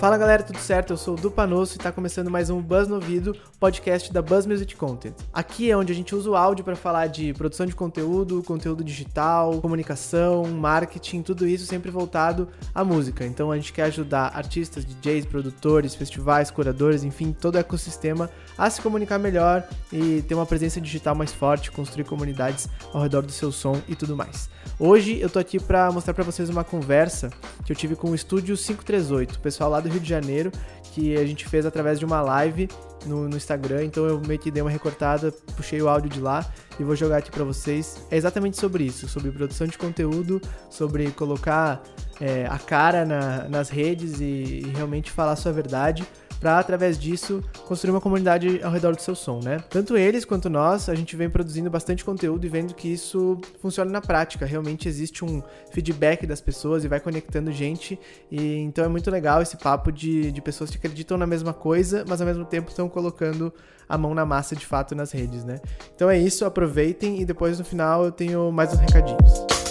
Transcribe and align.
Fala 0.00 0.16
galera, 0.16 0.42
tudo 0.42 0.58
certo? 0.58 0.94
Eu 0.94 0.96
sou 0.96 1.12
o 1.12 1.16
Dupanosso 1.20 1.74
e 1.74 1.76
está 1.76 1.92
começando 1.92 2.30
mais 2.30 2.48
um 2.48 2.58
Buzz 2.62 2.88
no 2.88 2.94
Ouvido, 2.94 3.36
podcast 3.58 4.10
da 4.10 4.22
Buzz 4.22 4.46
Music 4.46 4.74
Content. 4.74 5.12
Aqui 5.30 5.70
é 5.70 5.76
onde 5.76 5.92
a 5.92 5.94
gente 5.94 6.14
usa 6.14 6.30
o 6.30 6.34
áudio 6.34 6.64
para 6.64 6.74
falar 6.74 7.08
de 7.08 7.34
produção 7.34 7.66
de 7.66 7.74
conteúdo, 7.74 8.42
conteúdo 8.42 8.82
digital, 8.82 9.60
comunicação, 9.60 10.46
marketing, 10.46 11.20
tudo 11.20 11.46
isso 11.46 11.66
sempre 11.66 11.90
voltado 11.90 12.48
à 12.74 12.82
música. 12.82 13.26
Então 13.26 13.52
a 13.52 13.56
gente 13.56 13.74
quer 13.74 13.82
ajudar 13.82 14.32
artistas, 14.34 14.86
DJs, 14.86 15.26
produtores, 15.26 15.94
festivais, 15.94 16.50
curadores, 16.50 17.04
enfim, 17.04 17.36
todo 17.38 17.56
o 17.56 17.58
ecossistema 17.58 18.30
a 18.56 18.70
se 18.70 18.80
comunicar 18.80 19.18
melhor 19.18 19.68
e 19.92 20.22
ter 20.22 20.34
uma 20.34 20.46
presença 20.46 20.80
digital 20.80 21.14
mais 21.14 21.30
forte, 21.30 21.70
construir 21.70 22.04
comunidades 22.04 22.70
ao 22.94 23.02
redor 23.02 23.20
do 23.20 23.32
seu 23.32 23.52
som 23.52 23.78
e 23.86 23.94
tudo 23.94 24.16
mais. 24.16 24.48
Hoje 24.78 25.20
eu 25.20 25.28
tô 25.28 25.38
aqui 25.38 25.60
para 25.60 25.92
mostrar 25.92 26.14
para 26.14 26.24
vocês 26.24 26.48
uma 26.48 26.64
conversa 26.64 27.28
que 27.66 27.70
eu 27.70 27.76
tive 27.76 27.94
com 27.94 28.12
o 28.12 28.14
Estúdio 28.14 28.56
538, 28.56 29.34
o 29.34 29.40
pessoal 29.40 29.68
lá 29.68 29.78
do 29.78 29.89
Rio 29.90 30.00
de 30.00 30.08
Janeiro, 30.08 30.50
que 30.92 31.16
a 31.16 31.24
gente 31.24 31.46
fez 31.46 31.66
através 31.66 31.98
de 31.98 32.04
uma 32.04 32.20
live 32.20 32.68
no, 33.06 33.28
no, 33.28 33.36
Instagram, 33.36 33.84
então 33.84 34.04
eu 34.04 34.20
meio 34.20 34.38
que 34.38 34.50
dei 34.50 34.62
uma 34.62 34.70
recortada, 34.70 35.32
puxei 35.56 35.80
o 35.80 35.88
áudio 35.88 36.10
de 36.10 36.20
lá 36.20 36.44
e 36.78 36.84
vou 36.84 36.94
jogar 36.94 37.18
aqui 37.18 37.30
para 37.30 37.44
vocês. 37.44 38.04
É 38.10 38.16
exatamente 38.16 38.58
sobre 38.58 38.84
isso, 38.84 39.08
sobre 39.08 39.30
produção 39.30 39.66
de 39.66 39.78
conteúdo, 39.78 40.40
sobre 40.68 41.10
colocar 41.12 41.82
é, 42.20 42.46
a 42.46 42.58
cara 42.58 43.04
na, 43.04 43.48
nas 43.48 43.70
redes 43.70 44.20
e, 44.20 44.62
e 44.64 44.72
realmente 44.74 45.10
falar 45.10 45.32
a 45.32 45.36
sua 45.36 45.52
verdade 45.52 46.06
para 46.40 46.58
através 46.58 46.98
disso 46.98 47.44
construir 47.68 47.90
uma 47.90 48.00
comunidade 48.00 48.60
ao 48.62 48.72
redor 48.72 48.96
do 48.96 49.02
seu 49.02 49.14
som, 49.14 49.40
né? 49.44 49.58
Tanto 49.68 49.96
eles 49.96 50.24
quanto 50.24 50.48
nós, 50.48 50.88
a 50.88 50.94
gente 50.94 51.14
vem 51.14 51.28
produzindo 51.28 51.70
bastante 51.70 52.04
conteúdo 52.04 52.46
e 52.46 52.48
vendo 52.48 52.74
que 52.74 52.88
isso 52.88 53.38
funciona 53.60 53.90
na 53.90 54.00
prática. 54.00 54.46
Realmente 54.46 54.88
existe 54.88 55.24
um 55.24 55.42
feedback 55.70 56.26
das 56.26 56.40
pessoas 56.40 56.82
e 56.82 56.88
vai 56.88 56.98
conectando 56.98 57.52
gente. 57.52 58.00
E 58.30 58.56
então 58.56 58.84
é 58.84 58.88
muito 58.88 59.10
legal 59.10 59.42
esse 59.42 59.58
papo 59.58 59.92
de, 59.92 60.32
de 60.32 60.40
pessoas 60.40 60.70
que 60.70 60.78
acreditam 60.78 61.18
na 61.18 61.26
mesma 61.26 61.52
coisa, 61.52 62.04
mas 62.08 62.20
ao 62.20 62.26
mesmo 62.26 62.44
tempo 62.44 62.70
estão 62.70 62.88
colocando 62.88 63.52
a 63.86 63.98
mão 63.98 64.14
na 64.14 64.24
massa 64.24 64.56
de 64.56 64.64
fato 64.64 64.94
nas 64.94 65.12
redes, 65.12 65.44
né? 65.44 65.60
Então 65.94 66.08
é 66.08 66.18
isso, 66.18 66.44
aproveitem 66.44 67.20
e 67.20 67.24
depois 67.24 67.58
no 67.58 67.64
final 67.64 68.04
eu 68.04 68.12
tenho 68.12 68.50
mais 68.50 68.72
uns 68.72 68.78
recadinhos. 68.78 69.69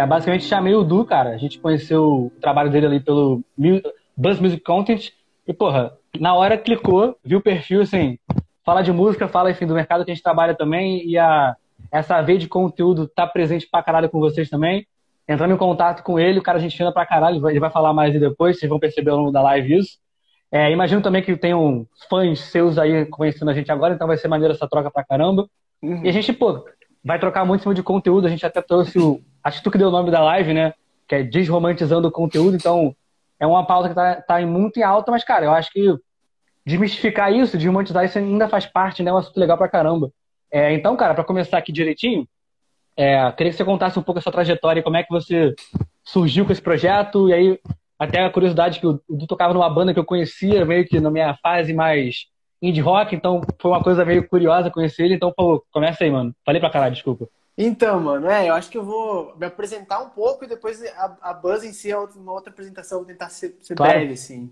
É, 0.00 0.06
basicamente 0.06 0.44
chamei 0.44 0.74
o 0.74 0.82
Du, 0.82 1.04
cara. 1.04 1.30
A 1.30 1.36
gente 1.36 1.58
conheceu 1.58 2.02
o 2.02 2.32
trabalho 2.40 2.70
dele 2.70 2.86
ali 2.86 3.00
pelo 3.00 3.42
Buzz 4.16 4.40
Music 4.40 4.62
Content. 4.62 5.10
E, 5.46 5.52
porra, 5.52 5.92
na 6.18 6.34
hora 6.34 6.56
clicou, 6.56 7.18
viu 7.22 7.38
o 7.38 7.42
perfil, 7.42 7.82
assim, 7.82 8.18
fala 8.64 8.80
de 8.80 8.92
música, 8.92 9.28
fala, 9.28 9.50
enfim, 9.50 9.66
do 9.66 9.74
mercado 9.74 10.02
que 10.02 10.10
a 10.10 10.14
gente 10.14 10.22
trabalha 10.22 10.54
também. 10.54 11.06
E 11.06 11.18
a, 11.18 11.54
essa 11.92 12.22
veia 12.22 12.38
de 12.38 12.48
conteúdo 12.48 13.06
tá 13.08 13.26
presente 13.26 13.68
pra 13.70 13.82
caralho 13.82 14.08
com 14.08 14.18
vocês 14.18 14.48
também. 14.48 14.86
Entrando 15.28 15.52
em 15.52 15.58
contato 15.58 16.02
com 16.02 16.18
ele, 16.18 16.38
o 16.38 16.42
cara 16.42 16.56
a 16.56 16.60
gente 16.62 16.78
fina 16.78 16.90
pra 16.90 17.04
caralho, 17.04 17.46
ele 17.50 17.60
vai 17.60 17.70
falar 17.70 17.92
mais 17.92 18.18
depois, 18.18 18.58
vocês 18.58 18.70
vão 18.70 18.80
perceber 18.80 19.10
ao 19.10 19.18
longo 19.18 19.30
da 19.30 19.42
live 19.42 19.76
isso. 19.76 19.98
É, 20.50 20.72
imagino 20.72 21.02
também 21.02 21.22
que 21.22 21.36
tenham 21.36 21.86
fãs 22.08 22.40
seus 22.40 22.78
aí 22.78 23.04
conhecendo 23.04 23.50
a 23.50 23.54
gente 23.54 23.70
agora, 23.70 23.94
então 23.94 24.08
vai 24.08 24.16
ser 24.16 24.28
maneiro 24.28 24.54
essa 24.54 24.66
troca 24.66 24.90
pra 24.90 25.04
caramba. 25.04 25.46
Uhum. 25.82 26.04
E 26.04 26.08
a 26.08 26.12
gente, 26.12 26.32
pô, 26.32 26.64
vai 27.04 27.18
trocar 27.18 27.44
muito 27.44 27.60
em 27.60 27.62
cima 27.62 27.74
de 27.74 27.82
conteúdo. 27.82 28.26
A 28.26 28.30
gente 28.30 28.44
até 28.44 28.60
trouxe 28.60 28.98
o. 28.98 29.20
Acho 29.42 29.58
que 29.58 29.64
tu 29.64 29.70
que 29.70 29.78
deu 29.78 29.88
o 29.88 29.92
nome 29.92 30.10
da 30.10 30.22
live, 30.22 30.52
né? 30.52 30.74
Que 31.08 31.16
é 31.16 31.22
Desromantizando 31.22 32.08
o 32.08 32.12
Conteúdo. 32.12 32.56
Então, 32.56 32.94
é 33.38 33.46
uma 33.46 33.66
pauta 33.66 33.88
que 33.88 33.94
tá, 33.94 34.20
tá 34.20 34.40
muito 34.46 34.78
em 34.78 34.82
alta, 34.82 35.10
mas, 35.10 35.24
cara, 35.24 35.46
eu 35.46 35.52
acho 35.52 35.72
que 35.72 35.96
desmistificar 36.64 37.32
isso, 37.32 37.56
desromantizar 37.56 38.04
isso 38.04 38.18
ainda 38.18 38.48
faz 38.48 38.66
parte, 38.66 39.02
né? 39.02 39.10
É 39.10 39.14
um 39.14 39.16
assunto 39.16 39.40
legal 39.40 39.56
pra 39.56 39.68
caramba. 39.68 40.12
É, 40.52 40.72
então, 40.72 40.96
cara, 40.96 41.14
para 41.14 41.24
começar 41.24 41.58
aqui 41.58 41.72
direitinho, 41.72 42.28
é, 42.96 43.32
queria 43.32 43.50
que 43.50 43.56
você 43.56 43.64
contasse 43.64 43.98
um 43.98 44.02
pouco 44.02 44.18
a 44.18 44.22
sua 44.22 44.32
trajetória, 44.32 44.82
como 44.82 44.96
é 44.96 45.02
que 45.02 45.10
você 45.10 45.54
surgiu 46.04 46.44
com 46.44 46.52
esse 46.52 46.60
projeto, 46.60 47.28
e 47.28 47.32
aí, 47.32 47.60
até 47.98 48.24
a 48.24 48.30
curiosidade 48.30 48.80
que 48.80 48.86
o 48.86 49.00
Du 49.08 49.26
tocava 49.26 49.54
numa 49.54 49.70
banda 49.70 49.94
que 49.94 49.98
eu 49.98 50.04
conhecia, 50.04 50.64
meio 50.66 50.84
que 50.86 51.00
na 51.00 51.10
minha 51.10 51.34
fase 51.36 51.72
mais 51.72 52.26
indie 52.60 52.80
rock, 52.80 53.14
então 53.14 53.40
foi 53.58 53.70
uma 53.70 53.82
coisa 53.82 54.04
meio 54.04 54.28
curiosa 54.28 54.70
conhecer 54.70 55.04
ele. 55.04 55.14
Então, 55.14 55.32
pô, 55.34 55.64
começa 55.72 56.04
aí, 56.04 56.10
mano. 56.10 56.34
Falei 56.44 56.60
pra 56.60 56.70
caralho, 56.70 56.94
desculpa. 56.94 57.28
Então, 57.56 58.00
mano, 58.00 58.28
é, 58.28 58.48
eu 58.48 58.54
acho 58.54 58.70
que 58.70 58.78
eu 58.78 58.84
vou 58.84 59.36
me 59.36 59.44
apresentar 59.46 60.00
um 60.00 60.08
pouco 60.08 60.44
e 60.44 60.48
depois 60.48 60.82
a, 60.82 61.16
a 61.20 61.34
Buzz 61.34 61.62
em 61.62 61.72
si 61.72 61.90
é 61.90 61.98
uma 61.98 62.32
outra 62.32 62.50
apresentação, 62.50 62.98
vou 62.98 63.06
tentar 63.06 63.28
ser, 63.28 63.56
ser 63.60 63.74
claro. 63.74 63.92
breve, 63.92 64.14
assim. 64.14 64.50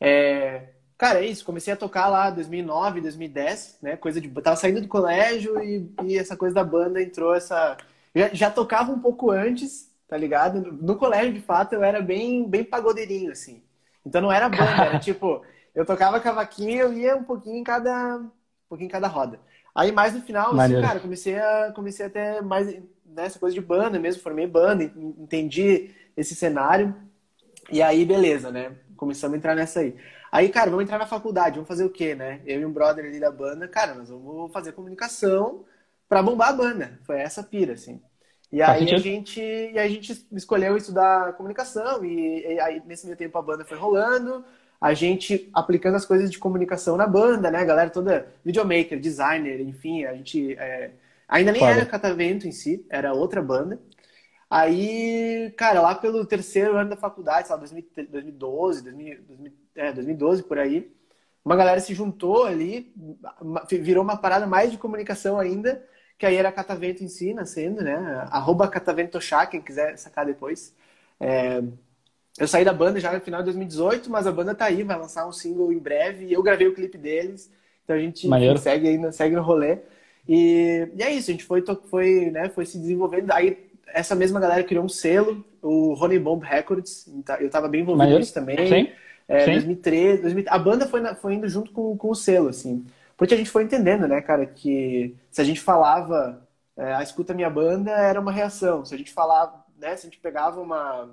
É, 0.00 0.68
cara, 0.96 1.20
é 1.20 1.26
isso, 1.26 1.44
comecei 1.44 1.72
a 1.72 1.76
tocar 1.76 2.08
lá 2.08 2.30
em 2.30 2.34
2009, 2.34 3.00
2010, 3.00 3.78
né, 3.82 3.96
coisa 3.96 4.20
de... 4.20 4.28
Tava 4.28 4.54
saindo 4.54 4.80
do 4.80 4.86
colégio 4.86 5.60
e, 5.64 5.90
e 6.04 6.16
essa 6.16 6.36
coisa 6.36 6.54
da 6.54 6.62
banda 6.62 7.02
entrou 7.02 7.34
essa... 7.34 7.76
Já, 8.14 8.28
já, 8.32 8.50
tocava 8.50 8.92
um 8.92 9.00
pouco 9.00 9.32
antes, 9.32 9.90
tá 10.06 10.16
ligado? 10.16 10.78
No 10.80 10.94
colégio, 10.94 11.32
de 11.32 11.40
fato, 11.40 11.72
eu 11.72 11.82
era 11.82 12.00
bem, 12.00 12.48
bem 12.48 12.62
pagodeirinho, 12.62 13.32
assim. 13.32 13.60
Então 14.06 14.20
não 14.20 14.30
era 14.30 14.48
banda, 14.48 14.84
era 14.84 14.98
tipo 15.00 15.42
eu 15.74 15.84
tocava 15.84 16.20
cavaquinho 16.20 16.80
eu 16.82 16.92
ia 16.92 17.16
um 17.16 17.24
pouquinho 17.24 17.56
em 17.56 17.64
cada, 17.64 18.16
um 18.18 18.30
pouquinho 18.68 18.88
em 18.88 18.92
cada 18.92 19.08
roda. 19.08 19.40
Aí 19.74 19.90
mais 19.90 20.14
no 20.14 20.22
final, 20.22 20.58
assim, 20.58 20.80
cara, 20.80 21.00
comecei 21.00 21.38
a, 21.38 21.72
comecei 21.74 22.06
a 22.06 22.10
ter 22.10 22.42
mais 22.42 22.68
nessa 23.04 23.36
né, 23.36 23.40
coisa 23.40 23.54
de 23.54 23.60
banda 23.60 23.98
mesmo, 23.98 24.22
formei 24.22 24.46
banda, 24.46 24.84
entendi 24.84 25.90
esse 26.16 26.34
cenário. 26.34 26.94
E 27.70 27.82
aí, 27.82 28.04
beleza, 28.04 28.50
né? 28.50 28.76
Começamos 28.96 29.34
a 29.34 29.38
entrar 29.38 29.54
nessa 29.54 29.80
aí. 29.80 29.96
Aí, 30.30 30.48
cara, 30.48 30.70
vamos 30.70 30.84
entrar 30.84 30.98
na 30.98 31.06
faculdade, 31.06 31.54
vamos 31.54 31.68
fazer 31.68 31.84
o 31.84 31.90
quê, 31.90 32.14
né? 32.14 32.40
Eu 32.44 32.60
e 32.60 32.66
um 32.66 32.72
brother 32.72 33.04
ali 33.04 33.20
da 33.20 33.30
banda, 33.30 33.66
cara, 33.68 33.94
nós 33.94 34.08
vamos 34.08 34.52
fazer 34.52 34.72
comunicação 34.72 35.64
para 36.08 36.22
bombar 36.22 36.50
a 36.50 36.52
banda. 36.52 36.98
Foi 37.04 37.18
essa 37.18 37.42
pira, 37.42 37.74
assim. 37.74 38.00
E 38.52 38.62
aí 38.62 38.92
a 38.92 38.98
gente, 38.98 39.40
e 39.40 39.78
a 39.78 39.88
gente 39.88 40.26
escolheu 40.32 40.76
estudar 40.76 41.32
comunicação 41.32 42.04
e, 42.04 42.40
e 42.40 42.60
aí 42.60 42.82
nesse 42.86 43.06
meio 43.06 43.18
tempo 43.18 43.36
a 43.36 43.42
banda 43.42 43.64
foi 43.64 43.76
rolando 43.76 44.44
a 44.84 44.92
gente 44.92 45.48
aplicando 45.54 45.94
as 45.94 46.04
coisas 46.04 46.30
de 46.30 46.38
comunicação 46.38 46.94
na 46.94 47.06
banda, 47.06 47.50
né? 47.50 47.60
A 47.60 47.64
galera 47.64 47.88
toda, 47.88 48.28
videomaker, 48.44 49.00
designer, 49.00 49.58
enfim, 49.62 50.04
a 50.04 50.14
gente. 50.14 50.54
É... 50.58 50.90
ainda 51.26 51.52
nem 51.52 51.64
era 51.64 51.86
Catavento 51.86 52.46
em 52.46 52.52
si, 52.52 52.84
era 52.90 53.14
outra 53.14 53.40
banda. 53.40 53.80
Aí, 54.50 55.50
cara, 55.56 55.80
lá 55.80 55.94
pelo 55.94 56.26
terceiro 56.26 56.76
ano 56.76 56.90
da 56.90 56.98
faculdade, 56.98 57.48
sei 57.48 57.56
lá, 57.56 57.62
2012, 57.62 58.82
2000, 58.82 59.52
é, 59.74 59.90
2012 59.90 60.42
por 60.42 60.58
aí, 60.58 60.92
uma 61.42 61.56
galera 61.56 61.80
se 61.80 61.94
juntou 61.94 62.44
ali, 62.44 62.92
virou 63.70 64.04
uma 64.04 64.18
parada 64.18 64.46
mais 64.46 64.70
de 64.70 64.76
comunicação 64.76 65.40
ainda, 65.40 65.82
que 66.18 66.26
aí 66.26 66.36
era 66.36 66.52
Catavento 66.52 67.02
em 67.02 67.08
si, 67.08 67.32
nascendo, 67.32 67.82
né? 67.82 67.96
Arroba 68.30 68.70
Chá, 69.18 69.46
quem 69.46 69.62
quiser 69.62 69.96
sacar 69.96 70.26
depois. 70.26 70.74
É, 71.18 71.62
eu 72.38 72.48
saí 72.48 72.64
da 72.64 72.72
banda 72.72 72.98
já 72.98 73.12
no 73.12 73.20
final 73.20 73.40
de 73.40 73.46
2018, 73.46 74.10
mas 74.10 74.26
a 74.26 74.32
banda 74.32 74.54
tá 74.54 74.64
aí, 74.64 74.82
vai 74.82 74.98
lançar 74.98 75.26
um 75.26 75.32
single 75.32 75.72
em 75.72 75.78
breve. 75.78 76.26
E 76.26 76.32
eu 76.32 76.42
gravei 76.42 76.66
o 76.66 76.74
clipe 76.74 76.98
deles. 76.98 77.50
Então 77.84 77.94
a 77.94 77.98
gente 77.98 78.28
segue 78.58 78.88
ainda, 78.88 79.12
segue 79.12 79.36
no 79.36 79.42
rolê. 79.42 79.78
E, 80.28 80.88
e, 80.96 81.02
é 81.02 81.12
isso, 81.12 81.30
a 81.30 81.32
gente 81.32 81.44
foi, 81.44 81.62
foi, 81.88 82.30
né, 82.30 82.48
foi 82.48 82.66
se 82.66 82.78
desenvolvendo. 82.78 83.30
Aí 83.30 83.70
essa 83.86 84.16
mesma 84.16 84.40
galera 84.40 84.64
criou 84.64 84.84
um 84.84 84.88
selo, 84.88 85.44
o 85.62 85.94
Honey 85.94 86.18
Bomb 86.18 86.42
Records. 86.42 87.06
Então, 87.08 87.36
eu 87.36 87.48
tava 87.48 87.68
bem 87.68 87.82
envolvido 87.82 88.18
nisso 88.18 88.34
também. 88.34 88.66
Sim. 88.66 88.92
É, 89.28 89.44
Sim. 89.44 89.52
2013, 89.52 90.22
2000, 90.22 90.44
a 90.48 90.58
banda 90.58 90.86
foi, 90.86 91.00
na, 91.00 91.14
foi 91.14 91.34
indo 91.34 91.48
junto 91.48 91.70
com, 91.70 91.96
com 91.96 92.10
o 92.10 92.14
selo, 92.14 92.48
assim. 92.48 92.84
Porque 93.16 93.32
a 93.32 93.36
gente 93.36 93.50
foi 93.50 93.62
entendendo, 93.62 94.08
né, 94.08 94.20
cara, 94.20 94.44
que 94.44 95.14
se 95.30 95.40
a 95.40 95.44
gente 95.44 95.60
falava, 95.60 96.46
é, 96.76 96.94
a 96.94 97.02
escuta 97.02 97.32
minha 97.32 97.48
banda 97.48 97.92
era 97.92 98.20
uma 98.20 98.32
reação. 98.32 98.84
Se 98.84 98.94
a 98.94 98.98
gente 98.98 99.12
falava, 99.12 99.64
né, 99.78 99.96
se 99.96 100.06
a 100.06 100.10
gente 100.10 100.20
pegava 100.20 100.60
uma 100.60 101.08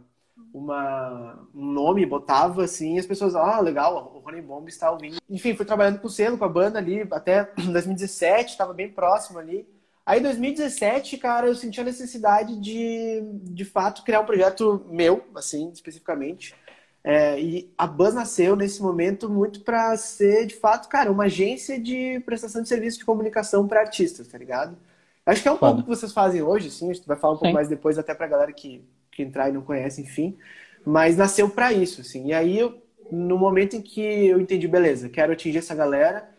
uma, 0.54 1.48
um 1.54 1.72
nome, 1.72 2.06
botava 2.06 2.64
assim, 2.64 2.96
e 2.96 3.00
as 3.00 3.06
pessoas, 3.06 3.36
ah, 3.36 3.60
legal, 3.60 4.14
o 4.16 4.20
Rony 4.20 4.42
Bomb 4.42 4.68
está 4.68 4.92
ouvindo. 4.92 5.18
Enfim, 5.30 5.56
fui 5.56 5.66
trabalhando 5.66 6.00
com 6.00 6.08
o 6.08 6.10
selo, 6.10 6.38
com 6.38 6.46
a 6.46 6.50
banda 6.50 6.80
ali, 6.80 7.08
até 7.12 7.46
2017, 7.56 8.52
estava 8.52 8.74
bem 8.74 8.90
próximo 8.90 9.40
ali. 9.40 9.68
Aí, 10.06 10.20
em 10.20 10.24
2017, 10.24 11.18
cara, 11.18 11.48
eu 11.48 11.56
senti 11.56 11.80
a 11.80 11.84
necessidade 11.84 12.60
de, 12.60 13.22
de 13.44 13.64
fato, 13.64 14.04
criar 14.04 14.22
um 14.22 14.26
projeto 14.26 14.86
meu, 14.90 15.24
assim, 15.36 15.70
especificamente. 15.72 16.56
É, 17.04 17.40
e 17.40 17.74
a 17.78 17.88
Buzz 17.88 18.14
nasceu 18.14 18.56
nesse 18.56 18.82
momento 18.82 19.30
muito 19.30 19.62
para 19.62 19.96
ser, 19.98 20.46
de 20.46 20.56
fato, 20.56 20.88
cara, 20.88 21.12
uma 21.12 21.26
agência 21.26 21.80
de 21.80 22.20
prestação 22.26 22.62
de 22.62 22.70
serviço 22.70 23.00
de 23.00 23.06
comunicação 23.06 23.68
para 23.68 23.82
artistas, 23.82 24.28
tá 24.28 24.38
ligado? 24.38 24.78
Acho 25.26 25.42
que 25.42 25.48
é 25.48 25.52
um 25.52 25.58
Foda. 25.58 25.76
pouco 25.76 25.90
que 25.90 25.96
vocês 25.96 26.12
fazem 26.12 26.42
hoje, 26.42 26.70
sim. 26.72 26.90
A 26.90 26.94
gente 26.94 27.08
vai 27.08 27.18
falar 27.18 27.34
um 27.34 27.38
pouco 27.38 27.48
Sim. 27.48 27.54
mais 27.54 27.68
depois, 27.68 27.98
até 27.98 28.14
pra 28.14 28.28
galera 28.28 28.52
que 28.52 28.84
que 29.12 29.24
entrar 29.24 29.50
e 29.50 29.54
não 29.54 29.62
conhece, 29.62 30.02
enfim. 30.02 30.38
Mas 30.86 31.18
nasceu 31.18 31.50
para 31.50 31.74
isso, 31.74 32.02
assim. 32.02 32.28
E 32.28 32.34
aí, 32.34 32.58
eu, 32.60 32.82
no 33.12 33.38
momento 33.38 33.76
em 33.76 33.82
que 33.82 34.02
eu 34.02 34.40
entendi, 34.42 34.68
beleza, 34.68 35.10
quero 35.10 35.34
atingir 35.34 35.60
essa 35.60 35.76
galera, 35.76 36.30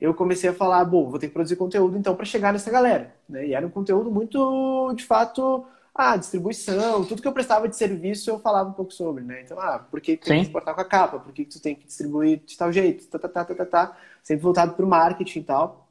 eu 0.00 0.14
comecei 0.14 0.50
a 0.50 0.54
falar, 0.54 0.84
bom, 0.84 1.08
vou 1.08 1.18
ter 1.18 1.28
que 1.28 1.34
produzir 1.34 1.56
conteúdo 1.56 1.96
então 1.96 2.14
para 2.16 2.24
chegar 2.26 2.52
nessa 2.52 2.70
galera. 2.70 3.14
Né? 3.28 3.48
E 3.48 3.54
era 3.54 3.66
um 3.66 3.70
conteúdo 3.70 4.10
muito, 4.10 4.92
de 4.94 5.04
fato, 5.04 5.66
ah, 5.94 6.16
distribuição, 6.16 7.04
tudo 7.06 7.22
que 7.22 7.28
eu 7.28 7.32
prestava 7.32 7.68
de 7.68 7.76
serviço 7.76 8.28
eu 8.30 8.38
falava 8.38 8.68
um 8.68 8.72
pouco 8.74 8.92
sobre, 8.92 9.24
né? 9.24 9.40
Então, 9.42 9.58
ah, 9.58 9.78
por 9.78 10.00
que 10.00 10.16
tu 10.16 10.26
tem 10.26 10.36
que 10.36 10.42
exportar 10.44 10.74
com 10.74 10.80
a 10.82 10.84
capa? 10.84 11.18
Por 11.18 11.32
que 11.32 11.44
tu 11.46 11.60
tem 11.60 11.74
que 11.74 11.86
distribuir 11.86 12.40
de 12.44 12.56
tal 12.56 12.70
jeito? 12.70 13.06
Tá, 13.08 13.18
tá, 13.18 13.28
tá, 13.28 13.44
tá, 13.46 13.54
tá, 13.54 13.66
tá. 13.66 13.98
Sempre 14.22 14.42
voltado 14.42 14.74
para 14.74 14.84
o 14.84 14.88
marketing 14.88 15.40
e 15.40 15.44
tal. 15.44 15.88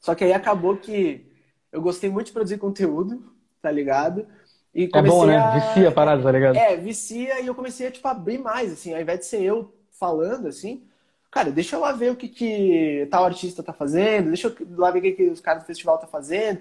Só 0.00 0.14
que 0.14 0.24
aí 0.24 0.32
acabou 0.32 0.76
que 0.76 1.26
eu 1.72 1.80
gostei 1.82 2.10
muito 2.10 2.26
de 2.28 2.32
produzir 2.32 2.58
conteúdo, 2.58 3.22
tá 3.62 3.70
ligado? 3.70 4.26
E 4.74 4.88
é 4.92 5.02
bom, 5.02 5.26
né? 5.26 5.36
A... 5.36 5.58
Vicia 5.58 5.88
a 5.88 5.92
parada, 5.92 6.22
tá 6.22 6.30
ligado? 6.30 6.56
É, 6.56 6.76
vicia 6.76 7.40
e 7.40 7.46
eu 7.46 7.54
comecei 7.54 7.88
a, 7.88 7.90
tipo, 7.90 8.06
abrir 8.06 8.38
mais, 8.38 8.72
assim, 8.72 8.94
ao 8.94 9.00
invés 9.00 9.20
de 9.20 9.26
ser 9.26 9.42
eu 9.42 9.74
falando, 9.90 10.46
assim, 10.48 10.82
cara, 11.30 11.50
deixa 11.50 11.76
eu 11.76 11.80
lá 11.80 11.92
ver 11.92 12.12
o 12.12 12.16
que, 12.16 12.28
que 12.28 13.08
tal 13.10 13.24
artista 13.24 13.62
tá 13.62 13.72
fazendo, 13.72 14.28
deixa 14.28 14.48
eu 14.48 14.56
lá 14.76 14.90
ver 14.90 15.00
o 15.00 15.02
que, 15.02 15.12
que 15.12 15.28
os 15.28 15.40
caras 15.40 15.62
do 15.62 15.66
festival 15.66 15.98
tá 15.98 16.06
fazendo. 16.06 16.60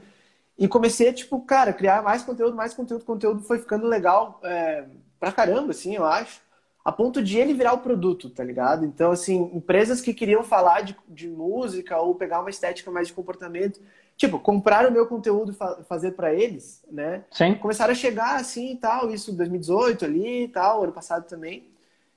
E 0.57 0.67
comecei 0.67 1.09
a, 1.09 1.13
tipo, 1.13 1.39
cara, 1.41 1.71
criar 1.71 2.03
mais 2.03 2.23
conteúdo, 2.23 2.55
mais 2.55 2.73
conteúdo, 2.73 3.05
conteúdo 3.05 3.41
foi 3.41 3.59
ficando 3.59 3.87
legal 3.87 4.39
é, 4.43 4.85
pra 5.19 5.31
caramba, 5.31 5.71
assim, 5.71 5.95
eu 5.95 6.03
acho. 6.03 6.41
A 6.83 6.91
ponto 6.91 7.21
de 7.21 7.37
ele 7.37 7.53
virar 7.53 7.73
o 7.73 7.79
produto, 7.79 8.29
tá 8.29 8.43
ligado? 8.43 8.83
Então, 8.83 9.11
assim, 9.11 9.51
empresas 9.53 10.01
que 10.01 10.13
queriam 10.13 10.43
falar 10.43 10.81
de, 10.81 10.97
de 11.07 11.27
música 11.27 11.97
ou 11.99 12.15
pegar 12.15 12.41
uma 12.41 12.49
estética 12.49 12.89
mais 12.89 13.07
de 13.07 13.13
comportamento, 13.13 13.79
tipo, 14.19 14.37
comprar 14.37 14.85
o 14.85 14.91
meu 14.91 15.07
conteúdo 15.07 15.53
e 15.53 15.83
fazer 15.85 16.11
para 16.11 16.33
eles, 16.33 16.83
né? 16.91 17.23
Sim. 17.31 17.55
Começaram 17.55 17.93
a 17.93 17.95
chegar 17.95 18.35
assim 18.35 18.73
e 18.73 18.75
tal, 18.75 19.09
isso 19.09 19.31
em 19.31 19.35
2018 19.35 20.03
ali 20.03 20.43
e 20.43 20.47
tal, 20.49 20.83
ano 20.83 20.91
passado 20.91 21.25
também. 21.25 21.63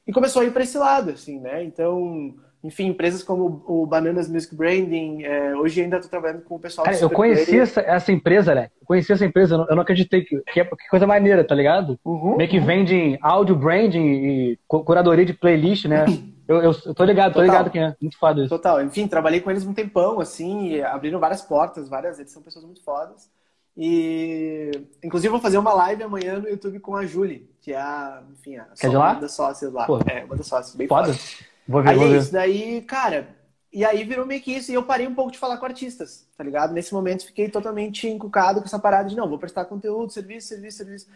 E 0.05 0.13
começou 0.13 0.43
a 0.43 0.45
ir 0.45 0.53
para 0.53 0.65
esse 0.65 0.77
lado, 0.77 1.11
assim, 1.11 1.39
né? 1.39 1.63
Então, 1.63 2.35
enfim, 2.65 2.87
empresas 2.87 3.25
como 3.25 3.63
o 3.67 3.85
Bananas 3.87 4.29
Music 4.29 4.55
Branding, 4.55 5.25
é, 5.25 5.57
hoje 5.57 5.83
ainda 5.83 5.97
estou 5.97 6.11
trabalhando 6.11 6.43
com 6.43 6.55
o 6.55 6.61
pessoal 6.61 6.85
Cara, 6.85 6.97
eu 6.97 7.11
conheci 7.11 7.59
essa, 7.59 7.81
essa, 7.81 8.13
empresa, 8.13 8.55
né? 8.55 8.71
Eu 8.81 8.87
conheci 8.87 9.13
essa 9.13 9.25
empresa, 9.25 9.55
eu 9.55 9.59
não, 9.59 9.69
eu 9.69 9.75
não 9.75 9.83
acreditei 9.83 10.23
que, 10.23 10.39
que, 10.53 10.61
é, 10.61 10.65
que 10.65 10.89
coisa 10.89 11.05
maneira, 11.05 11.43
tá 11.43 11.57
ligado? 11.57 11.99
Uhum, 12.05 12.37
Meio 12.37 12.49
que 12.49 12.61
vende 12.61 13.19
áudio 13.21 13.57
branding 13.57 14.07
e 14.07 14.59
curadoria 14.69 15.25
de 15.25 15.33
playlist, 15.33 15.87
né? 15.87 16.05
Eu, 16.47 16.59
eu, 16.63 16.73
eu 16.87 16.95
tô 16.95 17.05
ligado, 17.05 17.33
Total. 17.33 17.47
tô 17.47 17.53
ligado 17.53 17.71
quem 17.71 17.83
é. 17.83 17.97
Muito 18.01 18.17
foda 18.17 18.43
isso. 18.43 18.49
Total. 18.49 18.81
Enfim, 18.81 19.09
trabalhei 19.09 19.41
com 19.41 19.51
eles 19.51 19.67
um 19.67 19.75
tempão, 19.75 20.21
assim, 20.21 20.81
abriram 20.83 21.19
várias 21.19 21.43
portas, 21.43 21.89
várias, 21.89 22.21
eles 22.21 22.31
são 22.31 22.43
pessoas 22.43 22.65
muito 22.65 22.83
fodas. 22.85 23.29
E, 23.77 24.71
inclusive, 25.03 25.31
vou 25.31 25.41
fazer 25.41 25.59
uma 25.59 25.73
live 25.73 26.03
amanhã 26.05 26.39
no 26.39 26.49
YouTube 26.49 26.79
com 26.79 26.95
a 26.95 27.07
Julie, 27.07 27.51
que 27.61 27.73
é 27.73 27.79
a, 27.79 28.23
enfim, 28.31 28.57
a 28.57 28.67
que 28.67 28.87
é 28.87 28.89
de 28.89 28.97
lá? 28.97 29.13
uma 29.13 29.21
das 29.21 29.33
sócias 29.33 29.73
lá. 29.73 29.87
É, 30.07 30.25
uma 30.25 30.37
das 30.37 30.47
sócias, 30.47 30.77
bem 30.77 30.87
foda. 30.87 31.13
foda. 31.13 31.19
Vou 31.67 31.83
ver, 31.83 31.91
aí 31.91 31.97
vou 31.97 32.07
é 32.07 32.11
ver. 32.11 32.19
isso, 32.19 32.33
daí, 32.33 32.83
cara, 32.83 33.29
e 33.73 33.85
aí 33.85 34.05
virou 34.05 34.27
meio 34.27 34.41
que 34.43 34.53
isso, 34.53 34.71
e 34.71 34.75
eu 34.75 34.83
parei 34.83 35.07
um 35.07 35.15
pouco 35.15 35.31
de 35.31 35.39
falar 35.39 35.57
com 35.59 35.67
artistas, 35.67 36.27
tá 36.37 36.45
ligado? 36.45 36.73
Nesse 36.73 36.93
momento 36.93 37.27
fiquei 37.27 37.49
totalmente 37.49 38.09
encucado 38.09 38.61
com 38.61 38.67
essa 38.67 38.79
parada 38.79 39.09
de, 39.09 39.17
não, 39.17 39.29
vou 39.29 39.39
prestar 39.39 39.65
conteúdo, 39.65 40.13
serviço, 40.13 40.49
serviço, 40.49 40.79
serviço. 40.79 41.07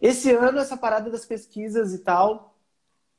Esse 0.00 0.30
ano, 0.32 0.58
essa 0.58 0.76
parada 0.76 1.10
das 1.10 1.24
pesquisas 1.24 1.92
e 1.94 1.98
tal, 1.98 2.54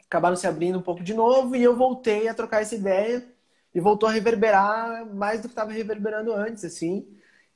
acabaram 0.06 0.36
se 0.36 0.48
abrindo 0.48 0.80
um 0.80 0.81
pouco 0.81 1.04
de 1.04 1.13
novo, 1.13 1.56
e 1.56 1.63
eu 1.63 1.75
voltei 1.75 2.28
a 2.28 2.34
trocar 2.34 2.62
essa 2.62 2.75
ideia, 2.75 3.24
e 3.74 3.80
voltou 3.80 4.10
a 4.10 4.12
reverberar 4.12 5.06
mais 5.13 5.42
do 5.42 5.48
que 5.48 5.51
estava 5.51 5.72
reverberando 5.72 6.33
antes, 6.33 6.63
assim 6.66 7.06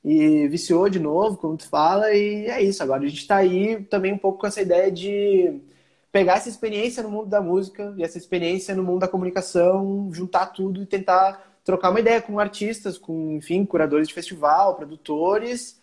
e 0.04 0.48
viciou 0.48 0.88
de 0.88 0.98
novo, 0.98 1.36
como 1.36 1.56
tu 1.56 1.68
fala, 1.68 2.12
e 2.12 2.46
é 2.46 2.62
isso. 2.62 2.82
Agora 2.82 3.02
a 3.02 3.06
gente 3.06 3.20
está 3.20 3.36
aí 3.36 3.84
também 3.84 4.12
um 4.12 4.18
pouco 4.18 4.38
com 4.38 4.46
essa 4.46 4.60
ideia 4.60 4.90
de 4.90 5.60
pegar 6.12 6.34
essa 6.34 6.48
experiência 6.50 7.02
no 7.02 7.10
mundo 7.10 7.28
da 7.28 7.40
música 7.40 7.94
e 7.96 8.04
essa 8.04 8.18
experiência 8.18 8.74
no 8.74 8.84
mundo 8.84 9.00
da 9.00 9.08
comunicação, 9.08 10.10
juntar 10.12 10.46
tudo 10.46 10.82
e 10.82 10.86
tentar 10.86 11.42
trocar 11.64 11.90
uma 11.90 12.00
ideia 12.00 12.20
com 12.20 12.38
artistas, 12.38 12.98
com, 12.98 13.32
enfim, 13.32 13.64
curadores 13.64 14.08
de 14.08 14.14
festival, 14.14 14.76
produtores, 14.76 15.80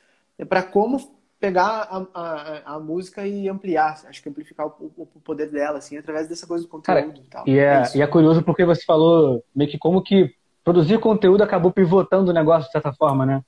para 0.47 0.61
como 0.61 1.17
pegar 1.39 1.87
a, 1.89 2.05
a, 2.13 2.75
a, 2.75 2.79
música 2.79 3.25
e 3.25 3.47
ampliar, 3.47 3.97
acho 4.07 4.21
que 4.21 4.27
amplificar 4.27 4.67
o, 4.67 4.91
o, 4.97 5.21
poder 5.21 5.49
dela, 5.49 5.77
assim, 5.77 5.97
através 5.97 6.27
dessa 6.27 6.45
coisa 6.45 6.65
do 6.65 6.69
conteúdo 6.69 7.13
Cara, 7.13 7.17
e 7.17 7.29
tal. 7.29 7.47
E 7.47 7.57
é, 7.57 7.83
é 7.83 7.97
e 7.97 8.01
é 8.01 8.07
curioso 8.07 8.43
porque 8.43 8.65
você 8.65 8.83
falou 8.83 9.43
meio 9.55 9.69
que 9.69 9.77
como 9.77 10.03
que 10.03 10.35
produzir 10.63 10.99
conteúdo 10.99 11.41
acabou 11.41 11.71
pivotando 11.71 12.29
o 12.29 12.33
negócio 12.33 12.65
de 12.65 12.73
certa 12.73 12.93
forma, 12.93 13.25
né? 13.25 13.41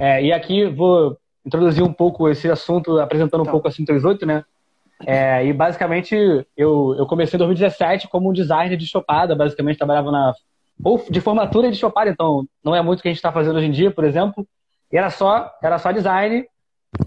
É, 0.00 0.24
e 0.24 0.32
aqui 0.32 0.66
vou 0.66 1.18
introduzir 1.44 1.84
um 1.84 1.92
pouco 1.92 2.28
esse 2.30 2.50
assunto, 2.50 2.98
apresentando 2.98 3.40
um 3.40 3.42
então. 3.42 3.52
pouco 3.52 3.68
a 3.68 3.70
138, 3.70 4.24
né? 4.24 4.42
É, 5.06 5.44
e 5.44 5.52
basicamente 5.52 6.14
eu, 6.56 6.94
eu 6.96 7.06
comecei 7.06 7.36
em 7.36 7.38
2017 7.38 8.08
como 8.08 8.30
um 8.30 8.32
designer 8.32 8.76
de 8.76 8.86
chopada, 8.86 9.34
basicamente 9.34 9.78
trabalhava 9.78 10.10
na. 10.10 10.32
ou 10.82 11.04
de 11.10 11.20
formatura 11.20 11.70
de 11.70 11.76
chopada, 11.76 12.10
então 12.10 12.46
não 12.62 12.74
é 12.74 12.82
muito 12.82 13.00
o 13.00 13.02
que 13.02 13.08
a 13.08 13.10
gente 13.10 13.18
está 13.18 13.32
fazendo 13.32 13.56
hoje 13.56 13.66
em 13.66 13.72
dia, 13.72 13.90
por 13.90 14.04
exemplo. 14.04 14.46
E 14.92 14.96
era 14.96 15.10
só, 15.10 15.50
era 15.62 15.78
só 15.78 15.90
design. 15.90 16.46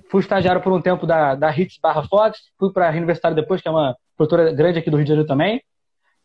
Fui 0.09 0.19
estagiário 0.19 0.61
por 0.61 0.73
um 0.73 0.81
tempo 0.81 1.07
da, 1.07 1.33
da 1.35 1.49
Hits 1.49 1.79
barra 1.81 2.03
Fox, 2.03 2.39
fui 2.59 2.71
para 2.73 2.89
a 2.89 2.91
Universitário 2.91 3.35
depois, 3.35 3.61
que 3.61 3.67
é 3.67 3.71
uma 3.71 3.95
produtora 4.17 4.51
grande 4.51 4.79
aqui 4.79 4.89
do 4.89 4.97
Rio 4.97 5.05
de 5.05 5.09
Janeiro 5.09 5.27
também. 5.27 5.61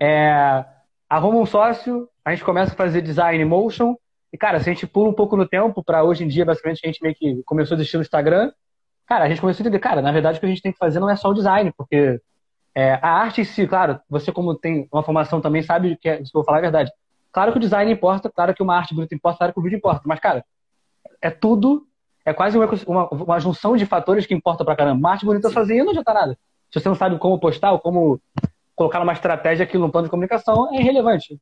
É, 0.01 0.65
arrumo 1.09 1.41
um 1.41 1.47
sócio, 1.47 2.09
a 2.25 2.31
gente 2.31 2.45
começa 2.45 2.73
a 2.73 2.77
fazer 2.77 3.03
design 3.03 3.45
motion, 3.45 3.95
e, 4.33 4.39
cara, 4.39 4.59
se 4.61 4.71
a 4.71 4.73
gente 4.73 4.87
pula 4.87 5.11
um 5.11 5.13
pouco 5.13 5.37
no 5.37 5.47
tempo 5.47 5.85
para 5.85 6.03
hoje 6.03 6.25
em 6.25 6.29
dia, 6.29 6.45
basicamente, 6.45 6.81
a 6.83 6.87
gente 6.87 7.03
meio 7.03 7.15
que 7.15 7.43
começou 7.45 7.75
a 7.75 7.79
existir 7.79 7.99
no 7.99 8.03
Instagram, 8.03 8.51
cara, 9.13 9.27
a 9.27 9.29
gente 9.29 9.43
começou 9.43 9.63
a 9.63 9.65
entender, 9.65 9.79
cara, 9.79 10.01
na 10.01 10.11
verdade 10.11 10.39
o 10.39 10.41
que 10.41 10.47
a 10.47 10.49
gente 10.49 10.63
tem 10.63 10.73
que 10.73 10.79
fazer 10.79 10.99
não 10.99 11.11
é 11.11 11.17
só 11.17 11.29
o 11.29 11.35
design, 11.35 11.71
porque 11.77 12.19
é, 12.75 12.95
a 12.95 13.11
arte 13.11 13.43
em 13.43 13.45
si, 13.45 13.67
claro, 13.67 14.01
você 14.09 14.33
como 14.33 14.55
tem 14.55 14.89
uma 14.91 15.03
formação 15.03 15.39
também 15.39 15.63
sabe 15.63 15.99
que 16.01 16.09
é, 16.09 16.17
se 16.17 16.31
eu 16.31 16.31
vou 16.33 16.45
falar 16.45 16.59
a 16.59 16.63
verdade. 16.63 16.91
Claro 17.31 17.53
que 17.53 17.59
o 17.59 17.61
design 17.61 17.93
importa, 17.93 18.31
claro 18.31 18.55
que 18.55 18.63
uma 18.63 18.75
arte 18.75 18.95
bonita 18.95 19.15
importa, 19.15 19.37
claro 19.37 19.53
que 19.53 19.61
o 19.61 19.63
vídeo 19.63 19.77
importa, 19.77 20.01
mas, 20.07 20.19
cara, 20.19 20.43
é 21.21 21.29
tudo, 21.29 21.87
é 22.25 22.33
quase 22.33 22.57
uma, 22.57 22.67
uma, 22.87 23.09
uma 23.11 23.39
junção 23.39 23.77
de 23.77 23.85
fatores 23.85 24.25
que 24.25 24.33
importa 24.33 24.65
pra 24.65 24.75
caramba. 24.75 24.99
Uma 24.99 25.11
arte 25.11 25.27
bonita 25.27 25.51
sozinha 25.51 25.85
não 25.85 25.91
adianta 25.91 26.15
nada. 26.15 26.39
Se 26.71 26.81
você 26.81 26.89
não 26.89 26.97
sabe 26.97 27.19
como 27.19 27.39
postar 27.39 27.73
ou 27.73 27.81
como 27.81 28.19
colocar 28.75 29.03
uma 29.03 29.13
estratégia 29.13 29.65
aqui 29.65 29.77
no 29.77 29.91
plano 29.91 30.07
de 30.07 30.11
comunicação, 30.11 30.75
é 30.75 30.81
irrelevante. 30.81 31.39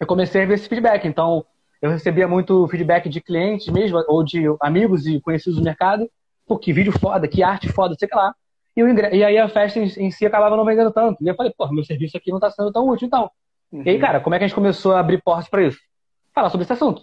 Eu 0.00 0.06
comecei 0.06 0.42
a 0.42 0.46
ver 0.46 0.54
esse 0.54 0.66
feedback, 0.66 1.06
então 1.06 1.44
eu 1.82 1.90
recebia 1.90 2.26
muito 2.26 2.66
feedback 2.68 3.10
de 3.10 3.20
clientes 3.20 3.68
mesmo, 3.68 4.02
ou 4.08 4.24
de 4.24 4.44
amigos 4.62 5.06
e 5.06 5.20
conhecidos 5.20 5.58
do 5.58 5.62
mercado. 5.64 6.08
Pô, 6.46 6.58
que 6.58 6.72
vídeo 6.72 6.92
foda, 6.98 7.28
que 7.28 7.42
arte 7.42 7.68
foda, 7.68 7.94
sei 7.98 8.08
lá. 8.12 8.34
E, 8.76 8.80
e 9.16 9.24
aí 9.24 9.38
a 9.38 9.48
festa 9.48 9.78
em, 9.78 9.84
em, 9.84 10.10
si 10.10 10.24
acabava 10.26 10.56
não 10.56 10.64
vendendo 10.64 10.90
tanto. 10.90 11.22
E 11.22 11.28
eu 11.28 11.34
falei, 11.34 11.52
pô, 11.56 11.68
meu 11.72 11.84
serviço 11.84 12.16
aqui 12.16 12.30
não 12.30 12.40
tá 12.40 12.50
sendo 12.50 12.72
tão 12.72 12.88
útil, 12.88 13.06
então. 13.06 13.30
Uhum. 13.70 13.82
E 13.84 13.90
aí, 13.90 13.98
cara, 13.98 14.20
como 14.20 14.34
é 14.34 14.38
que 14.38 14.44
a 14.44 14.46
gente 14.46 14.54
começou 14.54 14.94
a 14.94 15.00
abrir 15.00 15.22
portas 15.22 15.48
para 15.48 15.62
isso? 15.62 15.78
Falar 16.34 16.50
sobre 16.50 16.64
esse 16.64 16.72
assunto. 16.72 17.02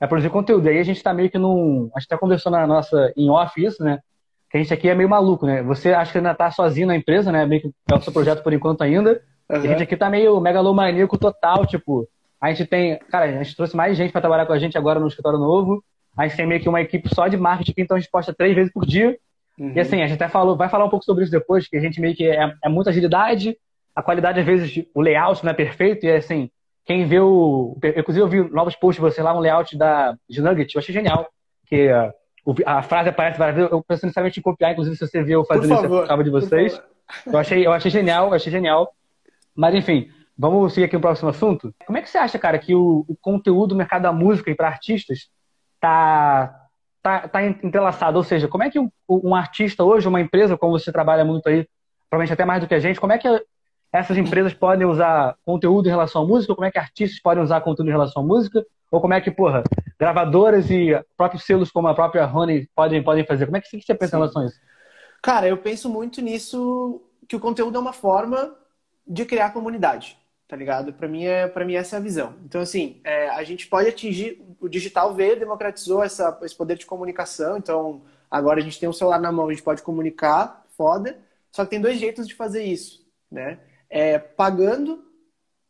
É 0.00 0.06
produzir 0.06 0.30
conteúdo. 0.30 0.66
E 0.66 0.70
aí 0.70 0.78
a 0.78 0.84
gente 0.84 1.02
tá 1.02 1.12
meio 1.12 1.30
que 1.30 1.38
num. 1.38 1.90
A 1.94 2.00
gente 2.00 2.06
até 2.10 2.16
conversou 2.16 2.52
na 2.52 2.66
nossa, 2.66 3.12
em 3.16 3.28
off 3.28 3.62
isso, 3.62 3.82
né? 3.82 3.98
Que 4.50 4.56
a 4.56 4.62
gente 4.62 4.72
aqui 4.72 4.88
é 4.88 4.94
meio 4.94 5.08
maluco, 5.08 5.44
né? 5.44 5.62
Você 5.64 5.92
acha 5.92 6.12
que 6.12 6.18
ainda 6.18 6.34
tá 6.34 6.50
sozinho 6.50 6.86
na 6.86 6.96
empresa, 6.96 7.32
né? 7.32 7.44
Meio 7.44 7.62
que 7.62 7.72
é 7.90 7.94
o 7.94 8.00
seu 8.00 8.12
projeto 8.12 8.42
por 8.42 8.52
enquanto 8.52 8.82
ainda. 8.82 9.20
Uhum. 9.50 9.56
E 9.56 9.66
a 9.66 9.70
gente 9.70 9.82
aqui 9.82 9.96
tá 9.96 10.08
meio 10.08 10.40
megalomaníaco 10.40 11.18
total, 11.18 11.66
tipo, 11.66 12.08
a 12.40 12.52
gente 12.52 12.66
tem, 12.66 12.98
cara, 13.10 13.24
a 13.24 13.42
gente 13.42 13.56
trouxe 13.56 13.76
mais 13.76 13.96
gente 13.96 14.12
para 14.12 14.20
trabalhar 14.20 14.46
com 14.46 14.52
a 14.52 14.58
gente 14.58 14.78
agora 14.78 15.00
no 15.00 15.08
escritório 15.08 15.38
novo. 15.38 15.82
A 16.18 16.26
gente 16.26 16.36
tem 16.36 16.46
meio 16.46 16.60
que 16.60 16.68
uma 16.68 16.80
equipe 16.80 17.08
só 17.14 17.28
de 17.28 17.36
marketing, 17.36 17.82
então 17.82 17.96
a 17.96 18.00
gente 18.00 18.10
posta 18.10 18.34
três 18.34 18.54
vezes 18.54 18.72
por 18.72 18.84
dia. 18.84 19.16
Uhum. 19.58 19.72
E 19.74 19.80
assim, 19.80 20.02
a 20.02 20.06
gente 20.06 20.20
até 20.20 20.28
falou, 20.28 20.56
vai 20.56 20.68
falar 20.68 20.84
um 20.84 20.90
pouco 20.90 21.04
sobre 21.04 21.22
isso 21.22 21.32
depois, 21.32 21.68
que 21.68 21.76
a 21.76 21.80
gente 21.80 22.00
meio 22.00 22.14
que 22.14 22.28
é, 22.28 22.52
é 22.64 22.68
muita 22.68 22.90
agilidade, 22.90 23.56
a 23.94 24.02
qualidade, 24.02 24.40
às 24.40 24.46
vezes, 24.46 24.84
o 24.94 25.00
layout 25.00 25.44
não 25.44 25.52
é 25.52 25.54
perfeito, 25.54 26.06
e 26.06 26.10
assim, 26.10 26.50
quem 26.84 27.06
vê 27.06 27.20
o. 27.20 27.76
Inclusive, 27.96 28.24
eu 28.24 28.28
vi 28.28 28.50
novos 28.50 28.74
posts 28.74 29.02
de 29.02 29.10
você 29.10 29.22
lá, 29.22 29.36
um 29.36 29.40
layout 29.40 29.76
da, 29.76 30.16
de 30.28 30.40
Nugget, 30.40 30.74
eu 30.74 30.78
achei 30.80 30.94
genial. 30.94 31.28
Que 31.66 31.88
uh, 31.92 32.12
a 32.64 32.82
frase 32.82 33.10
aparece 33.10 33.38
várias 33.38 33.56
vezes, 33.56 33.70
eu 33.70 33.82
penso 33.82 34.06
necessariamente 34.06 34.40
em 34.40 34.42
copiar, 34.42 34.72
inclusive, 34.72 34.96
se 34.96 35.06
você 35.06 35.22
viu 35.22 35.40
eu 35.40 35.44
fazendo 35.44 35.74
isso, 35.74 35.84
eu 35.84 35.98
acaba 35.98 36.24
de 36.24 36.30
vocês. 36.30 36.80
Eu 37.26 37.38
achei, 37.38 37.66
eu 37.66 37.72
achei 37.72 37.90
genial, 37.90 38.28
eu 38.28 38.34
achei 38.34 38.52
genial. 38.52 38.92
Mas, 39.54 39.74
enfim, 39.74 40.08
Vamos 40.40 40.72
seguir 40.72 40.84
aqui 40.84 40.96
o 40.96 41.00
próximo 41.00 41.28
assunto? 41.30 41.74
Como 41.84 41.98
é 41.98 42.02
que 42.02 42.08
você 42.08 42.16
acha, 42.16 42.38
cara, 42.38 42.60
que 42.60 42.72
o, 42.72 43.04
o 43.08 43.16
conteúdo 43.20 43.70
do 43.70 43.76
mercado 43.76 44.02
da 44.02 44.12
música 44.12 44.48
e 44.48 44.54
para 44.54 44.68
artistas 44.68 45.28
tá, 45.80 46.68
tá, 47.02 47.28
tá 47.28 47.44
entrelaçado? 47.44 48.18
Ou 48.18 48.24
seja, 48.24 48.48
como 48.48 48.64
é 48.64 48.70
que 48.70 48.78
um, 48.78 48.90
um, 49.08 49.34
artista 49.34 49.84
hoje, 49.84 50.08
uma 50.08 50.20
empresa, 50.20 50.56
como 50.56 50.78
você 50.78 50.92
trabalha 50.92 51.24
muito 51.24 51.48
aí, 51.48 51.66
provavelmente 52.08 52.32
até 52.32 52.44
mais 52.44 52.60
do 52.60 52.68
que 52.68 52.74
a 52.74 52.80
gente, 52.80 53.00
como 53.00 53.12
é 53.12 53.18
que 53.18 53.28
essas 53.92 54.16
empresas 54.16 54.52
podem 54.52 54.86
usar 54.86 55.36
conteúdo 55.44 55.86
em 55.86 55.90
relação 55.90 56.22
à 56.22 56.26
música? 56.26 56.54
Como 56.54 56.66
é 56.66 56.70
que 56.70 56.78
artistas 56.78 57.20
podem 57.20 57.42
usar 57.42 57.60
conteúdo 57.60 57.88
em 57.88 57.92
relação 57.92 58.22
à 58.22 58.26
música? 58.26 58.64
Ou 58.90 59.00
como 59.00 59.14
é 59.14 59.20
que, 59.20 59.30
porra, 59.30 59.62
gravadoras 59.98 60.70
e 60.70 60.98
próprios 61.16 61.44
selos 61.44 61.70
como 61.70 61.88
a 61.88 61.94
própria 61.94 62.24
Rony 62.24 62.68
podem, 62.74 63.02
podem 63.02 63.24
fazer? 63.24 63.46
Como 63.46 63.56
é 63.56 63.60
que 63.60 63.68
você 63.68 63.94
pensa 63.94 64.10
Sim. 64.10 64.16
em 64.16 64.20
relação 64.20 64.42
a 64.42 64.46
isso? 64.46 64.60
Cara, 65.22 65.48
eu 65.48 65.56
penso 65.56 65.88
muito 65.88 66.20
nisso, 66.20 67.02
que 67.26 67.36
o 67.36 67.40
conteúdo 67.40 67.76
é 67.76 67.80
uma 67.80 67.92
forma 67.92 68.54
de 69.06 69.24
criar 69.24 69.50
comunidade 69.50 70.17
tá 70.48 70.56
ligado? 70.56 70.94
Para 70.94 71.06
mim, 71.06 71.26
é, 71.26 71.46
mim 71.64 71.74
essa 71.74 71.96
é 71.96 71.98
a 71.98 72.02
visão. 72.02 72.34
Então, 72.44 72.62
assim, 72.62 73.00
é, 73.04 73.28
a 73.28 73.44
gente 73.44 73.66
pode 73.66 73.88
atingir, 73.88 74.42
o 74.58 74.68
digital 74.68 75.14
veio, 75.14 75.38
democratizou 75.38 76.02
essa, 76.02 76.36
esse 76.42 76.56
poder 76.56 76.78
de 76.78 76.86
comunicação, 76.86 77.58
então 77.58 78.02
agora 78.30 78.58
a 78.58 78.62
gente 78.62 78.80
tem 78.80 78.88
um 78.88 78.92
celular 78.92 79.20
na 79.20 79.30
mão, 79.30 79.48
a 79.48 79.52
gente 79.52 79.62
pode 79.62 79.82
comunicar, 79.82 80.66
foda, 80.74 81.18
só 81.52 81.64
que 81.64 81.70
tem 81.70 81.80
dois 81.80 81.98
jeitos 81.98 82.26
de 82.26 82.34
fazer 82.34 82.64
isso, 82.64 83.06
né? 83.30 83.58
É 83.90 84.18
pagando 84.18 85.04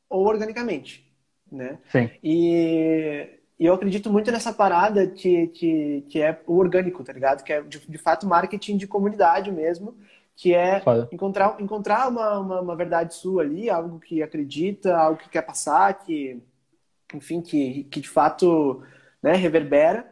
ou 0.09 0.25
organicamente, 0.27 1.05
né? 1.51 1.79
Sim. 1.91 2.11
E, 2.23 3.29
e 3.59 3.67
eu 3.67 3.75
acredito 3.75 4.11
muito 4.11 4.31
nessa 4.31 4.53
parada 4.53 5.09
que, 5.09 5.49
que, 5.49 6.05
que 6.09 6.23
é 6.23 6.41
o 6.47 6.57
orgânico, 6.57 7.03
tá 7.03 7.13
ligado? 7.13 7.43
Que 7.43 7.53
é, 7.53 7.63
de, 7.63 7.81
de 7.81 7.99
fato, 7.99 8.27
marketing 8.27 8.77
de 8.77 8.87
comunidade 8.87 9.51
mesmo, 9.51 9.97
que 10.39 10.55
é 10.55 10.81
encontrar, 11.11 11.61
encontrar 11.61 12.09
uma, 12.09 12.39
uma, 12.39 12.61
uma, 12.61 12.77
verdade 12.77 13.13
sua 13.13 13.43
ali, 13.43 13.69
algo 13.69 13.99
que 13.99 14.23
acredita, 14.23 14.97
algo 14.97 15.19
que 15.19 15.29
quer 15.29 15.43
passar, 15.43 15.93
que, 15.99 16.41
enfim, 17.13 17.43
que, 17.43 17.83
que 17.91 18.01
de 18.01 18.09
fato 18.09 18.81
né, 19.21 19.33
reverbera, 19.33 20.09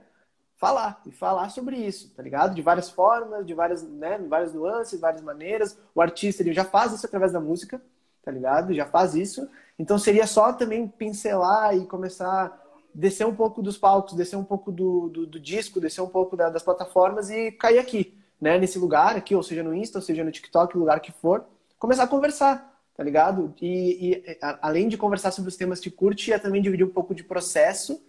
falar 0.57 1.01
e 1.07 1.13
falar 1.13 1.51
sobre 1.51 1.77
isso, 1.77 2.13
tá 2.13 2.25
ligado? 2.25 2.57
De 2.57 2.61
várias 2.61 2.91
formas, 2.91 3.47
de 3.47 3.55
várias, 3.55 3.85
né, 3.85 4.19
várias 4.19 4.53
nuances, 4.53 4.99
várias 4.99 5.23
maneiras. 5.23 5.79
O 5.95 6.03
artista 6.03 6.43
ele 6.43 6.53
já 6.53 6.65
faz 6.65 6.93
isso 6.93 7.07
através 7.07 7.31
da 7.31 7.41
música, 7.41 7.81
tá 8.25 8.33
ligado? 8.33 8.75
Já 8.75 8.85
faz 8.85 9.15
isso. 9.15 9.49
Então 9.79 9.97
seria 9.97 10.27
só 10.27 10.53
também 10.53 10.89
pincelar 10.89 11.77
e 11.77 11.87
começar 11.87 12.61
descer 12.93 13.29
um 13.29 13.35
pouco 13.35 13.63
dos 13.63 13.79
palcos, 13.79 14.15
descer 14.15 14.35
um 14.35 14.45
pouco 14.45 14.73
do, 14.73 15.09
do, 15.09 15.25
do 15.25 15.39
disco, 15.39 15.81
descer 15.81 16.01
um 16.01 16.09
pouco 16.09 16.37
da, 16.37 16.51
das 16.51 16.65
plataformas 16.65 17.31
e 17.31 17.53
cair 17.53 17.79
aqui, 17.79 18.19
né? 18.41 18.59
Nesse 18.59 18.79
lugar 18.79 19.17
aqui, 19.17 19.35
ou 19.35 19.43
seja 19.43 19.63
no 19.63 19.75
Insta, 19.75 19.99
ou 19.99 20.03
seja 20.03 20.25
no 20.25 20.31
TikTok, 20.31 20.77
lugar 20.77 21.01
que 21.01 21.13
for, 21.13 21.45
começar 21.79 22.05
a 22.05 22.09
conversar, 22.09 22.81
tá 22.97 23.03
ligado? 23.03 23.55
E, 23.61 24.11
e 24.11 24.39
a, 24.43 24.59
além 24.69 24.89
de 24.89 24.97
conversar 24.97 25.31
sobre 25.31 25.49
os 25.49 25.57
temas 25.57 25.81
que 25.81 25.91
curte, 25.91 26.33
é 26.33 26.39
também 26.39 26.63
dividir 26.63 26.87
um 26.87 26.91
pouco 26.91 27.15
de 27.15 27.25
processo 27.25 28.03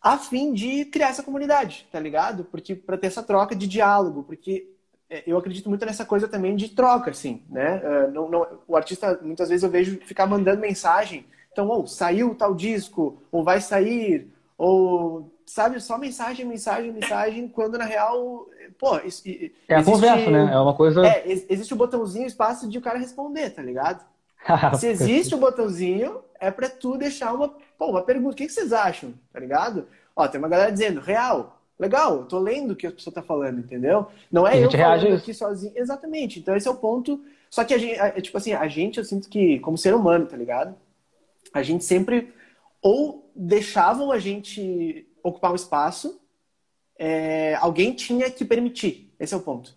a 0.00 0.18
fim 0.18 0.52
de 0.52 0.84
criar 0.84 1.08
essa 1.08 1.22
comunidade, 1.22 1.88
tá 1.90 1.98
ligado? 1.98 2.44
Porque 2.44 2.74
para 2.74 2.98
ter 2.98 3.06
essa 3.06 3.22
troca 3.22 3.56
de 3.56 3.66
diálogo, 3.66 4.22
porque 4.22 4.70
é, 5.08 5.22
eu 5.26 5.38
acredito 5.38 5.68
muito 5.68 5.86
nessa 5.86 6.04
coisa 6.04 6.28
também 6.28 6.54
de 6.54 6.68
troca, 6.68 7.10
assim, 7.10 7.42
né? 7.48 7.80
É, 7.82 8.10
não, 8.10 8.28
não, 8.28 8.46
o 8.68 8.76
artista, 8.76 9.18
muitas 9.22 9.48
vezes 9.48 9.62
eu 9.62 9.70
vejo 9.70 9.98
ficar 10.00 10.26
mandando 10.26 10.60
mensagem 10.60 11.26
então, 11.54 11.68
ou 11.68 11.86
saiu 11.86 12.34
tal 12.34 12.52
disco, 12.52 13.22
ou 13.30 13.44
vai 13.44 13.60
sair, 13.60 14.28
ou 14.58 15.32
sabe, 15.46 15.80
só 15.80 15.98
mensagem, 15.98 16.44
mensagem, 16.44 16.92
mensagem, 16.92 17.48
quando 17.48 17.78
na 17.78 17.84
real, 17.84 18.46
pô, 18.78 18.98
isso, 18.98 19.22
é 19.68 19.76
a 19.76 19.84
conversa, 19.84 20.30
né? 20.30 20.50
É 20.52 20.58
uma 20.58 20.74
coisa. 20.74 21.06
É, 21.06 21.24
existe 21.26 21.72
o 21.72 21.76
botãozinho, 21.76 22.26
espaço 22.26 22.68
de 22.68 22.78
o 22.78 22.82
cara 22.82 22.98
responder, 22.98 23.50
tá 23.50 23.62
ligado? 23.62 24.04
Se 24.78 24.86
existe 24.86 25.34
o 25.34 25.38
botãozinho, 25.38 26.20
é 26.38 26.50
pra 26.50 26.68
tu 26.68 26.96
deixar 26.96 27.32
uma, 27.32 27.54
pô, 27.78 27.86
uma 27.86 28.02
pergunta. 28.02 28.34
O 28.34 28.36
que, 28.36 28.46
que 28.46 28.52
vocês 28.52 28.72
acham? 28.72 29.14
Tá 29.32 29.40
ligado? 29.40 29.86
Ó, 30.14 30.26
tem 30.28 30.38
uma 30.38 30.48
galera 30.48 30.70
dizendo, 30.70 31.00
real, 31.00 31.60
legal, 31.78 32.24
tô 32.24 32.38
lendo 32.38 32.72
o 32.72 32.76
que 32.76 32.86
a 32.86 32.92
pessoa 32.92 33.12
tá 33.12 33.22
falando, 33.22 33.58
entendeu? 33.58 34.06
Não 34.30 34.46
é 34.46 34.62
eu 34.62 34.70
falando 34.70 35.14
aqui 35.14 35.32
sozinho. 35.32 35.72
Exatamente. 35.74 36.38
Então 36.38 36.54
esse 36.54 36.68
é 36.68 36.70
o 36.70 36.76
ponto. 36.76 37.20
Só 37.48 37.64
que 37.64 37.72
a 37.72 37.78
gente, 37.78 37.98
é, 37.98 38.20
tipo 38.20 38.36
assim, 38.36 38.52
a 38.52 38.68
gente, 38.68 38.98
eu 38.98 39.04
sinto 39.04 39.28
que, 39.28 39.58
como 39.60 39.78
ser 39.78 39.94
humano, 39.94 40.26
tá 40.26 40.36
ligado? 40.36 40.74
a 41.54 41.62
gente 41.62 41.84
sempre 41.84 42.32
ou 42.82 43.30
deixavam 43.34 44.10
a 44.10 44.18
gente 44.18 45.06
ocupar 45.24 45.50
um 45.50 45.56
espaço, 45.56 46.20
é, 46.96 47.56
alguém 47.56 47.92
tinha 47.94 48.30
que 48.30 48.44
permitir. 48.44 49.12
Esse 49.18 49.34
é 49.34 49.36
o 49.36 49.40
ponto. 49.40 49.74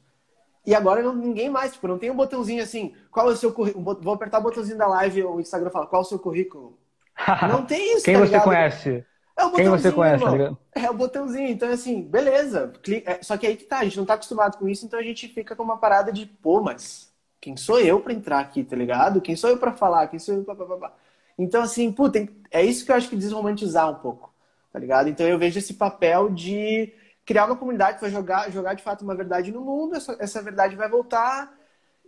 E 0.66 0.76
agora 0.76 1.02
não, 1.02 1.16
ninguém 1.16 1.50
mais, 1.50 1.72
tipo, 1.74 1.88
não 1.88 1.98
tem 1.98 2.12
um 2.12 2.16
botãozinho 2.16 2.62
assim, 2.62 2.94
qual 3.10 3.30
é 3.30 3.34
o 3.34 3.38
seu 3.38 3.54
currículo? 3.54 3.98
Vou 4.02 4.14
apertar 4.14 4.40
o 4.40 4.44
botãozinho 4.44 4.78
da 4.78 4.88
live, 4.88 5.24
o 5.24 5.40
Instagram 5.40 5.70
fala, 5.70 5.88
qual 5.88 6.02
é 6.02 6.06
o 6.06 6.08
seu 6.08 6.20
currículo? 6.20 6.78
Não 7.50 7.66
tem 7.66 7.96
isso, 7.96 8.06
Quem 8.06 8.14
tá 8.14 8.20
você 8.20 8.40
conhece? 8.40 9.06
É 9.36 9.46
o 9.46 9.52
Quem 9.52 9.70
você 9.70 9.92
conhece, 9.92 10.24
tá? 10.24 10.58
É 10.76 10.90
o 10.90 10.94
botãozinho. 10.94 11.48
Então, 11.48 11.70
assim, 11.70 12.04
beleza. 12.04 12.74
É, 13.06 13.24
só 13.24 13.38
que 13.38 13.48
aí 13.48 13.56
que 13.56 13.64
tá, 13.64 13.80
a 13.80 13.84
gente 13.84 13.98
não 13.98 14.06
tá 14.06 14.14
acostumado 14.16 14.58
com 14.58 14.68
isso, 14.68 14.86
então 14.86 15.00
a 15.00 15.04
gente 15.04 15.28
fica 15.28 15.56
com 15.56 15.64
uma 15.64 15.78
parada 15.78 16.12
de, 16.12 16.26
pô, 16.26 16.62
mas 16.62 17.12
quem 17.40 17.56
sou 17.56 17.80
eu 17.80 18.00
para 18.00 18.14
entrar 18.14 18.40
aqui, 18.40 18.64
tá 18.64 18.76
ligado? 18.76 19.22
Quem 19.22 19.36
sou 19.36 19.50
eu 19.50 19.58
para 19.58 19.74
falar? 19.74 20.08
Quem 20.08 20.20
sou 20.20 20.36
eu 20.36 20.44
pra... 20.44 20.94
Então, 21.38 21.62
assim, 21.62 21.92
puta, 21.92 22.28
é 22.52 22.64
isso 22.64 22.84
que 22.86 22.92
eu 22.92 22.96
acho 22.96 23.10
que 23.10 23.16
desromantizar 23.16 23.90
um 23.90 23.96
pouco, 23.96 24.34
tá 24.72 24.80
ligado? 24.80 25.10
Então 25.10 25.28
eu 25.28 25.38
vejo 25.38 25.60
esse 25.60 25.74
papel 25.74 26.30
de 26.30 26.94
criar 27.26 27.46
uma 27.46 27.56
comunidade 27.56 27.96
que 27.96 28.02
vai 28.02 28.12
jogar, 28.12 28.52
jogar 28.52 28.74
de 28.74 28.84
fato 28.84 29.04
uma 29.04 29.16
verdade 29.16 29.52
no 29.52 29.62
mundo, 29.62 29.96
essa, 29.96 30.16
essa 30.20 30.42
verdade 30.42 30.76
vai 30.76 30.90
voltar. 30.90 31.54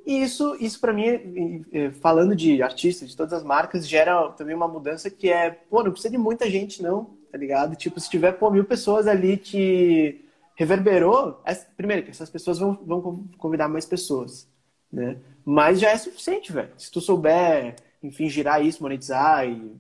E 0.06 0.24
isso, 0.24 0.56
isso 0.60 0.80
para 0.80 0.94
mim, 0.94 1.66
falando 2.02 2.36
de 2.36 2.62
artistas, 2.62 3.10
de 3.10 3.18
todas 3.18 3.34
as 3.34 3.44
marcas, 3.44 3.88
gera 3.88 4.30
também 4.30 4.56
uma 4.56 4.68
mudança 4.68 5.10
que 5.10 5.30
é, 5.30 5.52
pô, 5.52 5.84
não 5.84 5.92
precisa 5.92 6.12
de 6.12 6.18
muita 6.18 6.50
gente, 6.50 6.82
não, 6.82 7.18
tá 7.32 7.38
ligado? 7.38 7.76
Tipo, 7.76 8.00
se 8.00 8.10
tiver, 8.10 8.32
pô, 8.34 8.50
mil 8.50 8.64
pessoas 8.66 9.08
ali 9.08 9.38
que 9.38 10.26
reverberou, 10.56 11.42
primeiro, 11.76 12.04
que 12.04 12.12
essas 12.12 12.30
pessoas 12.30 12.60
vão, 12.60 12.74
vão 12.86 13.28
convidar 13.38 13.68
mais 13.68 13.86
pessoas, 13.86 14.48
né? 14.92 15.18
Mas 15.46 15.80
já 15.80 15.90
é 15.90 15.98
suficiente, 15.98 16.52
velho. 16.52 16.72
Se 16.78 16.90
tu 16.92 17.02
souber 17.02 17.76
enfim, 18.02 18.30
girar 18.30 18.66
isso, 18.66 18.82
monetizar 18.82 19.48
e 19.48 19.76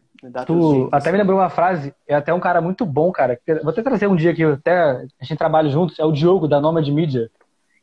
tu 0.45 0.89
Até 0.91 1.11
me 1.11 1.17
lembrou 1.17 1.39
uma 1.39 1.49
frase, 1.49 1.93
é 2.07 2.15
até 2.15 2.33
um 2.33 2.39
cara 2.39 2.61
muito 2.61 2.85
bom, 2.85 3.11
cara. 3.11 3.39
Vou 3.63 3.71
até 3.71 3.81
trazer 3.81 4.07
um 4.07 4.15
dia 4.15 4.33
que 4.33 4.43
até 4.43 4.73
a 4.73 5.05
gente 5.21 5.37
trabalha 5.37 5.69
juntos, 5.69 5.97
é 5.99 6.05
o 6.05 6.11
Diogo, 6.11 6.47
da 6.47 6.59
Nomad 6.59 6.87
Media. 6.89 7.29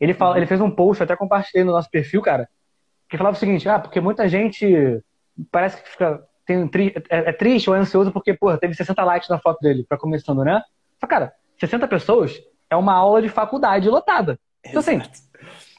Ele, 0.00 0.12
fala, 0.12 0.32
uhum. 0.32 0.36
ele 0.38 0.46
fez 0.46 0.60
um 0.60 0.70
post, 0.70 1.02
até 1.02 1.16
compartilhei 1.16 1.64
no 1.64 1.72
nosso 1.72 1.90
perfil, 1.90 2.20
cara, 2.20 2.48
que 3.08 3.16
falava 3.16 3.36
o 3.36 3.40
seguinte, 3.40 3.68
ah, 3.68 3.78
porque 3.78 4.00
muita 4.00 4.28
gente 4.28 5.02
parece 5.50 5.82
que 5.82 5.88
fica 5.88 6.22
tem, 6.46 6.70
é, 7.10 7.30
é, 7.30 7.32
triste 7.32 7.68
ou 7.68 7.74
é 7.74 7.80
ansioso 7.80 8.12
porque, 8.12 8.32
porra, 8.32 8.56
teve 8.56 8.72
60 8.72 9.02
likes 9.02 9.28
na 9.28 9.38
foto 9.38 9.58
dele, 9.60 9.84
pra 9.86 9.98
começando, 9.98 10.44
né? 10.44 10.62
Só, 11.00 11.06
cara, 11.06 11.32
60 11.58 11.88
pessoas 11.88 12.40
é 12.70 12.76
uma 12.76 12.94
aula 12.94 13.20
de 13.20 13.28
faculdade 13.28 13.88
lotada. 13.88 14.38
Então, 14.64 14.78
assim, 14.78 15.02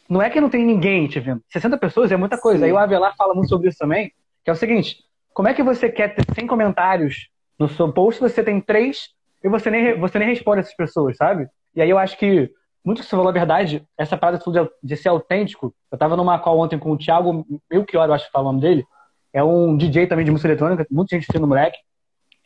não 0.10 0.22
é 0.22 0.30
que 0.30 0.42
não 0.42 0.50
tem 0.50 0.66
ninguém 0.66 1.08
te 1.08 1.20
vendo. 1.20 1.42
60 1.50 1.78
pessoas 1.78 2.12
é 2.12 2.18
muita 2.18 2.38
coisa. 2.38 2.60
Sim. 2.60 2.66
Aí 2.66 2.72
o 2.72 2.78
Avelar 2.78 3.16
fala 3.16 3.34
muito 3.34 3.50
sobre 3.50 3.70
isso 3.70 3.78
também. 3.78 4.12
Que 4.44 4.50
é 4.50 4.54
o 4.54 4.56
seguinte: 4.56 4.98
como 5.38 5.48
é 5.48 5.54
que 5.54 5.62
você 5.62 5.88
quer 5.88 6.16
ter 6.16 6.26
100 6.34 6.48
comentários 6.48 7.30
no 7.60 7.70
seu 7.70 7.94
post, 7.94 8.20
você 8.20 8.44
tem 8.44 8.60
três 8.60 9.10
e 9.44 9.48
você 9.48 9.70
nem, 9.70 9.96
você 10.00 10.18
nem 10.18 10.30
responde 10.30 10.62
essas 10.62 10.76
pessoas, 10.76 11.16
sabe? 11.16 11.48
E 11.76 11.82
aí 11.84 11.88
eu 11.88 12.00
acho 12.00 12.18
que, 12.18 12.52
muito 12.84 13.02
que 13.02 13.04
você 13.04 13.12
falou 13.12 13.30
a 13.30 13.32
verdade, 13.32 13.88
essa 13.96 14.18
parada 14.18 14.40
de, 14.40 14.70
de 14.82 14.98
ser 14.98 15.10
autêntico. 15.10 15.76
Eu 15.92 15.98
tava 16.00 16.18
numa 16.18 16.40
call 16.40 16.58
ontem 16.58 16.80
com 16.80 16.90
o 16.90 16.98
Thiago 16.98 17.46
Melchior, 17.72 18.08
eu 18.08 18.14
acho 18.16 18.26
que 18.26 18.32
fala 18.32 18.46
o 18.46 18.52
nome 18.52 18.62
dele. 18.62 18.84
É 19.32 19.44
um 19.44 19.78
DJ 19.78 20.08
também 20.08 20.26
de 20.26 20.32
música 20.32 20.48
eletrônica, 20.48 20.88
muita 20.90 21.16
gente 21.16 21.28
fina 21.28 21.42
no 21.42 21.48
moleque, 21.48 21.78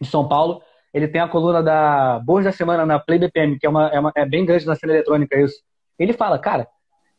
de 0.01 0.09
São 0.09 0.27
Paulo. 0.27 0.61
Ele 0.93 1.07
tem 1.07 1.21
a 1.21 1.29
coluna 1.29 1.63
da 1.63 2.19
Boas 2.19 2.43
da 2.43 2.51
Semana 2.51 2.85
na 2.85 2.99
Play 2.99 3.19
BPM, 3.19 3.57
que 3.57 3.65
é, 3.65 3.69
uma, 3.69 3.87
é, 3.87 4.01
uma, 4.01 4.11
é 4.13 4.25
bem 4.25 4.45
grande 4.45 4.65
na 4.65 4.75
cena 4.75 4.91
eletrônica 4.91 5.39
isso. 5.39 5.63
Ele 5.97 6.11
fala, 6.11 6.37
cara, 6.37 6.67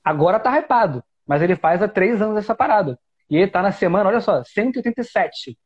agora 0.05 0.39
tá 0.39 0.55
hypado, 0.59 1.03
mas 1.27 1.41
ele 1.41 1.57
faz 1.57 1.81
há 1.81 1.89
três 1.89 2.21
anos 2.21 2.37
essa 2.37 2.55
parada. 2.55 2.99
E 3.33 3.37
ele 3.39 3.51
tá 3.51 3.63
na 3.63 3.73
semana, 3.73 4.11
olha 4.11 4.21
só, 4.21 4.45
187. 4.45 5.57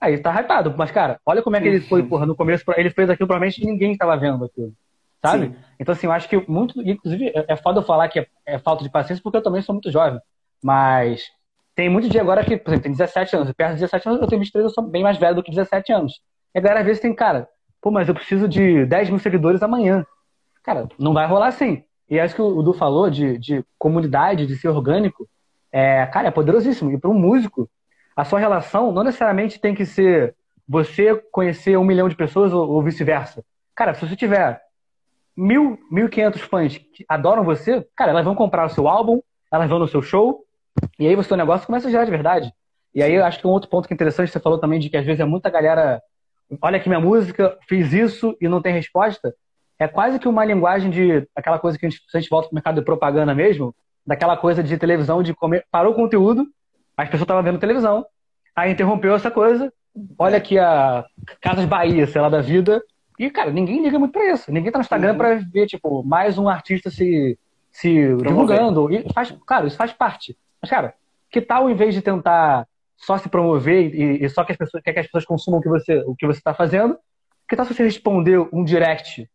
Aí 0.00 0.18
tá 0.18 0.32
hypado. 0.40 0.72
Mas, 0.78 0.92
cara, 0.92 1.20
olha 1.26 1.42
como 1.42 1.56
é 1.56 1.60
que 1.60 1.66
ele 1.66 1.80
foi, 1.80 2.00
porra, 2.04 2.24
no 2.24 2.36
começo, 2.36 2.62
ele 2.76 2.90
fez 2.90 3.10
aquilo, 3.10 3.26
provavelmente 3.26 3.66
ninguém 3.66 3.96
tava 3.96 4.16
vendo 4.16 4.44
aquilo. 4.44 4.72
Sabe? 5.20 5.46
Sim. 5.46 5.56
Então, 5.80 5.92
assim, 5.92 6.06
eu 6.06 6.12
acho 6.12 6.28
que 6.28 6.48
muito. 6.48 6.80
Inclusive, 6.80 7.32
é, 7.34 7.44
é 7.48 7.56
foda 7.56 7.80
eu 7.80 7.82
falar 7.82 8.08
que 8.08 8.20
é, 8.20 8.26
é, 8.46 8.56
falta 8.56 8.84
de 8.84 8.90
paciência, 8.90 9.20
porque 9.20 9.36
eu 9.36 9.42
também 9.42 9.60
sou 9.62 9.72
muito 9.74 9.90
jovem. 9.90 10.20
Mas 10.62 11.24
tem 11.74 11.88
muito 11.88 12.08
dia 12.08 12.20
agora 12.20 12.44
que, 12.44 12.56
por 12.56 12.70
exemplo, 12.70 12.84
tem 12.84 12.92
17 12.92 13.34
anos. 13.34 13.52
Perto 13.52 13.70
de 13.70 13.80
17 13.80 14.08
anos, 14.08 14.22
eu 14.22 14.28
tenho 14.28 14.40
23, 14.40 14.64
eu 14.64 14.70
sou 14.70 14.84
bem 14.84 15.02
mais 15.02 15.18
velho 15.18 15.34
do 15.34 15.42
que 15.42 15.50
17 15.50 15.92
anos. 15.92 16.20
E 16.54 16.58
a 16.60 16.62
galera 16.62 16.80
às 16.80 16.86
vezes 16.86 17.02
tem, 17.02 17.12
cara, 17.12 17.48
pô, 17.80 17.90
mas 17.90 18.06
eu 18.06 18.14
preciso 18.14 18.46
de 18.46 18.86
10 18.86 19.10
mil 19.10 19.18
seguidores 19.18 19.60
amanhã. 19.60 20.06
Cara, 20.62 20.86
não 21.00 21.12
vai 21.12 21.26
rolar 21.26 21.48
assim. 21.48 21.82
E 22.08 22.20
acho 22.20 22.36
que 22.36 22.42
o 22.42 22.62
Du 22.62 22.72
falou 22.72 23.10
de, 23.10 23.38
de 23.38 23.64
comunidade, 23.76 24.46
de 24.46 24.56
ser 24.56 24.68
orgânico 24.68 25.28
é, 25.72 26.06
cara, 26.06 26.28
é 26.28 26.30
poderosíssimo. 26.30 26.92
E 26.92 26.98
para 26.98 27.10
um 27.10 27.14
músico, 27.14 27.68
a 28.14 28.24
sua 28.24 28.38
relação 28.38 28.92
não 28.92 29.02
necessariamente 29.02 29.58
tem 29.58 29.74
que 29.74 29.86
ser 29.86 30.36
você 30.68 31.14
conhecer 31.32 31.76
um 31.76 31.84
milhão 31.84 32.08
de 32.08 32.14
pessoas 32.14 32.52
ou, 32.52 32.68
ou 32.68 32.82
vice-versa. 32.82 33.44
Cara, 33.74 33.94
se 33.94 34.06
você 34.06 34.14
tiver 34.14 34.60
mil, 35.36 35.78
mil 35.90 36.06
e 36.06 36.10
quinhentos 36.10 36.42
fãs 36.42 36.76
que 36.76 37.04
adoram 37.08 37.42
você, 37.42 37.86
cara, 37.96 38.10
elas 38.10 38.24
vão 38.24 38.34
comprar 38.34 38.66
o 38.66 38.68
seu 38.68 38.86
álbum, 38.86 39.20
elas 39.50 39.68
vão 39.68 39.78
no 39.78 39.88
seu 39.88 40.02
show, 40.02 40.44
e 40.98 41.06
aí 41.06 41.16
o 41.16 41.22
seu 41.22 41.36
negócio 41.36 41.66
começa 41.66 41.88
a 41.88 41.90
gerar 41.90 42.04
de 42.04 42.10
verdade. 42.10 42.52
E 42.94 43.02
aí 43.02 43.14
eu 43.14 43.24
acho 43.24 43.40
que 43.40 43.46
um 43.46 43.50
outro 43.50 43.70
ponto 43.70 43.88
que 43.88 43.94
é 43.94 43.96
interessante, 43.96 44.30
você 44.30 44.38
falou 44.38 44.58
também 44.58 44.78
de 44.78 44.90
que 44.90 44.96
às 44.96 45.04
vezes 45.04 45.20
é 45.20 45.24
muita 45.24 45.48
galera, 45.48 46.02
olha 46.60 46.76
aqui 46.76 46.88
minha 46.88 47.00
música, 47.00 47.56
fiz 47.66 47.92
isso 47.92 48.36
e 48.40 48.48
não 48.48 48.60
tem 48.60 48.74
resposta. 48.74 49.34
É 49.78 49.88
quase 49.88 50.18
que 50.18 50.28
uma 50.28 50.44
linguagem 50.44 50.90
de 50.90 51.26
aquela 51.34 51.58
coisa 51.58 51.78
que 51.78 51.86
a 51.86 51.88
gente, 51.88 52.02
se 52.08 52.16
a 52.16 52.20
gente 52.20 52.28
volta 52.28 52.48
para 52.48 52.52
o 52.52 52.56
mercado 52.56 52.74
de 52.76 52.84
propaganda 52.84 53.34
mesmo, 53.34 53.74
daquela 54.06 54.36
coisa 54.36 54.62
de 54.62 54.76
televisão, 54.76 55.22
de 55.22 55.34
comer. 55.34 55.64
Parou 55.70 55.92
o 55.92 55.96
conteúdo, 55.96 56.46
as 56.96 57.06
pessoas 57.06 57.22
estavam 57.22 57.42
vendo 57.42 57.58
televisão, 57.58 58.04
aí 58.54 58.72
interrompeu 58.72 59.14
essa 59.14 59.30
coisa. 59.30 59.72
Olha 60.18 60.38
aqui 60.38 60.58
a 60.58 61.04
Casas 61.40 61.66
Bahia, 61.66 62.06
sei 62.06 62.20
lá, 62.20 62.28
da 62.28 62.40
vida. 62.40 62.82
E, 63.18 63.30
cara, 63.30 63.50
ninguém 63.50 63.82
liga 63.82 63.98
muito 63.98 64.12
pra 64.12 64.32
isso. 64.32 64.50
Ninguém 64.50 64.72
tá 64.72 64.78
no 64.78 64.82
Instagram 64.82 65.12
uhum. 65.12 65.18
pra 65.18 65.34
ver, 65.34 65.66
tipo, 65.66 66.02
mais 66.02 66.38
um 66.38 66.48
artista 66.48 66.90
se, 66.90 67.38
se 67.70 68.16
divulgando. 68.16 68.90
E 68.92 69.06
faz, 69.12 69.34
cara, 69.46 69.66
isso 69.66 69.76
faz 69.76 69.92
parte. 69.92 70.36
Mas, 70.60 70.70
cara, 70.70 70.94
que 71.30 71.40
tal, 71.40 71.68
em 71.68 71.74
vez 71.74 71.94
de 71.94 72.02
tentar 72.02 72.66
só 72.96 73.18
se 73.18 73.28
promover 73.28 73.94
e, 73.94 74.24
e 74.24 74.28
só 74.28 74.44
que 74.44 74.52
as 74.52 74.58
pessoas, 74.58 74.82
quer 74.82 74.92
que 74.92 75.00
as 75.00 75.06
pessoas 75.06 75.24
consumam 75.24 75.60
o 75.60 75.62
que 75.62 75.68
você, 75.68 75.98
o 76.06 76.14
que 76.14 76.26
você 76.26 76.40
tá 76.40 76.54
fazendo, 76.54 76.96
que 77.48 77.56
tal 77.56 77.66
se 77.66 77.74
você 77.74 77.82
responder 77.82 78.38
um 78.52 78.64
direct 78.64 79.28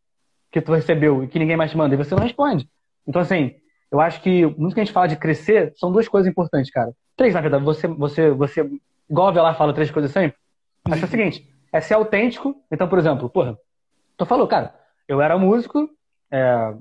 que 0.51 0.61
tu 0.61 0.73
recebeu 0.73 1.23
e 1.23 1.27
que 1.27 1.37
ninguém 1.37 1.57
mais 1.57 1.71
te 1.71 1.77
manda 1.77 1.93
e 1.93 1.97
você 1.97 2.15
não 2.15 2.23
responde? 2.23 2.67
Então, 3.05 3.21
assim, 3.21 3.55
eu 3.91 3.99
acho 3.99 4.21
que 4.21 4.45
muito 4.45 4.73
que 4.73 4.81
a 4.81 4.83
gente 4.83 4.93
fala 4.93 5.07
de 5.07 5.15
crescer 5.15 5.73
são 5.75 5.91
duas 5.91 6.07
coisas 6.07 6.29
importantes, 6.29 6.71
cara. 6.71 6.91
Três, 7.15 7.33
na 7.33 7.41
verdade. 7.41 7.63
Você, 7.63 7.87
você, 7.87 8.31
você 8.31 8.69
igual 9.09 9.27
a 9.27 9.31
Velar 9.31 9.57
fala 9.57 9.73
três 9.73 9.89
coisas 9.89 10.11
sempre. 10.11 10.37
Acho 10.85 11.03
é 11.03 11.05
o 11.05 11.09
seguinte: 11.09 11.47
é 11.71 11.81
ser 11.81 11.93
autêntico. 11.93 12.55
Então, 12.71 12.87
por 12.87 12.99
exemplo, 12.99 13.29
porra, 13.29 13.57
tu 14.17 14.25
falou, 14.25 14.47
cara, 14.47 14.73
eu 15.07 15.21
era 15.21 15.37
músico, 15.37 15.89
é, 16.31 16.73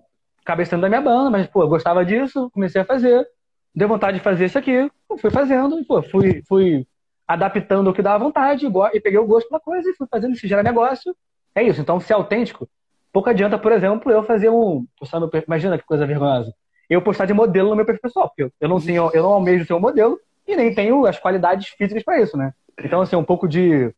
cabeçando 0.44 0.82
da 0.82 0.88
minha 0.88 1.00
banda, 1.00 1.30
mas, 1.30 1.46
pô, 1.46 1.62
eu 1.62 1.68
gostava 1.68 2.04
disso, 2.04 2.50
comecei 2.50 2.80
a 2.80 2.84
fazer, 2.84 3.26
deu 3.74 3.88
vontade 3.88 4.18
de 4.18 4.22
fazer 4.22 4.46
isso 4.46 4.58
aqui, 4.58 4.90
fui 5.20 5.30
fazendo, 5.30 5.78
e, 5.78 5.84
pô, 5.84 6.02
fui, 6.02 6.42
fui 6.48 6.86
adaptando 7.26 7.88
o 7.88 7.92
que 7.92 8.02
dava 8.02 8.24
vontade, 8.24 8.66
e 8.66 9.00
peguei 9.00 9.18
o 9.18 9.26
gosto 9.26 9.48
pela 9.48 9.60
coisa 9.60 9.88
e 9.88 9.94
fui 9.94 10.06
fazendo, 10.10 10.36
se 10.36 10.46
gera 10.48 10.62
negócio. 10.62 11.14
É 11.54 11.62
isso, 11.62 11.80
então 11.80 12.00
ser 12.00 12.14
autêntico. 12.14 12.68
Pouco 13.12 13.30
adianta, 13.30 13.58
por 13.58 13.72
exemplo, 13.72 14.12
eu 14.12 14.22
fazer 14.22 14.50
um. 14.50 14.86
Meu, 15.14 15.42
imagina 15.46 15.78
que 15.78 15.84
coisa 15.84 16.06
vergonhosa. 16.06 16.52
Eu 16.88 17.02
postar 17.02 17.26
de 17.26 17.34
modelo 17.34 17.70
no 17.70 17.76
meu 17.76 17.84
perfil 17.84 18.02
pessoal, 18.02 18.28
porque 18.28 18.52
eu 18.60 18.68
não 18.68 18.80
tenho, 18.80 19.10
eu 19.12 19.22
não 19.22 19.32
almejo 19.32 19.66
ser 19.66 19.74
um 19.74 19.80
modelo 19.80 20.18
e 20.46 20.54
nem 20.54 20.74
tenho 20.74 21.04
as 21.06 21.18
qualidades 21.18 21.68
físicas 21.68 22.04
para 22.04 22.20
isso, 22.20 22.36
né? 22.36 22.52
Então, 22.78 23.00
assim, 23.00 23.16
um 23.16 23.24
pouco 23.24 23.48
de 23.48 23.92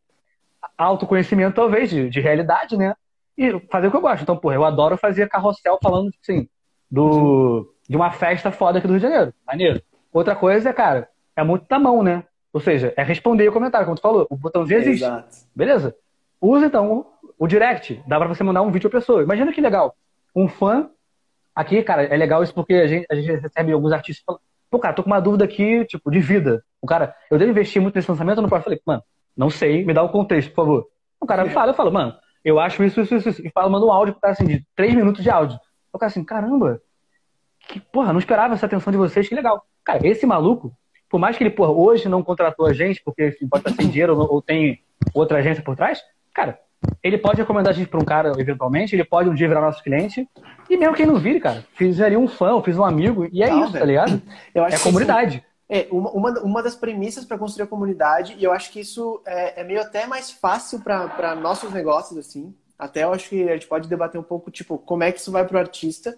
autoconhecimento, 0.76 1.56
talvez, 1.56 1.90
de, 1.90 2.08
de 2.08 2.20
realidade, 2.20 2.76
né? 2.76 2.94
E 3.36 3.58
fazer 3.70 3.88
o 3.88 3.90
que 3.90 3.96
eu 3.96 4.00
gosto. 4.00 4.22
Então, 4.22 4.36
porra, 4.36 4.54
eu 4.54 4.64
adoro 4.64 4.96
fazer 4.96 5.28
carrossel 5.28 5.78
falando, 5.82 6.10
assim, 6.22 6.48
do, 6.90 7.72
de 7.88 7.96
uma 7.96 8.10
festa 8.10 8.50
foda 8.50 8.78
aqui 8.78 8.86
do 8.86 8.94
Rio 8.94 9.00
de 9.00 9.06
Janeiro. 9.08 9.34
Maneiro. 9.46 9.82
Outra 10.12 10.34
coisa, 10.34 10.72
cara, 10.72 11.08
é 11.36 11.42
muito 11.42 11.66
da 11.68 11.78
mão, 11.78 12.02
né? 12.02 12.24
Ou 12.52 12.60
seja, 12.60 12.92
é 12.96 13.02
responder 13.02 13.48
o 13.48 13.52
comentário, 13.52 13.86
como 13.86 13.96
tu 13.96 14.02
falou. 14.02 14.26
O 14.30 14.36
botãozinho 14.36 14.80
existe. 14.80 15.04
Exato. 15.04 15.36
Beleza? 15.54 15.94
Usa, 16.40 16.66
então, 16.66 17.06
o 17.38 17.46
direct. 17.46 18.02
Dá 18.06 18.18
pra 18.18 18.28
você 18.28 18.42
mandar 18.42 18.62
um 18.62 18.70
vídeo 18.70 18.88
pra 18.88 19.00
pessoa. 19.00 19.22
Imagina 19.22 19.52
que 19.52 19.60
legal. 19.60 19.94
Um 20.34 20.48
fã. 20.48 20.90
Aqui, 21.58 21.82
cara, 21.82 22.04
é 22.04 22.16
legal 22.16 22.40
isso 22.40 22.54
porque 22.54 22.72
a 22.72 22.86
gente, 22.86 23.04
a 23.10 23.16
gente 23.16 23.32
recebe 23.32 23.72
alguns 23.72 23.90
artistas 23.90 24.22
falando, 24.24 24.40
pô, 24.70 24.78
cara, 24.78 24.94
tô 24.94 25.02
com 25.02 25.10
uma 25.10 25.18
dúvida 25.18 25.44
aqui, 25.44 25.84
tipo, 25.86 26.08
de 26.08 26.20
vida. 26.20 26.62
O 26.80 26.86
cara, 26.86 27.16
eu 27.28 27.36
devo 27.36 27.50
investir 27.50 27.82
muito 27.82 27.96
nesse 27.96 28.08
lançamento? 28.08 28.38
Eu 28.38 28.42
não 28.42 28.48
posso. 28.48 28.62
falei, 28.62 28.80
mano, 28.86 29.02
não 29.36 29.50
sei, 29.50 29.84
me 29.84 29.92
dá 29.92 30.00
o 30.04 30.08
contexto, 30.08 30.50
por 30.50 30.54
favor. 30.54 30.86
O 31.20 31.26
cara 31.26 31.42
me 31.42 31.50
fala, 31.50 31.72
eu 31.72 31.74
falo, 31.74 31.90
mano, 31.90 32.14
eu 32.44 32.60
acho 32.60 32.84
isso, 32.84 33.00
isso, 33.00 33.16
isso, 33.16 33.28
isso. 33.30 33.44
E 33.44 33.50
fala, 33.50 33.68
manda 33.68 33.84
um 33.84 33.90
áudio 33.90 34.14
pro 34.14 34.20
cara 34.20 34.34
assim, 34.34 34.46
de 34.46 34.64
três 34.76 34.94
minutos 34.94 35.20
de 35.20 35.30
áudio. 35.30 35.58
O 35.92 35.98
cara 35.98 36.12
assim, 36.12 36.22
caramba, 36.22 36.80
que, 37.58 37.80
porra, 37.80 38.12
não 38.12 38.20
esperava 38.20 38.54
essa 38.54 38.66
atenção 38.66 38.92
de 38.92 38.96
vocês, 38.96 39.28
que 39.28 39.34
legal. 39.34 39.66
Cara, 39.82 40.06
esse 40.06 40.24
maluco, 40.24 40.72
por 41.10 41.18
mais 41.18 41.36
que 41.36 41.42
ele, 41.42 41.50
porra, 41.50 41.72
hoje 41.72 42.08
não 42.08 42.22
contratou 42.22 42.66
a 42.66 42.72
gente, 42.72 43.02
porque 43.04 43.30
enfim, 43.30 43.48
pode 43.48 43.68
estar 43.68 43.82
sem 43.82 43.90
dinheiro 43.90 44.16
ou, 44.16 44.34
ou 44.34 44.40
tem 44.40 44.78
outra 45.12 45.38
agência 45.38 45.64
por 45.64 45.74
trás, 45.74 46.00
cara, 46.32 46.56
ele 47.02 47.18
pode 47.18 47.38
recomendar 47.38 47.72
a 47.72 47.76
gente 47.76 47.88
para 47.88 48.00
um 48.00 48.04
cara, 48.04 48.32
eventualmente, 48.38 48.94
ele 48.94 49.04
pode 49.04 49.28
um 49.28 49.34
dia 49.34 49.48
virar 49.48 49.60
nosso 49.60 49.82
cliente, 49.82 50.28
e 50.68 50.76
mesmo 50.76 50.94
quem 50.94 51.06
não 51.06 51.16
vire, 51.16 51.40
cara, 51.40 51.64
fizeria 51.74 52.18
um 52.18 52.28
fã, 52.28 52.60
fiz 52.62 52.76
um 52.76 52.84
amigo, 52.84 53.28
e 53.32 53.42
é 53.42 53.50
não, 53.50 53.64
isso, 53.64 53.72
tá 53.72 53.78
velho. 53.78 53.80
tá 53.80 53.86
ligado? 53.86 54.22
Eu 54.54 54.64
acho 54.64 54.76
é 54.76 54.78
comunidade. 54.78 55.44
É, 55.70 55.86
uma, 55.90 56.10
uma, 56.10 56.40
uma 56.40 56.62
das 56.62 56.74
premissas 56.74 57.24
para 57.24 57.36
construir 57.36 57.64
a 57.64 57.68
comunidade, 57.68 58.34
e 58.38 58.44
eu 58.44 58.52
acho 58.52 58.72
que 58.72 58.80
isso 58.80 59.20
é, 59.26 59.60
é 59.60 59.64
meio 59.64 59.82
até 59.82 60.06
mais 60.06 60.30
fácil 60.30 60.80
para 60.80 61.34
nossos 61.34 61.70
negócios, 61.70 62.18
assim. 62.18 62.54
Até 62.78 63.04
eu 63.04 63.12
acho 63.12 63.28
que 63.28 63.46
a 63.46 63.52
gente 63.52 63.66
pode 63.66 63.86
debater 63.86 64.18
um 64.18 64.24
pouco, 64.24 64.50
tipo, 64.50 64.78
como 64.78 65.02
é 65.02 65.12
que 65.12 65.20
isso 65.20 65.30
vai 65.30 65.46
pro 65.46 65.58
artista, 65.58 66.16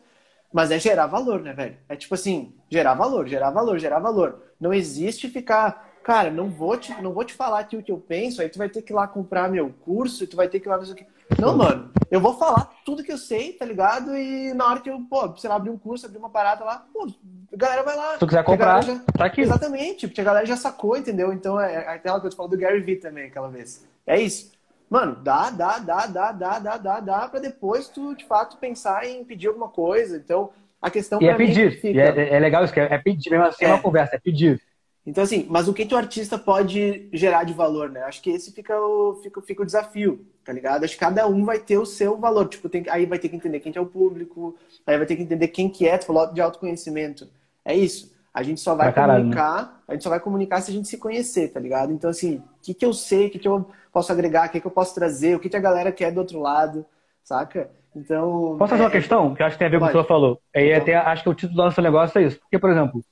mas 0.52 0.70
é 0.70 0.78
gerar 0.78 1.08
valor, 1.08 1.40
né, 1.40 1.52
velho? 1.52 1.76
É 1.88 1.96
tipo 1.96 2.14
assim, 2.14 2.54
gerar 2.68 2.94
valor, 2.94 3.26
gerar 3.26 3.50
valor, 3.50 3.78
gerar 3.78 3.98
valor. 3.98 4.40
Não 4.60 4.72
existe 4.72 5.28
ficar, 5.28 5.89
cara, 6.02 6.30
não 6.30 6.48
vou 6.48 6.76
te, 6.76 6.92
não 7.02 7.12
vou 7.12 7.24
te 7.24 7.34
falar 7.34 7.60
aqui 7.60 7.76
o 7.76 7.82
que 7.82 7.92
eu 7.92 7.98
penso, 7.98 8.40
aí 8.40 8.48
tu 8.48 8.58
vai 8.58 8.68
ter 8.68 8.82
que 8.82 8.92
ir 8.92 8.94
lá 8.94 9.06
comprar 9.06 9.48
meu 9.48 9.72
curso, 9.84 10.24
e 10.24 10.26
tu 10.26 10.36
vai 10.36 10.48
ter 10.48 10.60
que 10.60 10.68
ir 10.68 10.70
lá 10.70 10.78
fazer 10.78 10.92
o 10.92 10.96
que. 10.96 11.06
Não, 11.38 11.56
mano, 11.56 11.90
eu 12.10 12.20
vou 12.20 12.36
falar 12.36 12.70
tudo 12.84 13.04
que 13.04 13.12
eu 13.12 13.18
sei, 13.18 13.52
tá 13.52 13.64
ligado? 13.64 14.16
E 14.16 14.52
na 14.54 14.66
hora 14.66 14.80
que 14.80 14.90
eu, 14.90 15.00
pô, 15.08 15.36
sei 15.36 15.48
lá, 15.48 15.56
abrir 15.56 15.70
um 15.70 15.78
curso, 15.78 16.06
abrir 16.06 16.18
uma 16.18 16.30
parada 16.30 16.64
lá, 16.64 16.84
pô, 16.92 17.08
a 17.52 17.56
galera 17.56 17.82
vai 17.82 17.96
lá. 17.96 18.12
Se 18.14 18.18
tu 18.18 18.26
quiser 18.26 18.44
comprar, 18.44 18.82
já... 18.82 18.98
tá 19.16 19.24
aqui. 19.26 19.42
Exatamente, 19.42 20.08
porque 20.08 20.20
a 20.20 20.24
galera 20.24 20.46
já 20.46 20.56
sacou, 20.56 20.96
entendeu? 20.96 21.32
Então 21.32 21.60
é, 21.60 21.74
é 21.74 21.88
aquela 21.88 22.20
que 22.20 22.26
eu 22.26 22.30
te 22.30 22.36
falo 22.36 22.48
do 22.48 22.58
Gary 22.58 22.80
Vee 22.80 22.96
também, 22.96 23.26
aquela 23.26 23.48
vez. 23.48 23.86
É 24.06 24.20
isso. 24.20 24.52
Mano, 24.88 25.14
dá, 25.22 25.50
dá, 25.50 25.78
dá, 25.78 26.06
dá, 26.06 26.32
dá, 26.32 26.58
dá, 26.58 26.76
dá, 26.76 27.00
dá, 27.00 27.28
pra 27.28 27.38
depois 27.38 27.88
tu, 27.88 28.16
de 28.16 28.24
fato, 28.24 28.56
pensar 28.56 29.06
em 29.06 29.22
pedir 29.24 29.46
alguma 29.46 29.68
coisa. 29.68 30.16
Então, 30.16 30.50
a 30.82 30.90
questão 30.90 31.22
E 31.22 31.28
é 31.28 31.34
pedir. 31.34 31.80
Fica... 31.80 31.88
E 31.88 32.00
é, 32.00 32.34
é, 32.34 32.38
legal 32.40 32.64
isso, 32.64 32.72
que 32.72 32.80
é, 32.80 32.92
é 32.92 32.98
pedir, 32.98 33.30
mesmo 33.30 33.44
assim 33.44 33.66
é 33.66 33.68
uma 33.68 33.76
é. 33.76 33.80
conversa, 33.80 34.16
é 34.16 34.18
pedir. 34.18 34.60
Então, 35.06 35.24
assim, 35.24 35.46
mas 35.48 35.66
o 35.66 35.72
que, 35.72 35.86
que 35.86 35.94
o 35.94 35.98
artista 35.98 36.38
pode 36.38 37.08
gerar 37.12 37.44
de 37.44 37.54
valor, 37.54 37.90
né? 37.90 38.02
Acho 38.02 38.20
que 38.20 38.30
esse 38.30 38.52
fica 38.52 38.78
o, 38.78 39.14
fica, 39.22 39.40
fica 39.40 39.62
o 39.62 39.66
desafio, 39.66 40.26
tá 40.44 40.52
ligado? 40.52 40.84
Acho 40.84 40.94
que 40.94 41.00
cada 41.00 41.26
um 41.26 41.44
vai 41.44 41.58
ter 41.58 41.78
o 41.78 41.86
seu 41.86 42.18
valor. 42.18 42.48
Tipo, 42.48 42.68
tem, 42.68 42.84
aí 42.88 43.06
vai 43.06 43.18
ter 43.18 43.28
que 43.28 43.36
entender 43.36 43.60
quem 43.60 43.72
que 43.72 43.78
é 43.78 43.80
o 43.80 43.86
público, 43.86 44.56
aí 44.86 44.98
vai 44.98 45.06
ter 45.06 45.16
que 45.16 45.22
entender 45.22 45.48
quem 45.48 45.70
que 45.70 45.88
é, 45.88 45.96
tu 45.96 46.06
falou 46.06 46.32
de 46.32 46.40
autoconhecimento. 46.40 47.28
É 47.64 47.74
isso. 47.74 48.12
A 48.32 48.42
gente 48.42 48.60
só 48.60 48.74
vai 48.74 48.88
né? 48.88 48.92
comunicar, 48.92 49.82
a 49.88 49.92
gente 49.92 50.04
só 50.04 50.10
vai 50.10 50.20
comunicar 50.20 50.60
se 50.60 50.70
a 50.70 50.74
gente 50.74 50.86
se 50.86 50.98
conhecer, 50.98 51.48
tá 51.48 51.58
ligado? 51.58 51.92
Então, 51.92 52.10
assim, 52.10 52.36
o 52.36 52.42
que, 52.62 52.74
que 52.74 52.84
eu 52.84 52.92
sei, 52.92 53.26
o 53.26 53.30
que, 53.30 53.38
que 53.38 53.48
eu 53.48 53.68
posso 53.92 54.12
agregar, 54.12 54.48
o 54.48 54.52
que, 54.52 54.60
que 54.60 54.66
eu 54.66 54.70
posso 54.70 54.94
trazer, 54.94 55.34
o 55.34 55.40
que, 55.40 55.48
que 55.48 55.56
a 55.56 55.60
galera 55.60 55.90
quer 55.90 56.12
do 56.12 56.20
outro 56.20 56.38
lado, 56.38 56.86
saca? 57.24 57.70
Então. 57.94 58.56
Posso 58.58 58.70
fazer 58.70 58.82
é... 58.82 58.86
uma 58.86 58.92
questão 58.92 59.34
que 59.34 59.42
acho 59.42 59.56
que 59.56 59.58
tem 59.58 59.66
a 59.66 59.70
ver 59.70 59.78
com 59.78 59.86
o 59.86 59.88
que 59.88 59.94
você 59.94 60.06
falou? 60.06 60.40
Aí 60.54 60.70
então... 60.70 60.82
até 60.82 60.94
acho 60.94 61.22
que 61.22 61.28
o 61.28 61.34
título 61.34 61.56
do 61.56 61.64
nosso 61.64 61.82
negócio 61.82 62.18
é 62.20 62.24
isso. 62.24 62.38
Porque, 62.38 62.58
por 62.58 62.70
exemplo, 62.70 63.02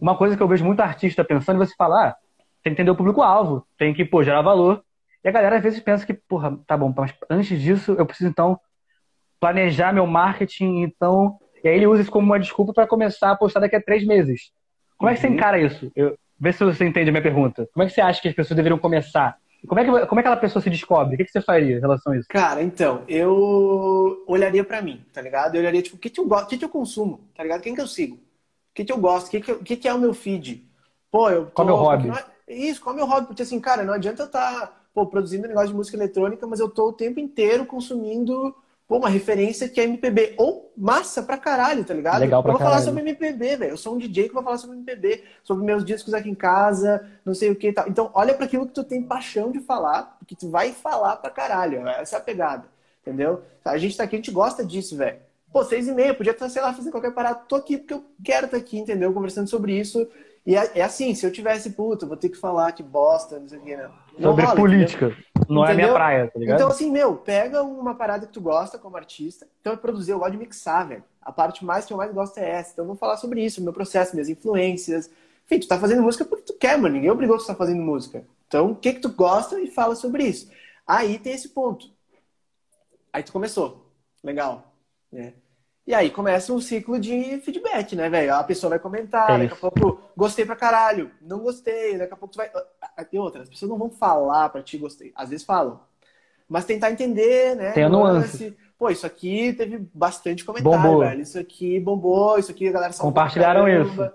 uma 0.00 0.16
coisa 0.16 0.36
que 0.36 0.42
eu 0.42 0.48
vejo 0.48 0.64
muito 0.64 0.80
artista 0.80 1.24
pensando 1.24 1.62
é 1.62 1.66
você 1.66 1.74
falar, 1.74 2.08
ah, 2.08 2.16
tem 2.62 2.74
que 2.74 2.80
entender 2.80 2.90
o 2.90 2.96
público-alvo, 2.96 3.66
tem 3.76 3.92
que, 3.92 4.04
pô, 4.04 4.22
gerar 4.22 4.42
valor. 4.42 4.82
E 5.24 5.28
a 5.28 5.32
galera 5.32 5.56
às 5.56 5.62
vezes 5.62 5.80
pensa 5.80 6.06
que, 6.06 6.14
porra, 6.14 6.58
tá 6.66 6.76
bom, 6.76 6.92
mas 6.96 7.12
antes 7.28 7.60
disso 7.60 7.94
eu 7.98 8.06
preciso 8.06 8.30
então 8.30 8.58
planejar 9.40 9.92
meu 9.92 10.06
marketing, 10.06 10.82
então. 10.82 11.38
E 11.62 11.68
aí 11.68 11.76
ele 11.76 11.86
usa 11.86 12.02
isso 12.02 12.10
como 12.10 12.26
uma 12.26 12.38
desculpa 12.38 12.72
para 12.72 12.86
começar 12.86 13.32
a 13.32 13.36
postar 13.36 13.60
daqui 13.60 13.76
a 13.76 13.82
três 13.82 14.06
meses. 14.06 14.52
Como 14.96 15.10
é 15.10 15.14
que 15.14 15.20
você 15.20 15.28
uhum. 15.28 15.34
encara 15.34 15.60
isso? 15.60 15.90
Eu, 15.94 16.16
vê 16.38 16.52
se 16.52 16.64
você 16.64 16.84
entende 16.84 17.08
a 17.08 17.12
minha 17.12 17.22
pergunta. 17.22 17.68
Como 17.72 17.82
é 17.82 17.86
que 17.86 17.92
você 17.92 18.00
acha 18.00 18.20
que 18.20 18.28
as 18.28 18.34
pessoas 18.34 18.56
deveriam 18.56 18.78
começar? 18.78 19.36
Como 19.66 19.80
é 19.80 19.84
que, 19.84 19.90
como 20.06 20.20
é 20.20 20.22
que 20.22 20.28
aquela 20.28 20.36
pessoa 20.36 20.62
se 20.62 20.70
descobre? 20.70 21.14
O 21.14 21.18
que, 21.18 21.24
que 21.24 21.32
você 21.32 21.40
faria 21.40 21.76
em 21.76 21.80
relação 21.80 22.12
a 22.12 22.16
isso? 22.16 22.28
Cara, 22.28 22.62
então, 22.62 23.02
eu 23.08 24.22
olharia 24.26 24.62
para 24.62 24.80
mim, 24.80 25.04
tá 25.12 25.20
ligado? 25.20 25.56
Eu 25.56 25.60
olharia, 25.60 25.82
tipo, 25.82 25.96
o 25.96 25.98
que, 25.98 26.10
que 26.10 26.20
eu 26.20 26.26
gosto, 26.26 26.46
o 26.46 26.48
que, 26.48 26.58
que 26.58 26.64
eu 26.64 26.68
consumo, 26.68 27.20
tá 27.34 27.42
ligado? 27.42 27.60
Quem 27.60 27.74
que 27.74 27.80
eu 27.80 27.86
sigo? 27.86 28.18
Que, 28.78 28.84
que 28.84 28.92
eu 28.92 28.98
gosto, 28.98 29.26
o 29.26 29.30
que, 29.30 29.40
que, 29.40 29.76
que, 29.76 29.88
é 29.88 29.92
o 29.92 29.98
meu 29.98 30.14
feed. 30.14 30.64
Pô, 31.10 31.28
eu 31.30 31.46
tô, 31.46 31.50
qual 31.50 31.68
é 31.68 31.72
o 31.72 31.74
meu 31.74 31.84
hobby? 31.84 32.10
É, 32.46 32.54
isso, 32.54 32.80
qual 32.80 32.94
é 32.94 32.96
o 32.96 33.00
meu 33.04 33.06
hobby? 33.06 33.26
Porque 33.26 33.42
assim, 33.42 33.58
cara, 33.58 33.82
não 33.82 33.92
adianta 33.92 34.22
eu 34.22 34.26
estar 34.26 34.66
tá, 34.66 34.72
pô, 34.94 35.06
produzindo 35.06 35.48
negócio 35.48 35.70
de 35.70 35.74
música 35.74 35.96
eletrônica, 35.96 36.46
mas 36.46 36.60
eu 36.60 36.68
tô 36.68 36.88
o 36.88 36.92
tempo 36.92 37.18
inteiro 37.18 37.66
consumindo 37.66 38.54
pô, 38.86 38.98
uma 38.98 39.08
referência 39.08 39.68
que 39.68 39.80
é 39.80 39.84
MPB. 39.84 40.34
Ou 40.38 40.72
massa 40.76 41.24
pra 41.24 41.36
caralho, 41.36 41.84
tá 41.84 41.92
ligado? 41.92 42.20
Legal 42.20 42.40
pra 42.40 42.50
eu 42.50 42.52
vou 42.52 42.58
caralho. 42.58 42.80
falar 42.80 42.86
sobre 42.86 43.02
MPB, 43.02 43.56
velho. 43.56 43.72
Eu 43.72 43.76
sou 43.76 43.94
um 43.94 43.98
DJ 43.98 44.28
que 44.28 44.34
vou 44.34 44.44
falar 44.44 44.58
sobre 44.58 44.76
MPB, 44.76 45.24
sobre 45.42 45.64
meus 45.64 45.84
discos 45.84 46.14
aqui 46.14 46.30
em 46.30 46.34
casa, 46.34 47.04
não 47.24 47.34
sei 47.34 47.50
o 47.50 47.56
que 47.56 47.68
e 47.68 47.72
tal. 47.72 47.88
Então, 47.88 48.10
olha 48.14 48.34
para 48.34 48.46
aquilo 48.46 48.66
que 48.66 48.74
tu 48.74 48.84
tem 48.84 49.02
paixão 49.02 49.50
de 49.50 49.58
falar, 49.58 50.16
porque 50.20 50.36
tu 50.36 50.48
vai 50.48 50.72
falar 50.72 51.16
pra 51.16 51.30
caralho. 51.30 51.86
Essa 51.88 52.16
é 52.16 52.18
a 52.18 52.22
pegada, 52.22 52.64
entendeu? 53.02 53.42
A 53.64 53.76
gente 53.76 53.96
tá 53.96 54.04
aqui, 54.04 54.14
a 54.14 54.18
gente 54.18 54.30
gosta 54.30 54.64
disso, 54.64 54.96
velho. 54.96 55.27
Pô, 55.52 55.64
seis 55.64 55.88
e 55.88 55.92
meia, 55.92 56.14
podia 56.14 56.32
estar, 56.32 56.48
sei 56.48 56.60
lá, 56.60 56.72
fazendo 56.72 56.92
qualquer 56.92 57.12
parada. 57.12 57.40
Tô 57.48 57.56
aqui 57.56 57.78
porque 57.78 57.94
eu 57.94 58.04
quero 58.22 58.46
estar 58.46 58.56
aqui, 58.56 58.78
entendeu? 58.78 59.12
Conversando 59.12 59.48
sobre 59.48 59.78
isso. 59.78 60.06
E 60.46 60.56
é, 60.56 60.70
é 60.76 60.82
assim, 60.82 61.14
se 61.14 61.26
eu 61.26 61.32
tivesse, 61.32 61.70
puta, 61.70 62.06
vou 62.06 62.16
ter 62.16 62.28
que 62.28 62.36
falar 62.36 62.72
que 62.72 62.82
bosta, 62.82 63.38
não 63.38 63.48
sei 63.48 63.58
o 63.58 63.62
que, 63.62 63.76
né? 63.76 63.90
Não 64.18 64.30
sobre 64.30 64.44
rola, 64.44 64.56
política. 64.56 65.06
Entendeu? 65.06 65.46
Não 65.48 65.66
é 65.66 65.72
a 65.72 65.74
minha 65.74 65.92
praia, 65.92 66.30
tá 66.30 66.38
ligado? 66.38 66.56
Então, 66.56 66.68
assim, 66.68 66.90
meu, 66.90 67.16
pega 67.16 67.62
uma 67.62 67.94
parada 67.94 68.26
que 68.26 68.32
tu 68.32 68.40
gosta 68.40 68.78
como 68.78 68.96
artista. 68.96 69.46
Então, 69.60 69.72
é 69.72 69.76
produzir, 69.76 70.12
eu 70.12 70.18
gosto 70.18 70.32
de 70.32 70.38
mixar, 70.38 70.88
velho. 70.88 71.04
A 71.20 71.30
parte 71.30 71.64
mais 71.64 71.84
que 71.84 71.92
eu 71.92 71.96
mais 71.96 72.12
gosto 72.12 72.38
é 72.38 72.48
essa. 72.48 72.72
Então, 72.72 72.86
vamos 72.86 72.98
falar 72.98 73.16
sobre 73.16 73.44
isso, 73.44 73.62
meu 73.62 73.72
processo, 73.72 74.14
minhas 74.14 74.28
influências. 74.28 75.10
Enfim, 75.44 75.60
tu 75.60 75.68
tá 75.68 75.78
fazendo 75.78 76.02
música 76.02 76.24
porque 76.24 76.44
tu 76.44 76.54
quer, 76.54 76.78
mano. 76.78 76.94
Ninguém 76.94 77.10
obrigou 77.10 77.36
tu 77.36 77.42
estar 77.42 77.54
fazendo 77.54 77.82
música. 77.82 78.24
Então, 78.46 78.70
o 78.70 78.76
que 78.76 78.94
que 78.94 79.00
tu 79.00 79.10
gosta 79.10 79.60
e 79.60 79.70
fala 79.70 79.94
sobre 79.94 80.24
isso. 80.24 80.50
Aí 80.86 81.18
tem 81.18 81.34
esse 81.34 81.50
ponto. 81.50 81.90
Aí 83.12 83.22
tu 83.22 83.32
começou. 83.32 83.92
Legal. 84.24 84.67
Né? 85.12 85.34
E 85.86 85.94
aí 85.94 86.10
começa 86.10 86.52
um 86.52 86.60
ciclo 86.60 87.00
de 87.00 87.40
feedback, 87.40 87.96
né, 87.96 88.10
velho? 88.10 88.34
A 88.34 88.44
pessoa 88.44 88.68
vai 88.68 88.78
comentar, 88.78 89.30
é 89.40 89.44
daqui 89.44 89.54
a 89.54 89.70
pouco, 89.70 90.02
gostei 90.14 90.44
pra 90.44 90.54
caralho, 90.54 91.10
não 91.22 91.38
gostei, 91.38 91.96
daqui 91.96 92.12
a 92.12 92.16
pouco 92.16 92.34
tu 92.34 92.36
vai. 92.36 92.50
Ah, 92.54 92.90
ah, 92.98 93.04
tem 93.04 93.18
outra, 93.18 93.40
as 93.40 93.48
pessoas 93.48 93.70
não 93.70 93.78
vão 93.78 93.88
falar 93.88 94.50
pra 94.50 94.62
ti 94.62 94.76
gostei. 94.76 95.12
Às 95.14 95.30
vezes 95.30 95.46
falam. 95.46 95.80
Mas 96.46 96.66
tentar 96.66 96.90
entender, 96.90 97.56
né? 97.56 97.72
Tem 97.72 97.84
a 97.84 97.88
nuance. 97.88 98.54
Pô, 98.78 98.90
isso 98.90 99.06
aqui 99.06 99.54
teve 99.54 99.88
bastante 99.94 100.44
comentário, 100.44 100.78
bombou. 100.78 101.00
velho. 101.00 101.22
Isso 101.22 101.38
aqui 101.38 101.80
bombou, 101.80 102.38
isso 102.38 102.50
aqui 102.50 102.68
a 102.68 102.72
galera 102.72 102.92
Compartilharam 102.94 103.66
isso. 103.66 104.10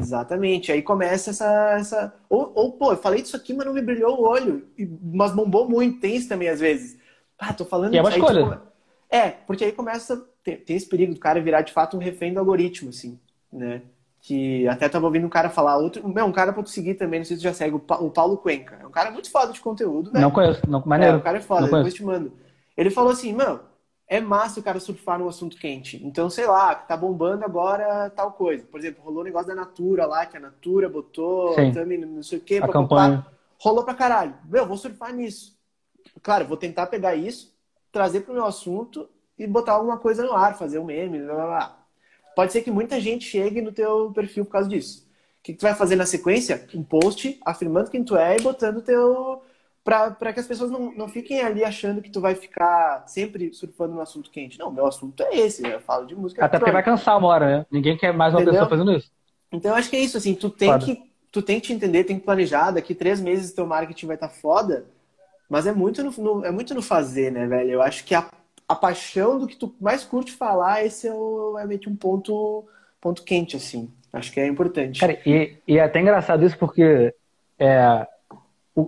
Exatamente. 0.00 0.70
Aí 0.70 0.82
começa 0.82 1.30
essa. 1.30 1.76
essa... 1.78 2.14
Ou, 2.28 2.52
ou, 2.54 2.72
pô, 2.72 2.92
eu 2.92 2.96
falei 2.96 3.22
disso 3.22 3.36
aqui, 3.36 3.54
mas 3.54 3.64
não 3.64 3.72
me 3.72 3.80
brilhou 3.80 4.20
o 4.20 4.28
olho. 4.28 4.68
Mas 5.00 5.32
bombou 5.32 5.68
muito. 5.68 6.00
Tem 6.00 6.14
isso 6.14 6.28
também, 6.28 6.48
às 6.48 6.60
vezes. 6.60 6.98
Ah, 7.38 7.52
tô 7.52 7.64
falando. 7.64 7.94
E 7.94 7.98
é 7.98 8.00
uma 8.00 8.10
escolha. 8.10 8.60
É, 9.10 9.30
porque 9.30 9.64
aí 9.64 9.72
começa 9.72 10.24
tem, 10.42 10.56
tem 10.56 10.76
esse 10.76 10.88
perigo 10.88 11.14
do 11.14 11.20
cara 11.20 11.40
virar 11.40 11.62
de 11.62 11.72
fato 11.72 11.96
um 11.96 12.00
refém 12.00 12.32
do 12.32 12.40
algoritmo, 12.40 12.90
assim, 12.90 13.18
né? 13.52 13.82
Que 14.20 14.66
até 14.68 14.88
tava 14.88 15.06
ouvindo 15.06 15.26
um 15.26 15.30
cara 15.30 15.50
falar, 15.50 15.76
outro, 15.78 16.06
meu, 16.08 16.24
um 16.26 16.32
cara 16.32 16.52
pra 16.52 16.62
tu 16.62 16.70
seguir 16.70 16.94
também, 16.94 17.20
não 17.20 17.24
sei 17.24 17.36
se 17.36 17.42
tu 17.42 17.44
já 17.44 17.52
segue, 17.52 17.74
o 17.74 18.10
Paulo 18.10 18.36
Cuenca. 18.36 18.78
É 18.80 18.86
um 18.86 18.90
cara 18.90 19.10
muito 19.10 19.30
foda 19.30 19.52
de 19.52 19.60
conteúdo, 19.60 20.10
Não 20.12 20.30
conheço, 20.30 20.60
não, 20.68 20.82
maneiro. 20.86 21.16
É, 21.16 21.18
o 21.18 21.22
cara 21.22 21.38
é 21.38 21.40
foda, 21.40 21.64
depois 21.64 21.94
te 21.94 22.04
mando. 22.04 22.32
Ele 22.76 22.90
falou 22.90 23.12
assim, 23.12 23.32
mano, 23.32 23.60
é 24.06 24.20
massa 24.20 24.60
o 24.60 24.62
cara 24.62 24.78
surfar 24.78 25.18
num 25.18 25.28
assunto 25.28 25.56
quente. 25.56 26.00
Então, 26.04 26.28
sei 26.28 26.46
lá, 26.46 26.74
tá 26.74 26.96
bombando 26.96 27.44
agora 27.44 28.10
tal 28.10 28.32
coisa. 28.32 28.64
Por 28.64 28.78
exemplo, 28.78 29.02
rolou 29.02 29.22
o 29.22 29.24
negócio 29.24 29.48
da 29.48 29.54
Natura 29.54 30.06
lá, 30.06 30.26
que 30.26 30.36
a 30.36 30.40
Natura 30.40 30.88
botou, 30.88 31.54
também 31.72 31.98
não 31.98 32.22
sei 32.22 32.38
o 32.38 32.40
quê, 32.40 32.60
a 32.62 32.68
campanha. 32.68 33.26
Rolou 33.58 33.84
pra 33.84 33.94
caralho. 33.94 34.34
Meu, 34.44 34.66
vou 34.66 34.76
surfar 34.76 35.14
nisso. 35.14 35.56
claro, 36.22 36.44
vou 36.46 36.56
tentar 36.56 36.86
pegar 36.88 37.14
isso, 37.14 37.54
trazer 37.90 38.20
para 38.20 38.32
o 38.32 38.34
meu 38.34 38.44
assunto 38.44 39.08
e 39.42 39.46
botar 39.46 39.72
alguma 39.72 39.98
coisa 39.98 40.24
no 40.24 40.32
ar, 40.32 40.56
fazer 40.56 40.78
um 40.78 40.84
meme, 40.84 41.18
blá, 41.18 41.34
blá, 41.34 41.46
blá. 41.46 41.78
Pode 42.34 42.52
ser 42.52 42.62
que 42.62 42.70
muita 42.70 43.00
gente 43.00 43.24
chegue 43.24 43.60
no 43.60 43.72
teu 43.72 44.10
perfil 44.12 44.44
por 44.44 44.52
causa 44.52 44.68
disso. 44.68 45.06
O 45.40 45.42
que 45.42 45.54
tu 45.54 45.62
vai 45.62 45.74
fazer 45.74 45.96
na 45.96 46.06
sequência? 46.06 46.66
Um 46.74 46.82
post 46.82 47.38
afirmando 47.44 47.90
quem 47.90 48.04
tu 48.04 48.16
é 48.16 48.36
e 48.36 48.40
botando 48.40 48.80
teu 48.80 49.42
para 49.84 50.32
que 50.32 50.38
as 50.38 50.46
pessoas 50.46 50.70
não, 50.70 50.92
não 50.92 51.08
fiquem 51.08 51.42
ali 51.42 51.64
achando 51.64 52.00
que 52.00 52.08
tu 52.08 52.20
vai 52.20 52.36
ficar 52.36 53.02
sempre 53.08 53.52
surfando 53.52 53.94
no 53.94 54.00
assunto 54.00 54.30
quente. 54.30 54.56
Não, 54.56 54.70
meu 54.70 54.86
assunto 54.86 55.20
é 55.24 55.36
esse, 55.36 55.66
eu 55.66 55.80
falo 55.80 56.06
de 56.06 56.14
música. 56.14 56.44
Até 56.44 56.58
porque 56.58 56.70
vai 56.70 56.84
cansar 56.84 57.18
uma 57.18 57.26
hora, 57.26 57.46
né? 57.46 57.66
Ninguém 57.68 57.96
quer 57.96 58.12
mais 58.12 58.32
uma 58.32 58.42
Entendeu? 58.42 58.60
pessoa 58.60 58.70
fazendo 58.70 58.96
isso. 58.96 59.10
Então 59.50 59.72
eu 59.72 59.76
acho 59.76 59.90
que 59.90 59.96
é 59.96 60.00
isso, 60.00 60.16
assim, 60.16 60.34
tu 60.34 60.48
tem 60.48 60.78
que 60.78 61.12
tu 61.32 61.42
tem 61.42 61.58
que 61.58 61.66
te 61.66 61.72
entender, 61.72 62.04
tem 62.04 62.18
que 62.18 62.24
planejar, 62.24 62.70
daqui 62.70 62.94
três 62.94 63.20
meses 63.20 63.52
teu 63.52 63.66
marketing 63.66 64.06
vai 64.06 64.16
estar 64.16 64.28
tá 64.28 64.34
foda, 64.34 64.86
mas 65.48 65.66
é 65.66 65.72
muito 65.72 66.04
no, 66.04 66.10
no, 66.12 66.44
é 66.44 66.50
muito 66.50 66.74
no 66.74 66.82
fazer, 66.82 67.32
né, 67.32 67.46
velho? 67.46 67.70
Eu 67.72 67.82
acho 67.82 68.04
que 68.04 68.14
a, 68.14 68.30
a 68.72 68.76
paixão 68.76 69.38
do 69.38 69.46
que 69.46 69.56
tu 69.56 69.74
mais 69.80 70.04
curte 70.04 70.32
falar, 70.32 70.84
esse 70.84 71.06
é, 71.06 71.12
o, 71.12 71.58
é 71.58 71.66
meio 71.66 71.80
que 71.80 71.88
um 71.88 71.96
ponto, 71.96 72.64
ponto 73.00 73.22
quente, 73.22 73.56
assim. 73.56 73.90
Acho 74.12 74.32
que 74.32 74.40
é 74.40 74.46
importante. 74.46 75.00
Cara, 75.00 75.18
e, 75.24 75.56
e 75.66 75.78
é 75.78 75.82
até 75.82 76.00
engraçado 76.00 76.44
isso 76.44 76.58
porque 76.58 77.14
é, 77.58 78.06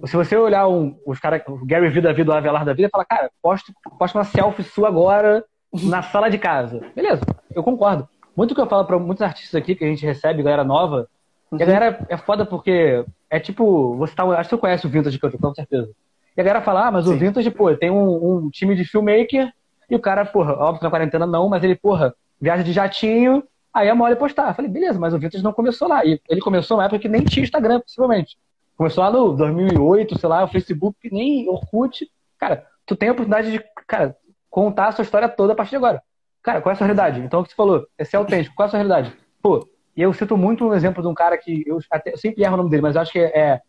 se 0.06 0.16
você 0.16 0.36
olhar 0.36 0.68
um, 0.68 0.96
os 1.06 1.18
caras, 1.18 1.42
o 1.46 1.64
Gary 1.64 1.88
Vee 1.88 2.02
da 2.02 2.12
vida, 2.12 2.32
o 2.32 2.34
Avelar 2.34 2.64
da 2.64 2.72
vida, 2.72 2.88
fala, 2.90 3.04
cara, 3.04 3.30
posta, 3.42 3.72
posta 3.98 4.18
uma 4.18 4.24
selfie 4.24 4.62
sua 4.62 4.88
agora 4.88 5.44
na 5.72 6.02
sala 6.02 6.30
de 6.30 6.38
casa. 6.38 6.80
Beleza, 6.94 7.22
eu 7.54 7.62
concordo. 7.62 8.08
Muito 8.36 8.54
que 8.54 8.60
eu 8.60 8.66
falo 8.66 8.84
para 8.84 8.98
muitos 8.98 9.22
artistas 9.22 9.54
aqui 9.54 9.74
que 9.74 9.84
a 9.84 9.88
gente 9.88 10.04
recebe, 10.04 10.42
galera 10.42 10.64
nova, 10.64 11.08
uhum. 11.50 11.58
e 11.58 11.62
a 11.62 11.66
galera 11.66 12.06
é 12.08 12.16
foda 12.16 12.44
porque 12.44 13.04
é 13.30 13.38
tipo, 13.38 13.96
você 13.96 14.14
tá, 14.14 14.24
acho 14.24 14.48
que 14.48 14.56
você 14.56 14.60
conhece 14.60 14.86
o 14.86 14.90
Vintage 14.90 15.18
com 15.18 15.54
certeza. 15.54 15.90
E 16.36 16.40
a 16.40 16.44
galera 16.44 16.64
fala, 16.64 16.88
ah, 16.88 16.90
mas 16.90 17.04
Sim. 17.04 17.14
o 17.14 17.16
Vintage, 17.16 17.50
pô, 17.50 17.74
tem 17.76 17.90
um, 17.90 18.44
um, 18.44 18.50
time 18.50 18.74
de 18.74 18.84
filmmaker, 18.84 19.52
e 19.88 19.94
o 19.94 20.00
cara, 20.00 20.24
porra, 20.24 20.52
óbvio 20.54 20.78
que 20.78 20.84
na 20.84 20.90
quarentena 20.90 21.26
não, 21.26 21.48
mas 21.48 21.62
ele, 21.62 21.74
porra, 21.74 22.14
viaja 22.40 22.62
de 22.62 22.72
jatinho, 22.72 23.42
aí 23.72 23.88
é 23.88 23.94
mole 23.94 24.16
postar. 24.16 24.48
Eu 24.48 24.54
falei, 24.54 24.70
beleza, 24.70 24.98
mas 24.98 25.12
o 25.12 25.18
Vintage 25.18 25.42
não 25.42 25.52
começou 25.52 25.88
lá. 25.88 26.04
E 26.04 26.20
ele 26.28 26.40
começou 26.40 26.76
na 26.76 26.84
época 26.84 27.00
que 27.00 27.08
nem 27.08 27.24
tinha 27.24 27.44
Instagram, 27.44 27.80
possivelmente. 27.80 28.36
Começou 28.76 29.04
lá 29.04 29.10
no 29.10 29.32
2008, 29.32 30.18
sei 30.18 30.28
lá, 30.28 30.44
o 30.44 30.48
Facebook, 30.48 30.96
nem 31.10 31.48
Orkut. 31.48 32.10
Cara, 32.38 32.66
tu 32.86 32.96
tem 32.96 33.08
a 33.08 33.12
oportunidade 33.12 33.52
de, 33.52 33.64
cara, 33.86 34.16
contar 34.50 34.88
a 34.88 34.92
sua 34.92 35.02
história 35.02 35.28
toda 35.28 35.52
a 35.52 35.56
partir 35.56 35.70
de 35.70 35.76
agora. 35.76 36.02
Cara, 36.42 36.60
qual 36.60 36.70
é 36.70 36.74
a 36.74 36.76
sua 36.76 36.86
realidade? 36.86 37.20
Então, 37.20 37.40
o 37.40 37.42
que 37.42 37.50
você 37.50 37.56
falou, 37.56 37.86
esse 37.98 38.14
é 38.14 38.18
autêntico, 38.18 38.54
qual 38.54 38.64
é 38.64 38.68
a 38.68 38.70
sua 38.70 38.78
realidade? 38.78 39.16
Pô, 39.40 39.68
e 39.96 40.02
eu 40.02 40.12
cito 40.12 40.36
muito 40.36 40.66
um 40.66 40.74
exemplo 40.74 41.02
de 41.02 41.08
um 41.08 41.14
cara 41.14 41.38
que 41.38 41.62
eu, 41.66 41.78
até, 41.90 42.12
eu 42.12 42.18
sempre 42.18 42.42
erro 42.42 42.54
o 42.54 42.56
nome 42.58 42.70
dele, 42.70 42.82
mas 42.82 42.96
eu 42.96 43.02
acho 43.02 43.12
que 43.12 43.18
é, 43.18 43.38
é 43.38 43.60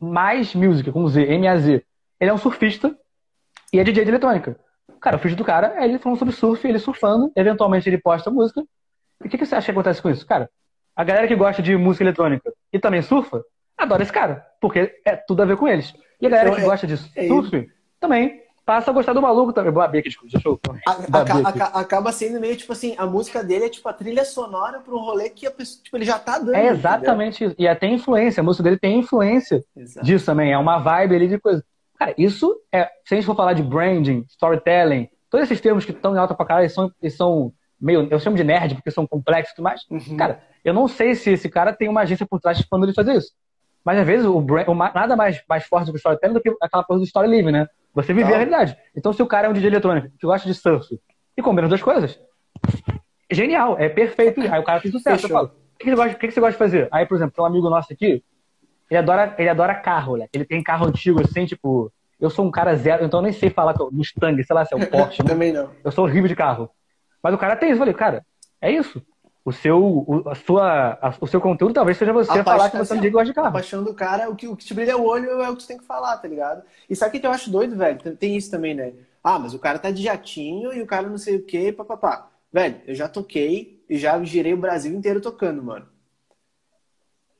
mais 0.00 0.54
music, 0.54 0.90
com 0.92 1.06
Z, 1.08 1.22
M-A-Z. 1.22 1.84
Ele 2.18 2.30
é 2.30 2.32
um 2.32 2.38
surfista 2.38 2.96
e 3.72 3.78
é 3.78 3.84
DJ 3.84 4.04
de 4.04 4.10
eletrônica. 4.10 4.58
Cara, 5.00 5.16
o 5.16 5.20
vídeo 5.20 5.36
do 5.36 5.44
cara 5.44 5.74
é 5.76 5.84
ele 5.84 5.98
falando 5.98 6.18
sobre 6.18 6.34
surf, 6.34 6.66
ele 6.66 6.78
surfando, 6.78 7.32
eventualmente 7.34 7.88
ele 7.88 7.98
posta 7.98 8.30
música. 8.30 8.62
E 9.22 9.26
o 9.26 9.30
que, 9.30 9.38
que 9.38 9.46
você 9.46 9.54
acha 9.54 9.66
que 9.66 9.70
acontece 9.70 10.02
com 10.02 10.10
isso? 10.10 10.26
Cara, 10.26 10.50
a 10.94 11.04
galera 11.04 11.26
que 11.26 11.34
gosta 11.34 11.62
de 11.62 11.76
música 11.76 12.04
eletrônica 12.04 12.52
e 12.72 12.78
também 12.78 13.02
surfa, 13.02 13.42
adora 13.76 14.02
esse 14.02 14.12
cara, 14.12 14.46
porque 14.60 15.00
é 15.04 15.16
tudo 15.16 15.42
a 15.42 15.46
ver 15.46 15.56
com 15.56 15.66
eles. 15.66 15.94
E 16.20 16.26
a 16.26 16.30
galera 16.30 16.50
então, 16.50 16.60
que 16.60 16.66
é, 16.66 16.70
gosta 16.70 16.86
de 16.86 16.94
é 17.16 17.26
surf 17.26 17.70
também 17.98 18.42
passa 18.70 18.92
a 18.92 18.94
gostar 18.94 19.12
do 19.12 19.20
maluco 19.20 19.52
também. 19.52 19.72
Boa 19.72 19.88
desculpa, 19.88 20.30
deixa 20.32 20.48
eu. 20.48 20.60
acaba 21.74 22.12
sendo 22.12 22.38
meio 22.38 22.56
tipo 22.56 22.72
assim, 22.72 22.94
a 22.96 23.04
música 23.04 23.42
dele 23.42 23.64
é 23.64 23.68
tipo 23.68 23.88
a 23.88 23.92
trilha 23.92 24.24
sonora 24.24 24.78
para 24.78 24.94
um 24.94 24.98
rolê 24.98 25.28
que 25.28 25.44
a 25.44 25.50
pessoa, 25.50 25.82
tipo, 25.82 25.96
ele 25.96 26.04
já 26.04 26.20
tá 26.20 26.38
dando. 26.38 26.54
É 26.54 26.68
exatamente 26.68 27.36
entendeu? 27.36 27.52
isso. 27.52 27.56
E 27.58 27.66
até 27.66 27.88
influência, 27.88 28.40
a 28.40 28.44
música 28.44 28.62
dele 28.62 28.78
tem 28.78 29.00
influência 29.00 29.64
Exato. 29.76 30.06
disso 30.06 30.24
também. 30.24 30.52
É 30.52 30.58
uma 30.58 30.78
vibe 30.78 31.16
ali 31.16 31.28
de 31.28 31.38
coisa. 31.38 31.64
Cara, 32.00 32.14
isso 32.16 32.58
é. 32.72 32.88
Se 33.04 33.12
a 33.12 33.16
gente 33.16 33.26
for 33.26 33.36
falar 33.36 33.52
de 33.52 33.62
branding, 33.62 34.24
storytelling, 34.26 35.10
todos 35.28 35.44
esses 35.44 35.60
termos 35.60 35.84
que 35.84 35.90
estão 35.90 36.14
em 36.14 36.18
alta 36.18 36.34
pra 36.34 36.46
caralho, 36.46 36.64
eles 36.64 36.72
são, 36.72 36.90
eles 37.02 37.14
são 37.14 37.52
meio. 37.78 38.08
Eu 38.10 38.18
chamo 38.18 38.38
de 38.38 38.42
nerd 38.42 38.74
porque 38.74 38.90
são 38.90 39.06
complexos 39.06 39.52
e 39.52 39.56
tudo 39.56 39.64
mais. 39.64 39.82
Uhum. 39.90 40.16
Cara, 40.16 40.42
eu 40.64 40.72
não 40.72 40.88
sei 40.88 41.14
se 41.14 41.32
esse 41.32 41.50
cara 41.50 41.74
tem 41.74 41.90
uma 41.90 42.00
agência 42.00 42.26
por 42.26 42.40
trás 42.40 42.64
quando 42.64 42.84
ele 42.84 42.94
fazer 42.94 43.16
isso. 43.16 43.32
Mas 43.84 43.98
às 43.98 44.06
vezes 44.06 44.24
o, 44.24 44.40
brand, 44.40 44.66
o 44.68 44.74
nada 44.74 45.14
mais, 45.14 45.42
mais 45.46 45.64
forte 45.64 45.86
do 45.86 45.92
que 45.92 45.96
o 45.96 45.98
storytelling 45.98 46.32
do 46.32 46.40
que 46.40 46.56
aquela 46.62 46.82
coisa 46.82 47.00
do 47.00 47.06
story 47.06 47.28
livre, 47.28 47.52
né? 47.52 47.68
Você 47.92 48.14
viver 48.14 48.32
a 48.32 48.36
realidade. 48.38 48.78
Então, 48.96 49.12
se 49.12 49.22
o 49.22 49.26
cara 49.26 49.46
é 49.46 49.50
um 49.50 49.52
DJ 49.52 49.68
eletrônico 49.68 50.08
que 50.18 50.26
gosta 50.26 50.48
de 50.48 50.54
surf 50.54 50.98
e 51.36 51.42
combina 51.42 51.64
as 51.64 51.68
duas 51.68 51.82
coisas, 51.82 52.18
genial, 53.30 53.76
é 53.78 53.90
perfeito. 53.90 54.40
Aí 54.40 54.58
o 54.58 54.64
cara 54.64 54.80
tem 54.80 54.90
sucesso. 54.90 55.26
Eu 55.26 55.30
falo, 55.30 55.48
o 55.48 55.78
que, 55.78 55.90
você 55.90 55.96
gosta, 55.96 56.16
o 56.16 56.18
que 56.18 56.30
você 56.30 56.40
gosta 56.40 56.52
de 56.52 56.58
fazer? 56.58 56.88
Aí, 56.90 57.04
por 57.04 57.16
exemplo, 57.16 57.34
tem 57.34 57.44
um 57.44 57.46
amigo 57.46 57.68
nosso 57.68 57.92
aqui, 57.92 58.22
ele 58.90 58.98
adora, 58.98 59.34
ele 59.38 59.48
adora 59.48 59.74
carro, 59.74 60.16
né? 60.16 60.26
Ele 60.32 60.44
tem 60.44 60.62
carro 60.62 60.86
antigo 60.86 61.22
assim, 61.22 61.46
tipo. 61.46 61.92
Eu 62.20 62.28
sou 62.28 62.44
um 62.44 62.50
cara 62.50 62.76
zero, 62.76 63.02
então 63.02 63.20
eu 63.20 63.24
nem 63.24 63.32
sei 63.32 63.48
falar 63.48 63.72
do 63.72 63.90
Mustang, 63.90 64.44
sei 64.44 64.54
lá 64.54 64.66
se 64.66 64.74
é 64.74 64.76
o 64.76 64.84
Porsche. 64.90 65.22
Também 65.24 65.52
não. 65.52 65.70
Eu 65.82 65.90
sou 65.90 66.04
horrível 66.04 66.28
de 66.28 66.36
carro. 66.36 66.68
Mas 67.22 67.32
o 67.32 67.38
cara 67.38 67.56
tem 67.56 67.70
isso. 67.70 67.76
Eu 67.76 67.78
falei, 67.80 67.94
cara, 67.94 68.26
é 68.60 68.70
isso 68.70 69.02
o 69.44 69.52
seu, 69.52 69.82
o, 69.82 70.28
a 70.28 70.34
sua, 70.34 70.98
a, 71.00 71.14
o 71.20 71.26
seu 71.26 71.40
conteúdo 71.40 71.74
talvez 71.74 71.96
seja 71.96 72.12
você 72.12 72.42
falar 72.44 72.70
que 72.70 72.76
você 72.76 72.94
não 72.94 73.10
gosta 73.10 73.24
de 73.26 73.34
carro. 73.34 73.48
A 73.48 73.52
paixão 73.52 73.82
do 73.82 73.94
cara, 73.94 74.28
o 74.28 74.36
que, 74.36 74.46
o 74.46 74.56
que 74.56 74.64
te 74.64 74.74
brilha 74.74 74.96
o 74.96 75.04
olho 75.04 75.30
é 75.42 75.50
o 75.50 75.56
que 75.56 75.62
você 75.62 75.68
tem 75.68 75.78
que 75.78 75.86
falar, 75.86 76.16
tá 76.18 76.28
ligado? 76.28 76.62
E 76.88 76.94
sabe 76.94 77.16
o 77.16 77.20
que 77.20 77.26
eu 77.26 77.30
acho 77.30 77.50
doido, 77.50 77.76
velho? 77.76 77.98
Tem 78.16 78.36
isso 78.36 78.50
também, 78.50 78.74
né? 78.74 78.92
Ah, 79.22 79.38
mas 79.38 79.54
o 79.54 79.58
cara 79.58 79.78
tá 79.78 79.90
de 79.90 80.02
jatinho 80.02 80.72
e 80.72 80.82
o 80.82 80.86
cara 80.86 81.08
não 81.08 81.18
sei 81.18 81.36
o 81.36 81.42
quê, 81.44 81.72
papapá. 81.72 82.30
Velho, 82.52 82.80
eu 82.86 82.94
já 82.94 83.08
toquei 83.08 83.82
e 83.88 83.96
já 83.96 84.22
girei 84.22 84.52
o 84.52 84.58
Brasil 84.58 84.94
inteiro 84.94 85.20
tocando, 85.20 85.62
mano. 85.62 85.86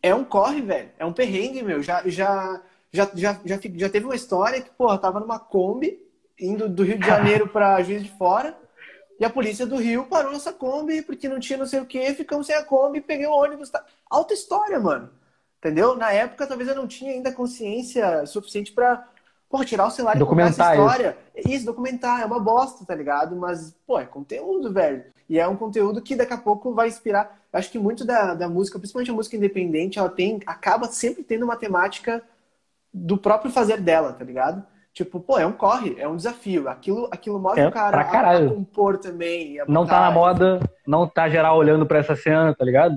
É 0.02 0.14
um 0.14 0.24
corre, 0.24 0.62
velho. 0.62 0.90
É 0.98 1.04
um 1.04 1.12
perrengue, 1.12 1.62
meu. 1.62 1.82
Já, 1.82 2.02
já, 2.08 2.62
já, 2.92 3.10
já, 3.14 3.40
já, 3.44 3.60
já 3.62 3.88
teve 3.88 4.04
uma 4.04 4.14
história 4.14 4.60
que, 4.60 4.70
porra, 4.70 4.98
tava 4.98 5.20
numa 5.20 5.38
Kombi, 5.38 6.00
indo 6.38 6.68
do 6.68 6.82
Rio 6.82 6.98
de 6.98 7.06
Janeiro 7.06 7.48
pra 7.48 7.82
Juiz 7.84 8.02
de 8.02 8.10
Fora. 8.10 8.56
E 9.18 9.24
a 9.24 9.30
polícia 9.30 9.66
do 9.66 9.76
Rio 9.76 10.06
parou 10.06 10.32
nossa 10.32 10.52
Kombi 10.52 11.02
porque 11.02 11.28
não 11.28 11.38
tinha 11.38 11.58
não 11.58 11.66
sei 11.66 11.80
o 11.80 11.86
que, 11.86 12.14
ficamos 12.14 12.46
sem 12.46 12.56
a 12.56 12.64
Kombi, 12.64 13.02
peguei 13.02 13.26
o 13.26 13.32
ônibus. 13.32 13.68
Tá... 13.68 13.84
Alta 14.08 14.32
história, 14.32 14.80
mano. 14.80 15.10
Entendeu? 15.58 15.94
Na 15.94 16.10
época, 16.10 16.46
talvez 16.46 16.70
eu 16.70 16.74
não 16.74 16.86
tinha 16.86 17.12
ainda 17.12 17.30
consciência 17.30 18.24
suficiente 18.24 18.72
pra 18.72 19.06
pô, 19.50 19.64
tirar 19.64 19.88
o 19.88 19.90
celular 19.90 20.14
e 20.14 20.18
documentar 20.20 20.52
essa 20.52 20.80
história. 20.80 21.18
Isso. 21.36 21.48
isso, 21.48 21.66
documentar. 21.66 22.22
É 22.22 22.24
uma 22.24 22.38
bosta, 22.38 22.84
tá 22.86 22.94
ligado? 22.94 23.34
Mas, 23.34 23.76
pô, 23.84 23.98
é 23.98 24.06
conteúdo, 24.06 24.72
velho. 24.72 25.04
E 25.28 25.38
é 25.38 25.46
um 25.46 25.56
conteúdo 25.56 26.00
que 26.00 26.14
daqui 26.14 26.32
a 26.32 26.38
pouco 26.38 26.72
vai 26.72 26.88
inspirar. 26.88 27.38
Eu 27.52 27.58
acho 27.58 27.70
que 27.70 27.78
muito 27.78 28.04
da, 28.04 28.34
da 28.34 28.48
música, 28.48 28.78
principalmente 28.78 29.10
a 29.10 29.14
música 29.14 29.36
independente, 29.36 29.98
ela 29.98 30.08
tem, 30.08 30.40
acaba 30.46 30.86
sempre 30.86 31.24
tendo 31.24 31.44
uma 31.44 31.56
temática 31.56 32.22
do 32.94 33.18
próprio 33.18 33.50
fazer 33.50 33.80
dela, 33.80 34.12
tá 34.12 34.24
ligado? 34.24 34.64
Tipo, 34.92 35.20
pô, 35.20 35.38
é 35.38 35.46
um 35.46 35.52
corre, 35.52 35.96
é 35.98 36.08
um 36.08 36.16
desafio. 36.16 36.68
Aquilo, 36.68 37.08
aquilo 37.10 37.38
move 37.38 37.60
é, 37.60 37.68
o 37.68 37.72
cara 37.72 38.00
a, 38.00 38.36
a, 38.36 38.48
compor 38.48 38.98
também. 38.98 39.60
A 39.60 39.64
não 39.66 39.86
tá 39.86 40.00
na 40.00 40.10
moda, 40.10 40.60
não 40.86 41.06
tá 41.06 41.28
geral 41.28 41.56
olhando 41.56 41.86
pra 41.86 41.98
essa 41.98 42.16
cena, 42.16 42.54
tá 42.54 42.64
ligado? 42.64 42.96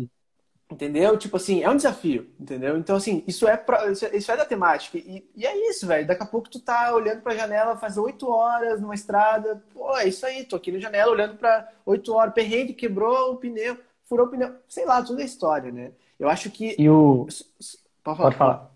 Entendeu? 0.74 1.16
Tipo 1.18 1.38
assim, 1.38 1.62
é 1.62 1.70
um 1.70 1.76
desafio, 1.76 2.28
entendeu? 2.40 2.76
Então, 2.78 2.96
assim, 2.96 3.24
isso 3.28 3.48
é, 3.48 3.56
pra, 3.56 3.92
isso, 3.92 4.06
é, 4.06 4.18
isso 4.18 4.32
é 4.32 4.36
da 4.36 4.44
temática. 4.44 4.98
E, 4.98 5.24
e, 5.36 5.46
é 5.46 5.70
isso, 5.70 5.86
velho. 5.86 6.08
Daqui 6.08 6.24
a 6.24 6.26
pouco 6.26 6.50
tu 6.50 6.60
tá 6.60 6.92
olhando 6.96 7.22
pra 7.22 7.36
janela 7.36 7.78
faz 7.78 7.96
oito 7.96 8.28
horas 8.28 8.82
numa 8.82 8.96
estrada. 8.96 9.64
Pô, 9.72 9.96
é 9.96 10.08
isso 10.08 10.26
aí, 10.26 10.44
tô 10.44 10.56
aqui 10.56 10.72
na 10.72 10.80
janela 10.80 11.12
olhando 11.12 11.38
pra 11.38 11.70
oito 11.86 12.12
horas. 12.16 12.34
Perrengue, 12.34 12.74
quebrou 12.74 13.34
o 13.34 13.38
pneu, 13.38 13.78
furou 14.06 14.26
o 14.26 14.30
pneu. 14.32 14.56
Sei 14.68 14.84
lá, 14.84 15.04
tudo 15.04 15.22
é 15.22 15.26
história, 15.26 15.72
né? 15.72 15.92
Eu 16.20 16.28
acho 16.28 16.50
que. 16.50 16.76
E 16.80 16.90
o. 16.90 17.28
Pode 18.04 18.18
falar. 18.18 18.30
Pode 18.30 18.36
falar. 18.36 18.74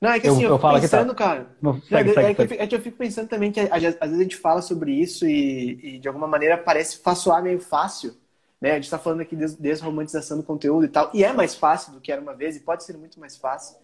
Não, 0.00 0.10
é 0.10 0.20
que 0.20 0.28
assim, 0.28 0.44
eu, 0.44 0.50
eu, 0.50 0.54
eu 0.54 0.58
fico 0.58 0.80
pensando, 0.80 1.08
tá... 1.08 1.14
cara. 1.14 1.46
Não, 1.60 1.80
segue, 1.82 2.10
é, 2.10 2.14
segue, 2.14 2.28
é, 2.28 2.34
que 2.34 2.54
eu, 2.54 2.60
é, 2.60 2.66
que 2.66 2.74
eu 2.74 2.80
fico 2.80 2.96
pensando 2.96 3.28
também 3.28 3.52
que 3.52 3.60
às 3.60 3.82
vezes 3.82 3.98
a 4.00 4.06
gente 4.06 4.36
fala 4.36 4.62
sobre 4.62 4.92
isso 4.92 5.26
e, 5.26 5.96
e 5.96 5.98
de 5.98 6.08
alguma 6.08 6.26
maneira 6.26 6.56
parece 6.56 6.98
façoar 6.98 7.42
meio 7.42 7.60
fácil. 7.60 8.14
Né? 8.60 8.72
A 8.72 8.74
gente 8.74 8.84
está 8.84 8.98
falando 8.98 9.20
aqui 9.20 9.36
de 9.36 9.46
desromantização 9.56 10.36
do 10.36 10.42
conteúdo 10.42 10.84
e 10.84 10.88
tal. 10.88 11.10
E 11.12 11.24
é 11.24 11.32
mais 11.32 11.54
fácil 11.54 11.92
do 11.92 12.00
que 12.00 12.10
era 12.10 12.20
uma 12.20 12.34
vez, 12.34 12.56
e 12.56 12.60
pode 12.60 12.84
ser 12.84 12.96
muito 12.96 13.20
mais 13.20 13.36
fácil. 13.36 13.76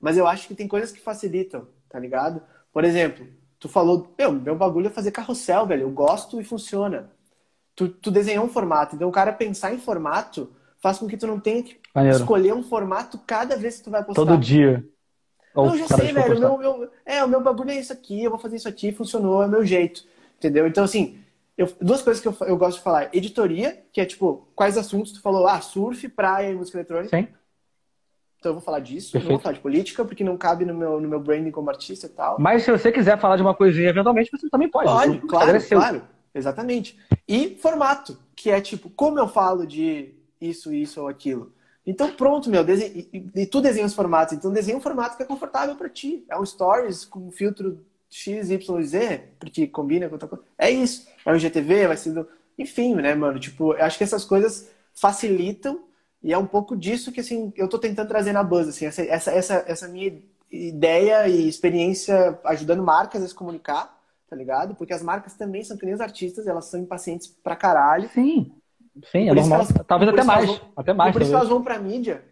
Mas 0.00 0.16
eu 0.16 0.26
acho 0.26 0.48
que 0.48 0.54
tem 0.54 0.68
coisas 0.68 0.92
que 0.92 1.00
facilitam, 1.00 1.66
tá 1.88 1.98
ligado? 1.98 2.42
Por 2.72 2.84
exemplo, 2.84 3.26
tu 3.58 3.68
falou, 3.68 4.14
meu, 4.18 4.32
meu 4.32 4.56
bagulho 4.56 4.88
é 4.88 4.90
fazer 4.90 5.10
carrossel, 5.10 5.66
velho. 5.66 5.82
Eu 5.82 5.90
gosto 5.90 6.40
e 6.40 6.44
funciona. 6.44 7.10
Tu, 7.74 7.88
tu 7.88 8.10
desenhou 8.10 8.44
um 8.44 8.48
formato. 8.48 8.94
Então, 8.94 9.08
o 9.08 9.12
cara 9.12 9.32
pensar 9.32 9.72
em 9.72 9.78
formato 9.78 10.52
faz 10.80 10.98
com 10.98 11.06
que 11.06 11.16
tu 11.16 11.26
não 11.26 11.40
tenha 11.40 11.62
que 11.62 11.80
Maneiro. 11.94 12.18
escolher 12.18 12.52
um 12.52 12.62
formato 12.62 13.18
cada 13.26 13.56
vez 13.56 13.78
que 13.78 13.84
tu 13.84 13.90
vai 13.90 14.04
postar. 14.04 14.22
Todo 14.22 14.38
dia. 14.38 14.86
Não, 15.54 15.76
já 15.76 15.86
sei, 15.86 16.12
velho. 16.12 16.38
Meu, 16.38 16.58
meu, 16.58 16.90
é, 17.06 17.24
o 17.24 17.28
meu 17.28 17.40
bagulho 17.40 17.70
é 17.70 17.78
isso 17.78 17.92
aqui, 17.92 18.22
eu 18.22 18.30
vou 18.30 18.38
fazer 18.38 18.56
isso 18.56 18.68
aqui, 18.68 18.92
funcionou, 18.92 19.42
é 19.42 19.46
o 19.46 19.50
meu 19.50 19.64
jeito. 19.64 20.04
Entendeu? 20.36 20.66
Então, 20.66 20.84
assim, 20.84 21.23
eu, 21.56 21.72
duas 21.80 22.02
coisas 22.02 22.20
que 22.20 22.28
eu, 22.28 22.36
eu 22.48 22.56
gosto 22.56 22.78
de 22.78 22.84
falar. 22.84 23.10
Editoria, 23.12 23.84
que 23.92 24.00
é 24.00 24.04
tipo, 24.04 24.48
quais 24.54 24.76
assuntos 24.76 25.12
tu 25.12 25.22
falou? 25.22 25.46
Ah, 25.46 25.60
surf, 25.60 26.08
praia 26.08 26.50
e 26.50 26.54
música 26.54 26.78
eletrônica. 26.78 27.16
Sim. 27.16 27.28
Então 28.38 28.50
eu 28.50 28.54
vou 28.54 28.62
falar 28.62 28.80
disso. 28.80 29.12
Perfeito. 29.12 29.30
Não 29.30 29.36
vou 29.36 29.42
falar 29.42 29.54
de 29.54 29.60
política, 29.60 30.04
porque 30.04 30.24
não 30.24 30.36
cabe 30.36 30.64
no 30.64 30.74
meu, 30.74 31.00
no 31.00 31.08
meu 31.08 31.20
branding 31.20 31.50
como 31.50 31.70
artista 31.70 32.06
e 32.06 32.10
tal. 32.10 32.36
Mas 32.38 32.62
se 32.62 32.70
você 32.70 32.92
quiser 32.92 33.18
falar 33.18 33.36
de 33.36 33.42
uma 33.42 33.54
coisinha 33.54 33.88
eventualmente, 33.88 34.30
você 34.30 34.50
também 34.50 34.68
pode. 34.68 34.86
Pode, 34.86 35.18
claro, 35.20 35.68
claro. 35.68 36.02
Exatamente. 36.34 36.98
E 37.26 37.56
formato, 37.62 38.18
que 38.34 38.50
é 38.50 38.60
tipo, 38.60 38.90
como 38.90 39.18
eu 39.18 39.28
falo 39.28 39.66
de 39.66 40.14
isso, 40.40 40.74
isso 40.74 41.00
ou 41.00 41.08
aquilo. 41.08 41.52
Então 41.86 42.10
pronto, 42.12 42.50
meu, 42.50 42.64
e, 42.68 43.30
e, 43.34 43.46
tu 43.46 43.60
desenha 43.60 43.86
os 43.86 43.94
formatos, 43.94 44.34
então 44.34 44.52
desenha 44.52 44.76
um 44.76 44.80
formato 44.80 45.16
que 45.16 45.22
é 45.22 45.26
confortável 45.26 45.76
para 45.76 45.88
ti. 45.88 46.24
É 46.28 46.38
um 46.38 46.44
stories 46.44 47.04
com 47.04 47.30
filtro 47.30 47.84
X, 48.10 48.50
Y, 48.50 48.82
Z, 48.82 49.22
porque 49.38 49.66
combina 49.66 50.06
com 50.08 50.14
outra 50.14 50.28
coisa. 50.28 50.44
É 50.58 50.70
isso. 50.70 51.06
É 51.24 51.32
o 51.32 51.38
GTV, 51.38 51.88
vai 51.88 51.96
ser 51.96 52.12
do... 52.12 52.28
Enfim, 52.58 52.94
né, 52.94 53.14
mano? 53.14 53.38
Tipo, 53.38 53.74
eu 53.74 53.84
acho 53.84 53.98
que 53.98 54.04
essas 54.04 54.24
coisas 54.24 54.70
facilitam 54.94 55.84
e 56.22 56.32
é 56.32 56.38
um 56.38 56.46
pouco 56.46 56.76
disso 56.76 57.12
que, 57.12 57.20
assim, 57.20 57.52
eu 57.56 57.68
tô 57.68 57.78
tentando 57.78 58.08
trazer 58.08 58.32
na 58.32 58.42
Buzz, 58.42 58.68
assim, 58.68 58.86
essa, 58.86 59.02
essa, 59.02 59.30
essa, 59.30 59.64
essa 59.66 59.88
minha 59.88 60.22
ideia 60.50 61.28
e 61.28 61.48
experiência 61.48 62.38
ajudando 62.44 62.82
marcas 62.82 63.22
a 63.22 63.28
se 63.28 63.34
comunicar, 63.34 64.00
tá 64.28 64.36
ligado? 64.36 64.74
Porque 64.74 64.94
as 64.94 65.02
marcas 65.02 65.34
também 65.34 65.62
são 65.62 65.76
que 65.76 65.84
nem 65.84 65.94
os 65.94 66.00
artistas, 66.00 66.46
elas 66.46 66.66
são 66.66 66.80
impacientes 66.80 67.26
pra 67.26 67.56
caralho. 67.56 68.08
Sim. 68.08 68.52
Sim, 69.10 69.28
é 69.28 69.34
normal. 69.34 69.60
Elas, 69.60 69.72
talvez 69.86 70.12
até 70.12 70.22
mais. 70.22 70.46
Vão, 70.46 70.60
até 70.76 70.94
mais. 70.94 71.12
Por 71.12 71.20
talvez. 71.20 71.22
isso 71.22 71.30
que 71.30 71.36
elas 71.36 71.48
vão 71.48 71.62
pra 71.62 71.78
mídia, 71.78 72.24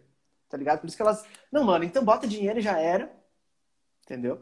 tá 0.49 0.57
ligado? 0.57 0.81
Por 0.81 0.87
isso 0.87 0.97
que 0.97 1.03
elas. 1.03 1.25
Não, 1.51 1.65
mano, 1.65 1.85
então 1.85 2.05
bota 2.05 2.27
dinheiro 2.27 2.61
e 2.61 2.63
já 2.63 2.79
era. 2.79 3.11
Entendeu? 4.05 4.41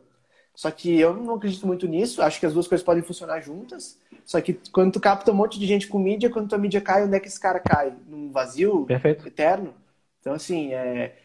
Só 0.60 0.70
que 0.70 1.00
eu 1.00 1.14
não 1.14 1.36
acredito 1.36 1.66
muito 1.66 1.88
nisso. 1.88 2.20
Acho 2.20 2.38
que 2.38 2.44
as 2.44 2.52
duas 2.52 2.68
coisas 2.68 2.84
podem 2.84 3.02
funcionar 3.02 3.40
juntas. 3.40 3.98
Só 4.26 4.38
que 4.42 4.60
quando 4.70 4.92
tu 4.92 5.00
capta 5.00 5.32
um 5.32 5.34
monte 5.34 5.58
de 5.58 5.66
gente 5.66 5.88
com 5.88 5.98
mídia, 5.98 6.28
quando 6.28 6.50
tua 6.50 6.58
mídia 6.58 6.82
cai, 6.82 7.02
onde 7.02 7.16
é 7.16 7.18
que 7.18 7.28
esse 7.28 7.40
cara 7.40 7.58
cai? 7.58 7.94
Num 8.06 8.30
vazio 8.30 8.84
Perfeito. 8.84 9.26
eterno? 9.26 9.72
Então, 10.20 10.34
assim, 10.34 10.74
é... 10.74 11.16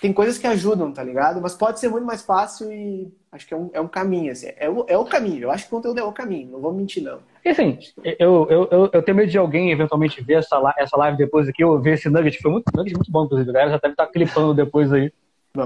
tem 0.00 0.12
coisas 0.12 0.38
que 0.38 0.46
ajudam, 0.48 0.90
tá 0.90 1.04
ligado? 1.04 1.40
Mas 1.40 1.54
pode 1.54 1.78
ser 1.78 1.88
muito 1.88 2.04
mais 2.04 2.22
fácil 2.22 2.72
e 2.72 3.14
acho 3.30 3.46
que 3.46 3.54
é 3.54 3.56
um, 3.56 3.70
é 3.74 3.80
um 3.80 3.86
caminho, 3.86 4.32
assim. 4.32 4.48
É 4.56 4.68
o, 4.68 4.84
é 4.88 4.98
o 4.98 5.04
caminho. 5.04 5.44
Eu 5.44 5.52
acho 5.52 5.68
que 5.68 5.72
o 5.72 5.76
conteúdo 5.76 6.00
é 6.00 6.02
o 6.02 6.12
caminho. 6.12 6.50
Não 6.50 6.60
vou 6.60 6.72
mentir, 6.72 7.00
não. 7.00 7.20
E 7.44 7.48
assim, 7.48 7.78
eu, 8.18 8.48
eu, 8.50 8.68
eu, 8.72 8.90
eu, 8.92 9.02
tenho 9.04 9.16
medo 9.16 9.30
de 9.30 9.38
alguém 9.38 9.70
eventualmente 9.70 10.20
ver 10.20 10.38
essa, 10.38 10.74
essa 10.76 10.96
live 10.96 11.16
depois 11.16 11.48
aqui, 11.48 11.64
ou 11.64 11.80
ver 11.80 11.94
esse 11.94 12.10
nugget. 12.10 12.42
Foi 12.42 12.50
muito, 12.50 12.64
nugget 12.74 12.96
muito 12.96 13.12
bom, 13.12 13.24
inclusive. 13.24 13.50
A 13.50 13.52
galera 13.52 13.70
já 13.70 13.78
deve 13.78 13.92
estar 13.92 14.08
clipando 14.08 14.52
depois 14.52 14.92
aí. 14.92 15.12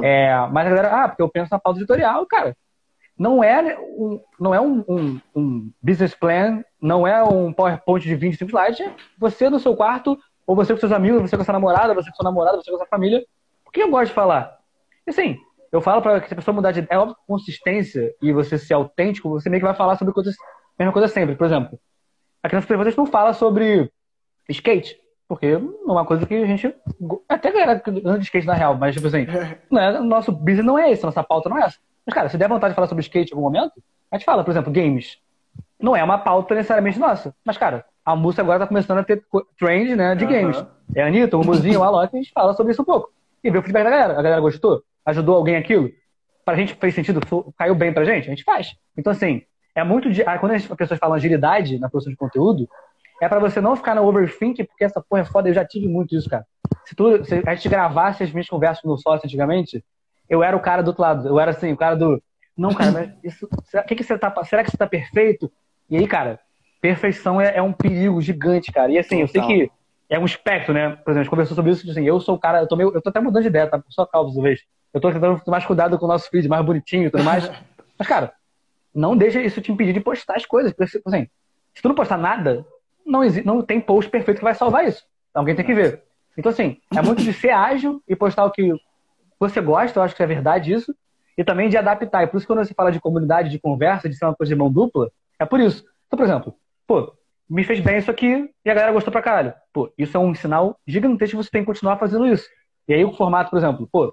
É, 0.02 0.28
mas 0.52 0.66
a 0.66 0.70
galera, 0.70 1.04
ah, 1.04 1.08
porque 1.08 1.22
eu 1.22 1.28
penso 1.30 1.48
na 1.50 1.58
pauta 1.58 1.78
editorial, 1.78 2.26
cara. 2.26 2.54
Não 3.18 3.42
é 3.44 3.79
um, 3.79 4.20
não 4.40 4.55
é 4.55 4.61
um, 4.61 4.85
um, 4.88 5.20
um 5.35 5.70
business 5.81 6.14
plan, 6.14 6.64
não 6.81 7.07
é 7.07 7.22
um 7.22 7.53
PowerPoint 7.53 8.05
de 8.05 8.14
25 8.14 8.50
slides. 8.50 8.81
É 8.81 8.94
você 9.18 9.48
no 9.48 9.61
seu 9.61 9.77
quarto, 9.77 10.18
ou 10.46 10.57
você 10.57 10.72
com 10.72 10.81
seus 10.81 10.92
amigos, 10.92 11.22
você 11.22 11.37
com 11.37 11.44
sua 11.44 11.53
namorada, 11.53 11.94
você 11.94 12.11
com 12.11 12.16
sua 12.16 12.24
namorada, 12.24 12.57
você 12.57 12.70
com 12.70 12.77
sua 12.77 12.87
família. 12.87 13.24
O 13.64 13.70
que 13.70 13.83
eu 13.83 13.90
gosto 13.90 14.09
de 14.09 14.14
falar? 14.14 14.59
E 15.07 15.11
assim, 15.11 15.38
eu 15.70 15.81
falo 15.81 16.03
para 16.03 16.20
que 16.20 16.33
a 16.33 16.37
pessoa 16.37 16.55
mudar 16.55 16.72
de 16.72 16.87
é 16.88 16.98
óbvio, 16.98 17.16
consistência 17.27 18.14
e 18.22 18.33
você 18.33 18.59
ser 18.59 18.74
autêntico, 18.74 19.29
você 19.29 19.48
meio 19.48 19.61
que 19.61 19.66
vai 19.66 19.74
falar 19.74 19.96
sobre 19.96 20.14
coisas, 20.14 20.35
mesma 20.79 20.92
coisa 20.92 21.09
sempre. 21.09 21.37
Por 21.37 21.46
exemplo, 21.46 21.79
aqui 22.42 22.55
nas 22.55 22.66
perguntas 22.66 22.96
não 22.96 23.07
fala 23.07 23.33
sobre 23.33 23.90
skate. 24.48 25.03
Porque 25.27 25.57
não 25.57 25.88
é 25.88 25.92
uma 25.92 26.05
coisa 26.05 26.27
que 26.27 26.35
a 26.35 26.46
gente. 26.46 26.74
Até 27.29 27.50
galera 27.50 27.83
anda 28.05 28.18
de 28.18 28.24
skate 28.24 28.46
na 28.46 28.55
real, 28.55 28.77
mas, 28.77 28.94
tipo 28.94 29.07
assim, 29.07 29.27
não 29.70 29.81
é, 29.81 29.98
nosso 30.00 30.31
business 30.31 30.66
não 30.66 30.79
é 30.79 30.92
esse, 30.92 31.03
nossa 31.03 31.24
pauta 31.24 31.48
não 31.48 31.59
é 31.59 31.62
essa. 31.62 31.79
Mas, 32.06 32.14
cara, 32.14 32.28
se 32.28 32.36
der 32.36 32.48
vontade 32.48 32.72
de 32.72 32.74
falar 32.74 32.86
sobre 32.86 33.02
skate 33.02 33.32
em 33.32 33.34
algum 33.34 33.44
momento, 33.44 33.72
a 34.10 34.16
gente 34.16 34.24
fala, 34.24 34.44
por 34.44 34.50
exemplo, 34.50 34.72
games. 34.72 35.18
Não 35.80 35.96
é 35.96 36.02
uma 36.02 36.18
pauta 36.18 36.54
necessariamente 36.54 36.98
nossa. 36.98 37.34
Mas, 37.44 37.56
cara, 37.56 37.84
a 38.04 38.14
música 38.14 38.42
agora 38.42 38.60
tá 38.60 38.66
começando 38.66 38.98
a 38.98 39.04
ter 39.04 39.24
trend, 39.58 39.96
né, 39.96 40.14
de 40.14 40.24
uhum. 40.24 40.30
games. 40.30 40.66
É 40.94 41.02
a 41.02 41.06
Anitta, 41.06 41.36
o 41.36 41.44
Muzinho, 41.44 41.80
o 41.80 41.82
Alok, 41.84 42.14
a 42.14 42.16
gente 42.16 42.32
fala 42.32 42.52
sobre 42.54 42.72
isso 42.72 42.82
um 42.82 42.84
pouco. 42.84 43.10
E 43.42 43.50
vê 43.50 43.58
o 43.58 43.62
feedback 43.62 43.84
da 43.84 43.90
galera. 43.90 44.12
A 44.12 44.22
galera 44.22 44.40
gostou? 44.40 44.82
Ajudou 45.06 45.36
alguém 45.36 45.56
aquilo? 45.56 45.90
Pra 46.44 46.54
gente 46.54 46.74
fez 46.74 46.94
sentido? 46.94 47.20
Caiu 47.56 47.74
bem 47.74 47.92
pra 47.92 48.04
gente? 48.04 48.26
A 48.26 48.30
gente 48.30 48.44
faz. 48.44 48.74
Então, 48.96 49.10
assim, 49.10 49.42
é 49.74 49.82
muito 49.82 50.10
de. 50.10 50.22
Quando 50.38 50.52
as 50.52 50.66
pessoas 50.66 51.00
falam 51.00 51.16
agilidade 51.16 51.78
na 51.78 51.88
produção 51.88 52.12
de 52.12 52.16
conteúdo, 52.16 52.68
é 53.20 53.28
para 53.28 53.40
você 53.40 53.60
não 53.60 53.76
ficar 53.76 53.94
no 53.94 54.06
overthink, 54.06 54.62
porque 54.64 54.84
essa 54.84 55.02
porra 55.02 55.22
é 55.22 55.24
foda. 55.24 55.48
Eu 55.48 55.54
já 55.54 55.64
tive 55.64 55.88
muito 55.88 56.14
isso, 56.14 56.28
cara. 56.28 56.46
Se, 56.84 56.94
tu, 56.94 57.24
se 57.24 57.42
a 57.46 57.54
gente 57.54 57.68
gravasse 57.68 58.22
as 58.22 58.30
minhas 58.30 58.46
conversas 58.46 58.82
com 58.82 58.90
o 58.90 58.98
sócio 58.98 59.26
antigamente, 59.26 59.82
eu 60.28 60.42
era 60.42 60.56
o 60.56 60.60
cara 60.60 60.82
do 60.82 60.88
outro 60.88 61.02
lado. 61.02 61.28
Eu 61.28 61.38
era 61.38 61.50
assim, 61.50 61.72
o 61.72 61.76
cara 61.76 61.94
do. 61.94 62.22
Não, 62.56 62.72
cara, 62.74 62.92
mas 62.92 63.10
isso. 63.22 63.48
Será 63.64 63.82
que, 63.82 63.94
que 63.94 64.04
você 64.04 64.18
tá. 64.18 64.32
Será 64.44 64.64
que 64.64 64.70
você 64.70 64.76
tá 64.76 64.87
perfeito? 64.87 65.50
E 65.90 65.96
aí, 65.96 66.06
cara, 66.06 66.40
perfeição 66.80 67.40
é, 67.40 67.56
é 67.56 67.62
um 67.62 67.72
perigo 67.72 68.20
gigante, 68.20 68.72
cara. 68.72 68.90
E 68.92 68.98
assim, 68.98 69.20
eu 69.20 69.28
sei 69.28 69.42
que 69.42 69.70
é 70.08 70.18
um 70.18 70.24
espectro, 70.24 70.72
né? 70.72 70.90
Por 70.90 71.10
exemplo, 71.10 71.12
a 71.12 71.22
gente 71.22 71.30
conversou 71.30 71.54
sobre 71.54 71.72
isso, 71.72 71.90
assim, 71.90 72.06
eu 72.06 72.20
sou 72.20 72.37
o 72.37 72.38
cara, 72.38 72.60
eu 72.60 72.68
tô, 72.68 72.76
meio, 72.76 72.92
eu 72.94 73.02
tô 73.02 73.10
até 73.10 73.20
mudando 73.20 73.42
de 73.42 73.48
ideia, 73.48 73.66
tá? 73.66 73.82
Só 73.88 74.06
calvo, 74.06 74.32
talvez. 74.32 74.60
Eu 74.92 75.00
tô 75.00 75.10
tentando 75.10 75.40
mais 75.46 75.66
cuidado 75.66 75.98
com 75.98 76.04
o 76.04 76.08
nosso 76.08 76.30
feed, 76.30 76.48
mais 76.48 76.64
bonitinho 76.64 77.06
e 77.06 77.10
tudo 77.10 77.24
mais. 77.24 77.50
Mas, 77.98 78.08
cara, 78.08 78.32
não 78.94 79.16
deixa 79.16 79.40
isso 79.40 79.60
te 79.60 79.72
impedir 79.72 79.92
de 79.92 80.00
postar 80.00 80.37
as 80.37 80.46
coisas. 80.46 80.72
Porque, 80.72 81.00
assim, 81.06 81.28
se 81.74 81.82
tu 81.82 81.88
não 81.88 81.94
postar 81.94 82.16
nada, 82.16 82.64
não, 83.04 83.24
existe, 83.24 83.46
não 83.46 83.62
tem 83.62 83.80
post 83.80 84.10
perfeito 84.10 84.38
que 84.38 84.44
vai 84.44 84.54
salvar 84.54 84.87
isso. 84.87 85.02
Alguém 85.32 85.54
tem 85.54 85.64
que 85.64 85.74
ver. 85.74 86.02
Então, 86.37 86.50
assim, 86.50 86.78
é 86.96 87.02
muito 87.02 87.22
de 87.22 87.32
ser 87.32 87.50
ágil 87.50 88.02
e 88.08 88.14
postar 88.14 88.44
o 88.44 88.50
que 88.50 88.72
você 89.38 89.60
gosta, 89.60 89.98
eu 89.98 90.02
acho 90.02 90.14
que 90.14 90.22
é 90.22 90.26
verdade 90.26 90.72
isso, 90.72 90.94
e 91.36 91.44
também 91.44 91.68
de 91.68 91.76
adaptar. 91.76 92.22
E 92.22 92.26
por 92.26 92.38
isso, 92.38 92.46
quando 92.46 92.64
você 92.64 92.74
fala 92.74 92.92
de 92.92 93.00
comunidade, 93.00 93.50
de 93.50 93.58
conversa, 93.58 94.08
de 94.08 94.16
ser 94.16 94.24
uma 94.24 94.34
coisa 94.34 94.54
de 94.54 94.58
mão 94.58 94.70
dupla, 94.70 95.10
é 95.38 95.44
por 95.44 95.60
isso. 95.60 95.84
Então, 96.06 96.16
por 96.16 96.24
exemplo, 96.24 96.54
pô, 96.86 97.12
me 97.48 97.64
fez 97.64 97.80
bem 97.80 97.98
isso 97.98 98.10
aqui 98.10 98.50
e 98.64 98.70
a 98.70 98.74
galera 98.74 98.92
gostou 98.92 99.12
pra 99.12 99.22
caralho. 99.22 99.52
Pô, 99.72 99.92
isso 99.98 100.16
é 100.16 100.20
um 100.20 100.34
sinal 100.34 100.78
gigantesco 100.86 101.36
que 101.36 101.44
você 101.44 101.50
tem 101.50 101.62
que 101.62 101.66
continuar 101.66 101.96
fazendo 101.98 102.26
isso. 102.26 102.48
E 102.88 102.94
aí 102.94 103.04
o 103.04 103.12
formato, 103.12 103.50
por 103.50 103.58
exemplo, 103.58 103.88
pô, 103.90 104.12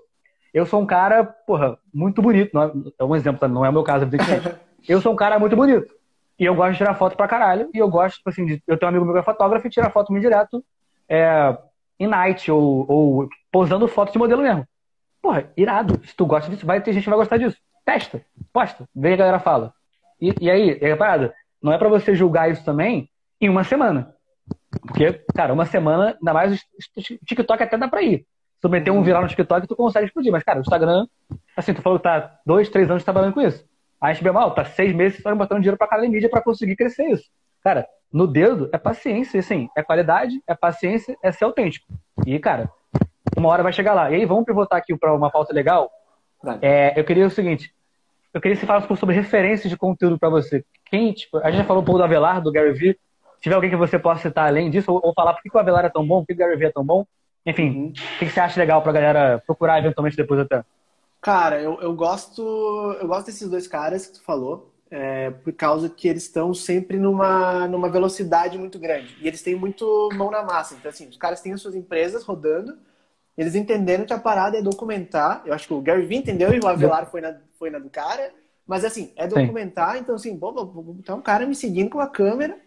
eu 0.53 0.65
sou 0.65 0.81
um 0.81 0.85
cara, 0.85 1.23
porra, 1.23 1.77
muito 1.93 2.21
bonito. 2.21 2.51
Não 2.53 2.63
é, 2.63 2.71
é 2.99 3.03
um 3.03 3.15
exemplo, 3.15 3.39
tá? 3.39 3.47
não 3.47 3.65
é 3.65 3.69
o 3.69 3.73
meu 3.73 3.83
caso, 3.83 4.05
evidentemente. 4.05 4.55
Eu 4.89 4.99
sou 4.99 5.13
um 5.13 5.15
cara 5.15 5.37
muito 5.37 5.55
bonito. 5.55 5.93
E 6.39 6.45
eu 6.45 6.55
gosto 6.55 6.71
de 6.71 6.79
tirar 6.79 6.95
foto 6.95 7.15
pra 7.15 7.27
caralho. 7.27 7.69
E 7.71 7.77
eu 7.77 7.87
gosto, 7.87 8.15
tipo 8.15 8.31
assim, 8.31 8.47
de, 8.47 8.63
eu 8.65 8.75
tenho 8.75 8.87
um 8.87 8.95
amigo 8.95 9.05
meu 9.05 9.13
que 9.13 9.19
é 9.19 9.23
fotógrafo 9.23 9.67
e 9.67 9.69
tira 9.69 9.91
foto 9.91 10.11
muito 10.11 10.23
direto 10.23 10.65
é, 11.07 11.55
em 11.99 12.07
night 12.07 12.51
ou, 12.51 12.91
ou 12.91 13.29
posando 13.51 13.87
foto 13.87 14.11
de 14.11 14.17
modelo 14.17 14.41
mesmo. 14.41 14.67
Porra, 15.21 15.51
irado. 15.55 16.01
Se 16.05 16.15
tu 16.15 16.25
gosta 16.25 16.49
disso, 16.49 16.65
vai 16.65 16.81
ter 16.81 16.93
gente 16.93 17.03
que 17.03 17.09
vai 17.09 17.19
gostar 17.19 17.37
disso. 17.37 17.57
Testa, 17.85 18.21
posta, 18.51 18.87
vê 18.95 19.13
a 19.13 19.17
galera 19.17 19.39
fala. 19.39 19.73
E, 20.19 20.33
e 20.39 20.49
aí, 20.49 20.77
é 20.81 20.95
parada. 20.95 21.33
Não 21.61 21.71
é 21.71 21.77
para 21.77 21.89
você 21.89 22.15
julgar 22.15 22.49
isso 22.49 22.63
também 22.63 23.09
em 23.39 23.49
uma 23.49 23.63
semana. 23.63 24.13
Porque, 24.81 25.13
cara, 25.35 25.53
uma 25.53 25.65
semana, 25.65 26.15
ainda 26.19 26.33
mais 26.33 26.61
o 26.61 27.01
TikTok 27.25 27.63
até 27.63 27.77
dá 27.77 27.87
pra 27.87 28.01
ir. 28.01 28.19
Se 28.55 28.61
tu 28.61 28.69
meter 28.69 28.91
um 28.91 29.03
viral 29.03 29.23
no 29.23 29.27
TikTok, 29.27 29.67
tu 29.67 29.75
consegue 29.75 30.05
explodir. 30.05 30.31
Mas, 30.31 30.43
cara, 30.43 30.59
o 30.59 30.61
Instagram, 30.61 31.07
assim, 31.55 31.73
tu 31.73 31.81
falou 31.81 31.99
que 31.99 32.03
tá 32.03 32.39
dois, 32.45 32.69
três 32.69 32.89
anos 32.89 33.03
trabalhando 33.03 33.33
com 33.33 33.41
isso. 33.41 33.65
A 33.99 34.11
gente 34.13 34.27
mal, 34.31 34.51
tá 34.53 34.65
seis 34.65 34.93
meses 34.95 35.21
só 35.21 35.33
botando 35.35 35.59
dinheiro 35.59 35.77
pra 35.77 35.87
cada 35.87 36.07
mídia 36.07 36.29
pra 36.29 36.41
conseguir 36.41 36.75
crescer 36.75 37.11
isso. 37.11 37.25
Cara, 37.63 37.87
no 38.11 38.25
dedo 38.25 38.67
é 38.73 38.77
paciência, 38.77 39.39
assim, 39.39 39.69
é 39.77 39.83
qualidade, 39.83 40.41
é 40.47 40.55
paciência, 40.55 41.15
é 41.21 41.31
ser 41.31 41.45
autêntico. 41.45 41.85
E, 42.25 42.39
cara, 42.39 42.71
uma 43.37 43.49
hora 43.49 43.63
vai 43.63 43.73
chegar 43.73 43.93
lá. 43.93 44.11
E 44.11 44.15
aí, 44.15 44.25
vamos 44.25 44.45
pivotar 44.45 44.79
aqui 44.79 44.95
para 44.97 45.13
uma 45.13 45.29
pauta 45.29 45.53
legal. 45.53 45.91
É, 46.61 46.99
eu 46.99 47.03
queria 47.03 47.27
o 47.27 47.29
seguinte: 47.29 47.73
eu 48.33 48.39
queria 48.39 48.55
que 48.55 48.61
você 48.61 48.67
falasse 48.67 48.85
um 48.85 48.87
pouco 48.87 48.99
sobre 48.99 49.15
referências 49.15 49.69
de 49.69 49.77
conteúdo 49.77 50.17
para 50.17 50.29
você. 50.29 50.63
Quem, 50.85 51.13
tipo, 51.13 51.37
a 51.37 51.51
gente 51.51 51.61
já 51.61 51.65
falou 51.65 51.81
um 51.81 51.85
pouco 51.85 51.99
do 51.99 52.03
Avelar, 52.03 52.41
do 52.41 52.51
Gary 52.51 52.73
Vee. 52.73 52.97
Se 53.35 53.43
tiver 53.43 53.55
alguém 53.55 53.69
que 53.69 53.75
você 53.75 53.97
possa 53.97 54.21
citar 54.21 54.47
além 54.47 54.69
disso, 54.69 54.91
ou, 54.91 55.01
ou 55.03 55.13
falar 55.13 55.33
por 55.33 55.41
que, 55.41 55.49
o 55.53 55.59
Avelar 55.59 55.85
é 55.85 55.89
tão 55.89 56.05
bom, 56.05 56.21
por 56.21 56.27
que 56.27 56.33
o 56.33 56.37
Gary 56.37 56.55
Vee 56.55 56.67
é 56.67 56.71
tão 56.71 56.85
bom. 56.85 57.05
Enfim, 57.45 57.69
uhum. 57.69 57.87
o 57.87 58.19
que, 58.19 58.25
que 58.25 58.29
você 58.29 58.39
acha 58.39 58.59
legal 58.59 58.81
pra 58.81 58.91
galera 58.91 59.41
procurar 59.45 59.79
eventualmente 59.79 60.15
depois 60.15 60.39
até? 60.39 60.63
Cara, 61.19 61.61
eu, 61.61 61.79
eu 61.81 61.93
gosto 61.93 62.41
eu 62.99 63.07
gosto 63.07 63.27
desses 63.27 63.49
dois 63.49 63.67
caras 63.67 64.07
que 64.07 64.13
tu 64.13 64.23
falou, 64.23 64.71
é, 64.89 65.29
por 65.29 65.53
causa 65.53 65.89
que 65.89 66.07
eles 66.07 66.23
estão 66.23 66.53
sempre 66.53 66.97
numa, 66.97 67.67
numa 67.67 67.89
velocidade 67.89 68.57
muito 68.57 68.77
grande. 68.77 69.15
E 69.21 69.27
eles 69.27 69.41
têm 69.41 69.55
muito 69.55 70.09
mão 70.13 70.29
na 70.29 70.43
massa. 70.43 70.75
Então, 70.75 70.89
assim, 70.89 71.07
os 71.07 71.17
caras 71.17 71.41
têm 71.41 71.53
as 71.53 71.61
suas 71.61 71.75
empresas 71.75 72.23
rodando, 72.23 72.77
eles 73.37 73.55
entenderam 73.55 74.05
que 74.05 74.13
a 74.13 74.19
parada 74.19 74.57
é 74.57 74.61
documentar. 74.61 75.41
Eu 75.45 75.53
acho 75.53 75.67
que 75.67 75.73
o 75.73 75.81
Gary 75.81 76.05
Vee 76.05 76.17
entendeu 76.17 76.53
e 76.53 76.59
o 76.59 76.67
Avelar 76.67 77.09
foi 77.09 77.21
na, 77.21 77.35
foi 77.57 77.69
na 77.69 77.79
do 77.79 77.89
cara. 77.89 78.31
Mas 78.67 78.85
assim, 78.85 79.11
é 79.15 79.27
documentar, 79.27 79.95
Sim. 79.95 79.99
então 80.01 80.15
assim, 80.15 80.35
bom, 80.35 80.53
vou 80.53 80.65
botar 80.65 81.15
um 81.15 81.21
cara 81.21 81.45
me 81.45 81.55
seguindo 81.55 81.89
com 81.89 81.99
a 81.99 82.07
câmera 82.07 82.57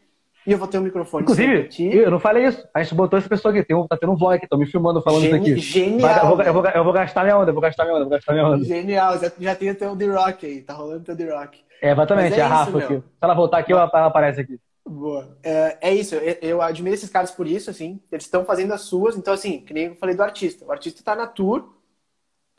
e 0.47 0.53
eu 0.53 0.59
vou 0.59 0.69
ter 0.69 0.79
um 0.79 0.83
microfone. 0.83 1.23
Inclusive, 1.23 1.69
eu 1.81 2.11
não 2.11 2.21
falei 2.21 2.47
isso. 2.47 2.63
A 2.75 2.83
gente 2.83 2.95
botou 2.95 3.19
essa 3.19 3.29
pessoa 3.29 3.53
aqui, 3.53 3.65
tem 3.65 3.75
um, 3.75 3.87
tá 3.87 3.97
tendo 3.97 4.13
um 4.13 4.17
vlog 4.17 4.37
aqui, 4.37 4.47
tô 4.47 4.59
me 4.59 4.67
filmando 4.67 5.01
falando 5.01 5.23
Geni 5.23 5.39
isso 5.39 5.53
aqui. 5.53 5.61
Genial. 5.61 6.11
eu, 6.11 6.29
vou, 6.29 6.43
eu, 6.43 6.53
vou, 6.53 6.67
eu, 6.67 6.85
vou, 6.85 6.93
gastar 6.93 7.23
minha 7.23 7.39
onda, 7.39 7.51
eu 7.51 7.55
vou 7.55 7.63
gastar 7.63 7.85
minha 7.85 7.97
onda, 7.97 8.05
vou 8.05 8.11
gastar 8.11 8.33
minha 8.35 8.47
onda. 8.47 8.65
Genial, 8.65 9.19
já, 9.19 9.33
já 9.39 9.55
tem 9.55 9.71
até 9.71 9.89
o 9.89 9.97
The 9.97 10.07
Rock 10.07 10.45
aí, 10.45 10.61
tá 10.61 10.75
rolando 10.75 11.11
o 11.11 11.17
The 11.17 11.35
Rock. 11.35 11.61
É, 11.81 11.93
exatamente, 11.93 12.35
é, 12.35 12.41
é 12.41 12.43
a 12.43 12.49
Rafa 12.49 12.79
aqui. 12.79 12.97
Se 12.97 13.03
ela 13.23 13.35
voltar 13.35 13.59
aqui, 13.59 13.73
ela, 13.73 13.91
ela 13.93 14.07
aparece 14.07 14.41
aqui. 14.43 14.61
Boa. 14.87 15.39
É, 15.43 15.79
é 15.81 15.95
isso, 15.95 16.15
eu, 16.15 16.37
eu, 16.43 16.63
admiro 16.63 16.95
esses 16.95 17.09
caras 17.09 17.31
por 17.31 17.47
isso, 17.47 17.71
assim. 17.71 18.01
Eles 18.13 18.25
estão 18.25 18.45
fazendo 18.45 18.73
as 18.75 18.83
suas, 18.83 19.17
então, 19.17 19.33
assim, 19.33 19.61
que 19.61 19.73
nem 19.73 19.87
eu 19.87 19.97
falei 19.97 20.15
do 20.15 20.23
artista. 20.23 20.65
O 20.65 20.73
artista 20.73 21.03
tá 21.03 21.17
na 21.17 21.27
tour. 21.27 21.73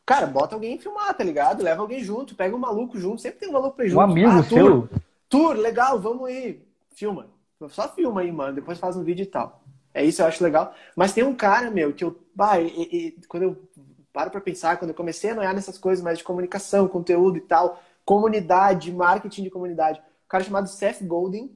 Cara, 0.05 0.25
bota 0.25 0.55
alguém 0.55 0.79
filmar, 0.79 1.15
tá 1.15 1.23
ligado? 1.23 1.63
Leva 1.63 1.81
alguém 1.81 2.03
junto, 2.03 2.35
pega 2.35 2.55
um 2.55 2.59
maluco 2.59 2.99
junto. 2.99 3.21
Sempre 3.21 3.39
tem 3.39 3.49
um 3.49 3.53
maluco 3.53 3.75
pra 3.75 3.85
ir 3.85 3.89
junto. 3.89 3.99
Um 3.99 4.03
amigo 4.03 4.29
ah, 4.29 4.43
seu. 4.43 4.87
Tour, 4.87 4.89
tour, 5.29 5.55
legal, 5.55 5.99
vamos 5.99 6.29
ir. 6.29 6.67
Filma. 6.95 7.27
Só 7.69 7.87
filma 7.89 8.21
aí, 8.21 8.31
mano. 8.31 8.55
Depois 8.55 8.79
faz 8.79 8.95
um 8.95 9.03
vídeo 9.03 9.23
e 9.23 9.27
tal. 9.27 9.63
É 9.93 10.03
isso, 10.03 10.21
eu 10.21 10.25
acho 10.25 10.43
legal. 10.43 10.73
Mas 10.95 11.13
tem 11.13 11.23
um 11.23 11.35
cara, 11.35 11.69
meu, 11.69 11.93
que 11.93 12.03
eu. 12.03 12.19
Bah, 12.33 12.59
e, 12.59 12.67
e, 12.67 13.11
quando 13.27 13.43
eu 13.43 13.69
paro 14.11 14.31
pra 14.31 14.41
pensar, 14.41 14.77
quando 14.77 14.89
eu 14.89 14.95
comecei 14.95 15.29
a 15.29 15.35
noiar 15.35 15.53
nessas 15.53 15.77
coisas 15.77 16.03
mais 16.03 16.17
de 16.17 16.23
comunicação, 16.23 16.87
conteúdo 16.87 17.37
e 17.37 17.41
tal, 17.41 17.81
comunidade, 18.03 18.91
marketing 18.91 19.43
de 19.43 19.49
comunidade. 19.49 19.99
Um 19.99 20.27
cara 20.27 20.43
chamado 20.43 20.67
Seth 20.67 21.03
Golden 21.03 21.51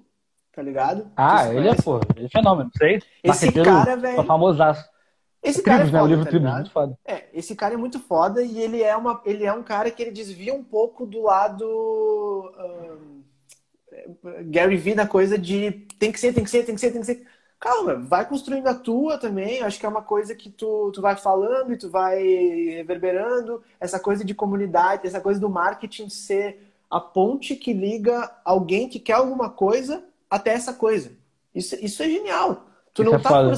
tá 0.59 0.63
ligado? 0.63 1.07
Ah, 1.15 1.47
ele 1.53 1.69
é, 1.69 1.75
pô, 1.75 2.01
ele 2.17 2.25
é 2.25 2.29
fenômeno, 2.29 2.69
sei. 2.77 3.01
Esse 3.23 3.49
cara, 3.49 3.95
velho. 3.95 4.23
Famosaço. 4.25 4.89
Esse 5.41 5.63
cara 5.63 5.83
é 5.83 5.85
foda, 5.85 5.97
né? 5.97 6.03
O 6.03 6.07
livro 6.07 6.25
tá 6.25 6.31
Tribos, 6.31 6.51
muito 6.51 6.71
foda. 6.71 6.99
É, 7.05 7.23
esse 7.33 7.55
cara 7.55 7.75
é 7.75 7.77
muito 7.77 7.97
foda 7.97 8.43
e 8.43 8.59
ele 8.59 8.83
é, 8.83 8.93
uma, 8.93 9.21
ele 9.25 9.45
é 9.45 9.53
um 9.53 9.63
cara 9.63 9.89
que 9.89 10.03
ele 10.03 10.11
desvia 10.11 10.53
um 10.53 10.61
pouco 10.61 11.05
do 11.05 11.23
lado 11.23 11.63
um, 12.59 13.23
Gary 14.51 14.75
Vee 14.75 14.95
na 14.95 15.07
coisa 15.07 15.37
de 15.37 15.87
tem 15.97 16.11
que 16.11 16.19
ser, 16.19 16.33
tem 16.33 16.43
que 16.43 16.49
ser, 16.49 16.63
tem 16.63 16.75
que 16.75 16.81
ser, 16.81 16.91
tem 16.91 16.99
que 16.99 17.07
ser. 17.07 17.25
Calma, 17.57 17.95
vai 17.95 18.27
construindo 18.27 18.67
a 18.67 18.73
tua 18.73 19.17
também. 19.17 19.61
Acho 19.61 19.79
que 19.79 19.85
é 19.85 19.89
uma 19.89 20.01
coisa 20.01 20.35
que 20.35 20.49
tu, 20.49 20.91
tu 20.93 21.01
vai 21.01 21.15
falando 21.15 21.71
e 21.71 21.77
tu 21.77 21.89
vai 21.89 22.21
reverberando. 22.21 23.63
Essa 23.79 23.97
coisa 23.97 24.25
de 24.25 24.35
comunidade, 24.35 25.07
essa 25.07 25.21
coisa 25.21 25.39
do 25.39 25.49
marketing 25.49 26.09
ser 26.09 26.69
a 26.89 26.99
ponte 26.99 27.55
que 27.55 27.71
liga 27.71 28.29
alguém 28.43 28.89
que 28.89 28.99
quer 28.99 29.13
alguma 29.13 29.49
coisa 29.49 30.03
até 30.29 30.51
essa 30.51 30.73
coisa. 30.73 31.11
Isso, 31.53 31.75
isso 31.83 32.03
é 32.03 32.09
genial. 32.09 32.67
Tu 32.93 33.01
isso 33.01 33.11
não 33.11 33.17
é 33.17 33.21
tá 33.21 33.51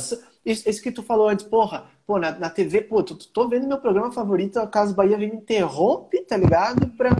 isso, 0.44 0.68
isso, 0.68 0.82
que 0.82 0.92
tu 0.92 1.04
falou 1.04 1.28
antes, 1.28 1.46
porra, 1.46 1.86
pô, 2.06 2.18
na, 2.18 2.32
na 2.32 2.50
TV, 2.50 2.82
pô, 2.82 3.04
tu, 3.04 3.16
tô 3.16 3.48
vendo 3.48 3.68
meu 3.68 3.80
programa 3.80 4.12
favorito, 4.12 4.58
a 4.58 4.66
Casa 4.66 4.94
Bahia 4.94 5.18
vem 5.18 5.30
me 5.30 5.38
interrompe, 5.38 6.22
tá 6.22 6.36
ligado? 6.36 6.88
Pra... 6.98 7.16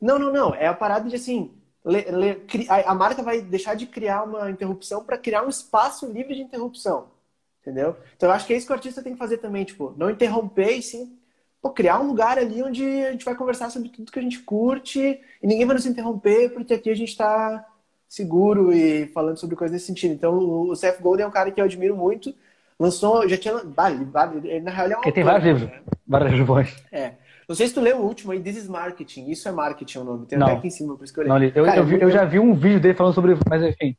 Não, 0.00 0.18
não, 0.18 0.32
não. 0.32 0.54
É 0.54 0.66
a 0.66 0.74
parada 0.74 1.08
de 1.08 1.16
assim. 1.16 1.54
Le, 1.84 2.02
le, 2.10 2.66
a, 2.68 2.90
a 2.90 2.94
marca 2.94 3.22
vai 3.22 3.40
deixar 3.42 3.74
de 3.74 3.86
criar 3.86 4.24
uma 4.24 4.50
interrupção 4.50 5.04
para 5.04 5.18
criar 5.18 5.44
um 5.44 5.48
espaço 5.48 6.06
livre 6.06 6.34
de 6.34 6.42
interrupção. 6.42 7.12
Entendeu? 7.60 7.96
Então 8.16 8.28
eu 8.28 8.34
acho 8.34 8.46
que 8.46 8.52
é 8.52 8.56
isso 8.56 8.66
que 8.66 8.72
o 8.72 8.76
artista 8.76 9.02
tem 9.02 9.12
que 9.12 9.18
fazer 9.18 9.38
também, 9.38 9.64
tipo, 9.64 9.94
não 9.96 10.10
interromper 10.10 10.72
e 10.72 10.82
sim 10.82 11.16
pô, 11.64 11.70
criar 11.70 11.98
um 11.98 12.06
lugar 12.06 12.38
ali 12.38 12.62
onde 12.62 12.84
a 12.84 13.12
gente 13.12 13.24
vai 13.24 13.34
conversar 13.34 13.70
sobre 13.70 13.88
tudo 13.88 14.12
que 14.12 14.18
a 14.18 14.22
gente 14.22 14.40
curte 14.40 15.00
e 15.00 15.46
ninguém 15.46 15.64
vai 15.64 15.74
nos 15.74 15.86
interromper, 15.86 16.52
porque 16.52 16.74
aqui 16.74 16.90
a 16.90 16.94
gente 16.94 17.08
está 17.08 17.66
seguro 18.14 18.72
e 18.72 19.06
falando 19.08 19.36
sobre 19.36 19.56
coisas 19.56 19.72
nesse 19.72 19.86
sentido. 19.86 20.14
Então 20.14 20.38
o 20.38 20.74
Seth 20.74 21.00
Golden 21.00 21.24
é 21.24 21.28
um 21.28 21.32
cara 21.32 21.50
que 21.50 21.60
eu 21.60 21.64
admiro 21.64 21.96
muito 21.96 22.34
Lançou, 22.78 23.28
já 23.28 23.36
tinha. 23.36 23.54
Vale, 23.64 24.04
vale, 24.04 24.60
na 24.60 24.70
real, 24.70 24.86
ele 24.86 24.94
é 24.94 24.98
um 24.98 25.12
tem 25.12 25.24
vários 25.24 25.44
livros, 25.44 25.70
né? 25.70 25.80
vários 26.06 26.32
livros 26.32 26.74
É. 26.90 27.12
Não 27.48 27.54
sei 27.54 27.68
se 27.68 27.74
tu 27.74 27.80
leu 27.80 27.98
o 27.98 28.04
último 28.04 28.32
aí, 28.32 28.40
This 28.40 28.56
is 28.56 28.68
Marketing. 28.68 29.30
Isso 29.30 29.48
é 29.48 29.52
marketing 29.52 29.98
é 29.98 30.00
o 30.00 30.04
nome. 30.04 30.26
Tem 30.26 30.38
não. 30.38 30.46
até 30.46 30.56
aqui 30.56 30.66
em 30.68 30.70
cima, 30.70 30.96
por 30.96 31.04
isso 31.04 31.12
que 31.12 31.20
eu 31.20 31.24
li. 31.24 31.28
Não, 31.28 31.42
eu, 31.42 31.64
Cara, 31.64 31.76
eu, 31.76 31.84
vi, 31.84 32.00
eu, 32.00 32.10
já 32.10 32.24
vi 32.24 32.38
um 32.38 32.54
vídeo 32.54 32.80
dele 32.80 32.94
falando 32.94 33.14
sobre. 33.14 33.36
Mas 33.48 33.62
enfim. 33.62 33.96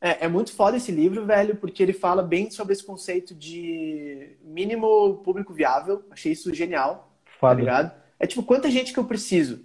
É, 0.00 0.24
é 0.24 0.28
muito 0.28 0.52
foda 0.52 0.76
esse 0.76 0.92
livro, 0.92 1.26
velho, 1.26 1.56
porque 1.56 1.82
ele 1.82 1.92
fala 1.92 2.22
bem 2.22 2.50
sobre 2.50 2.72
esse 2.72 2.84
conceito 2.84 3.34
de 3.34 4.36
mínimo 4.42 5.16
público 5.24 5.52
viável. 5.52 6.02
Achei 6.10 6.32
isso 6.32 6.54
genial. 6.54 7.12
Tá 7.24 7.30
foda. 7.40 7.54
Tá 7.54 7.60
ligado? 7.60 7.92
É 8.18 8.26
tipo, 8.26 8.42
quanta 8.42 8.70
gente 8.70 8.92
que 8.92 8.98
eu 8.98 9.04
preciso 9.04 9.63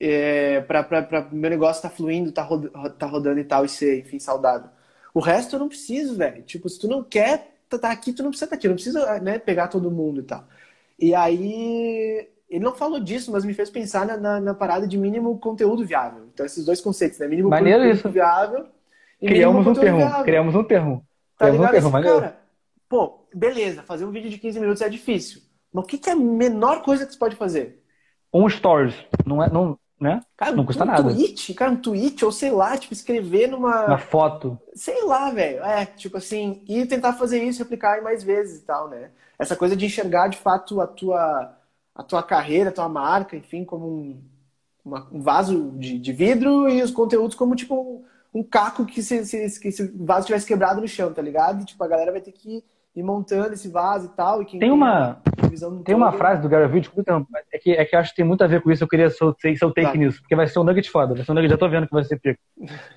é, 0.00 0.60
pra 0.60 1.28
meu 1.32 1.50
negócio 1.50 1.82
tá 1.82 1.90
fluindo, 1.90 2.32
tá, 2.32 2.46
tá 2.98 3.06
rodando 3.06 3.40
e 3.40 3.44
tal, 3.44 3.64
e 3.64 3.68
ser, 3.68 4.00
enfim, 4.00 4.18
saudável. 4.18 4.70
O 5.12 5.20
resto 5.20 5.56
eu 5.56 5.60
não 5.60 5.68
preciso, 5.68 6.16
velho. 6.16 6.42
Tipo, 6.42 6.68
se 6.68 6.78
tu 6.78 6.86
não 6.86 7.02
quer 7.02 7.54
estar 7.64 7.78
tá 7.78 7.90
aqui, 7.90 8.12
tu 8.12 8.22
não 8.22 8.30
precisa 8.30 8.46
estar 8.46 8.56
tá 8.56 8.58
aqui. 8.58 8.68
Não 8.68 8.74
precisa 8.74 9.20
né, 9.20 9.38
pegar 9.38 9.68
todo 9.68 9.90
mundo 9.90 10.20
e 10.20 10.24
tal. 10.24 10.44
E 10.98 11.14
aí, 11.14 12.28
ele 12.48 12.64
não 12.64 12.74
falou 12.74 13.00
disso, 13.00 13.32
mas 13.32 13.44
me 13.44 13.54
fez 13.54 13.70
pensar 13.70 14.06
na, 14.06 14.16
na, 14.16 14.40
na 14.40 14.54
parada 14.54 14.86
de 14.86 14.96
mínimo 14.96 15.38
conteúdo 15.38 15.84
viável. 15.84 16.24
Então, 16.32 16.46
esses 16.46 16.64
dois 16.64 16.80
conceitos, 16.80 17.18
né? 17.18 17.26
Mínimo 17.26 17.48
Maneiro 17.48 17.80
conteúdo 17.80 17.98
isso. 17.98 18.10
viável 18.10 18.66
e 19.20 19.26
Criamos 19.26 19.66
um 19.66 19.74
termo. 19.74 19.98
Viável. 19.98 20.24
Criamos 20.24 20.54
um 20.54 20.64
termo. 20.64 21.06
Tá 21.36 21.46
Criamos 21.46 21.66
ligado? 21.70 21.86
um 21.86 21.90
termo, 21.90 22.20
cara, 22.20 22.40
pô, 22.88 23.26
beleza, 23.34 23.82
fazer 23.82 24.04
um 24.04 24.10
vídeo 24.10 24.30
de 24.30 24.38
15 24.38 24.60
minutos 24.60 24.82
é 24.82 24.88
difícil. 24.88 25.42
Mas 25.72 25.84
o 25.84 25.86
que, 25.86 25.98
que 25.98 26.08
é 26.08 26.12
a 26.12 26.16
menor 26.16 26.82
coisa 26.82 27.04
que 27.04 27.12
você 27.12 27.18
pode 27.18 27.36
fazer? 27.36 27.82
Um 28.32 28.48
stories. 28.48 28.94
Não 29.26 29.42
é, 29.42 29.50
não, 29.50 29.78
né? 30.00 30.22
Cara, 30.36 30.52
não 30.54 30.64
custa 30.64 30.84
um 30.84 30.86
nada. 30.86 31.02
Tweet, 31.02 31.54
cara, 31.54 31.72
um 31.72 31.76
tweet, 31.76 32.24
ou 32.24 32.30
sei 32.30 32.50
lá, 32.50 32.76
tipo, 32.76 32.92
escrever 32.92 33.48
numa. 33.48 33.86
Uma 33.86 33.98
foto. 33.98 34.58
Sei 34.74 35.02
lá, 35.04 35.30
velho. 35.30 35.62
É, 35.64 35.84
tipo 35.86 36.16
assim, 36.16 36.62
e 36.68 36.86
tentar 36.86 37.14
fazer 37.14 37.42
isso, 37.42 37.58
replicar 37.58 38.02
mais 38.02 38.22
vezes 38.22 38.60
e 38.60 38.64
tal, 38.64 38.88
né? 38.88 39.10
Essa 39.38 39.56
coisa 39.56 39.76
de 39.76 39.86
enxergar 39.86 40.28
de 40.28 40.38
fato 40.38 40.80
a 40.80 40.86
tua, 40.86 41.56
a 41.94 42.02
tua 42.02 42.22
carreira, 42.22 42.70
a 42.70 42.72
tua 42.72 42.88
marca, 42.88 43.36
enfim, 43.36 43.64
como 43.64 43.86
um, 43.86 44.22
uma, 44.84 45.08
um 45.12 45.20
vaso 45.20 45.72
de, 45.76 45.98
de, 45.98 46.12
vidro 46.12 46.68
e 46.68 46.82
os 46.82 46.90
conteúdos 46.90 47.36
como 47.36 47.54
tipo 47.54 47.74
um, 47.74 48.40
um 48.40 48.42
caco 48.42 48.84
que 48.84 49.02
se, 49.02 49.24
se, 49.24 49.60
que 49.60 49.70
se 49.70 49.86
vaso 49.94 50.26
tivesse 50.26 50.46
quebrado 50.46 50.80
no 50.80 50.88
chão, 50.88 51.12
tá 51.12 51.22
ligado? 51.22 51.62
E, 51.62 51.64
tipo, 51.64 51.82
a 51.82 51.88
galera 51.88 52.12
vai 52.12 52.20
ter 52.20 52.32
que 52.32 52.64
ir 52.98 53.02
montando 53.02 53.54
esse 53.54 53.68
vaso 53.68 54.06
e 54.06 54.16
tal. 54.16 54.42
E 54.42 54.46
tem, 54.46 54.60
tem 54.60 54.70
uma 54.70 55.20
tem 55.84 55.94
uma 55.94 56.12
frase 56.12 56.42
do 56.42 56.48
Gary 56.48 56.68
Vee, 56.68 56.82
é 57.52 57.58
que, 57.58 57.72
é 57.72 57.84
que 57.84 57.94
eu 57.94 58.00
acho 58.00 58.10
que 58.10 58.16
tem 58.16 58.24
muito 58.24 58.42
a 58.42 58.46
ver 58.46 58.60
com 58.60 58.70
isso, 58.70 58.84
eu 58.84 58.88
queria 58.88 59.08
seu, 59.08 59.34
seu 59.56 59.72
take 59.72 59.92
tá. 59.92 59.96
nisso, 59.96 60.20
porque 60.20 60.36
vai 60.36 60.46
ser 60.46 60.58
um 60.58 60.64
nugget 60.64 60.90
foda, 60.90 61.14
vai 61.14 61.24
ser 61.24 61.32
um 61.32 61.34
nugget, 61.34 61.50
já 61.50 61.58
tô 61.58 61.68
vendo 61.68 61.86
que 61.86 61.94
vai 61.94 62.04
ser 62.04 62.18
pico. 62.20 62.38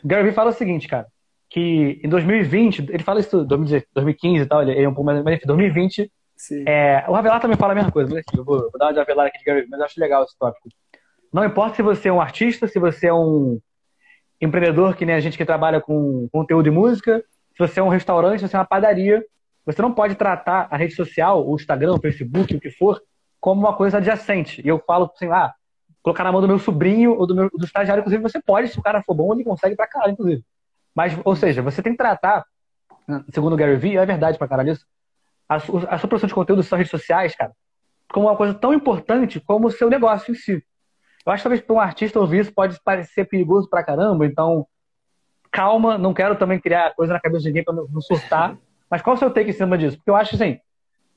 Gary 0.03 0.23
Vee 0.23 0.33
fala 0.33 0.49
o 0.49 0.53
seguinte, 0.53 0.87
cara, 0.87 1.07
que 1.49 2.01
em 2.03 2.09
2020, 2.09 2.87
ele 2.89 3.03
fala 3.03 3.19
isso 3.19 3.45
2015 3.45 4.43
e 4.43 4.45
tal, 4.45 4.61
ele 4.61 4.81
é 4.81 4.87
um 4.87 4.93
pouco 4.93 5.05
mais, 5.05 5.23
mas 5.23 5.35
enfim, 5.35 5.47
2020, 5.47 6.11
é, 6.67 7.05
o 7.07 7.15
Avelar 7.15 7.39
também 7.39 7.57
fala 7.57 7.73
a 7.73 7.75
mesma 7.75 7.91
coisa, 7.91 8.13
mas 8.13 8.23
eu 8.35 8.43
vou, 8.43 8.59
vou 8.59 8.77
dar 8.77 8.87
uma 8.87 8.93
de 8.93 8.99
Avelar 8.99 9.27
aqui 9.27 9.37
de 9.37 9.45
Gary 9.45 9.61
Vee, 9.61 9.69
mas 9.69 9.79
eu 9.79 9.85
acho 9.85 9.99
legal 9.99 10.23
esse 10.23 10.37
tópico. 10.37 10.67
Não 11.31 11.45
importa 11.45 11.75
se 11.75 11.81
você 11.81 12.09
é 12.09 12.13
um 12.13 12.19
artista, 12.19 12.67
se 12.67 12.79
você 12.79 13.07
é 13.07 13.13
um 13.13 13.59
empreendedor, 14.41 14.95
que 14.95 15.05
nem 15.05 15.15
a 15.15 15.19
gente 15.19 15.37
que 15.37 15.45
trabalha 15.45 15.79
com 15.79 16.27
conteúdo 16.31 16.67
e 16.67 16.71
música, 16.71 17.23
se 17.55 17.59
você 17.59 17.79
é 17.79 17.83
um 17.83 17.89
restaurante, 17.89 18.39
se 18.39 18.47
você 18.47 18.55
é 18.55 18.59
uma 18.59 18.65
padaria, 18.65 19.23
você 19.65 19.81
não 19.81 19.93
pode 19.93 20.15
tratar 20.15 20.67
a 20.71 20.77
rede 20.77 20.95
social, 20.95 21.47
o 21.47 21.55
Instagram, 21.55 21.93
o 21.93 21.99
Facebook, 21.99 22.55
o 22.55 22.59
que 22.59 22.71
for, 22.71 23.01
como 23.39 23.61
uma 23.61 23.75
coisa 23.75 23.97
adjacente. 23.97 24.61
E 24.63 24.67
eu 24.67 24.79
falo 24.79 25.11
assim, 25.13 25.27
ah, 25.31 25.53
colocar 26.01 26.23
na 26.23 26.31
mão 26.31 26.41
do 26.41 26.47
meu 26.47 26.59
sobrinho 26.59 27.17
ou 27.17 27.27
do, 27.27 27.35
meu, 27.35 27.49
do 27.49 27.65
estagiário, 27.65 28.01
inclusive, 28.01 28.21
você 28.21 28.41
pode, 28.41 28.69
se 28.69 28.79
o 28.79 28.81
cara 28.81 29.03
for 29.03 29.13
bom, 29.13 29.33
ele 29.33 29.43
consegue 29.43 29.75
pra 29.75 29.87
caralho, 29.87 30.13
inclusive. 30.13 30.43
Mas, 30.95 31.17
ou 31.23 31.35
seja, 31.35 31.61
você 31.61 31.81
tem 31.81 31.93
que 31.93 31.97
tratar, 31.97 32.45
segundo 33.33 33.53
o 33.53 33.57
Gary 33.57 33.77
Vee, 33.77 33.97
é 33.97 34.05
verdade 34.05 34.37
pra 34.37 34.47
caralho 34.47 34.71
isso, 34.71 34.85
a, 35.47 35.55
a 35.55 35.59
sua 35.59 36.07
produção 36.07 36.27
de 36.27 36.33
conteúdo 36.33 36.63
suas 36.63 36.79
redes 36.79 36.91
sociais, 36.91 37.35
cara, 37.35 37.51
como 38.11 38.27
uma 38.27 38.35
coisa 38.35 38.53
tão 38.53 38.73
importante 38.73 39.39
como 39.39 39.67
o 39.67 39.71
seu 39.71 39.89
negócio 39.89 40.31
em 40.31 40.35
si. 40.35 40.63
Eu 41.25 41.31
acho 41.31 41.41
que 41.41 41.43
talvez 41.43 41.61
para 41.61 41.75
um 41.75 41.79
artista 41.79 42.19
ouvir 42.19 42.39
isso 42.39 42.53
pode 42.53 42.79
parecer 42.83 43.25
perigoso 43.25 43.69
pra 43.69 43.83
caramba, 43.83 44.25
então 44.25 44.65
calma, 45.51 45.97
não 45.97 46.13
quero 46.13 46.35
também 46.35 46.59
criar 46.59 46.95
coisa 46.95 47.13
na 47.13 47.19
cabeça 47.19 47.43
de 47.43 47.49
ninguém 47.49 47.63
pra 47.63 47.73
não 47.73 48.01
surtar. 48.01 48.57
Mas 48.91 49.01
qual 49.01 49.15
o 49.15 49.17
seu 49.17 49.31
take 49.31 49.51
em 49.51 49.53
cima 49.53 49.77
disso? 49.77 49.95
Porque 49.95 50.09
eu 50.09 50.15
acho 50.17 50.35
assim, 50.35 50.59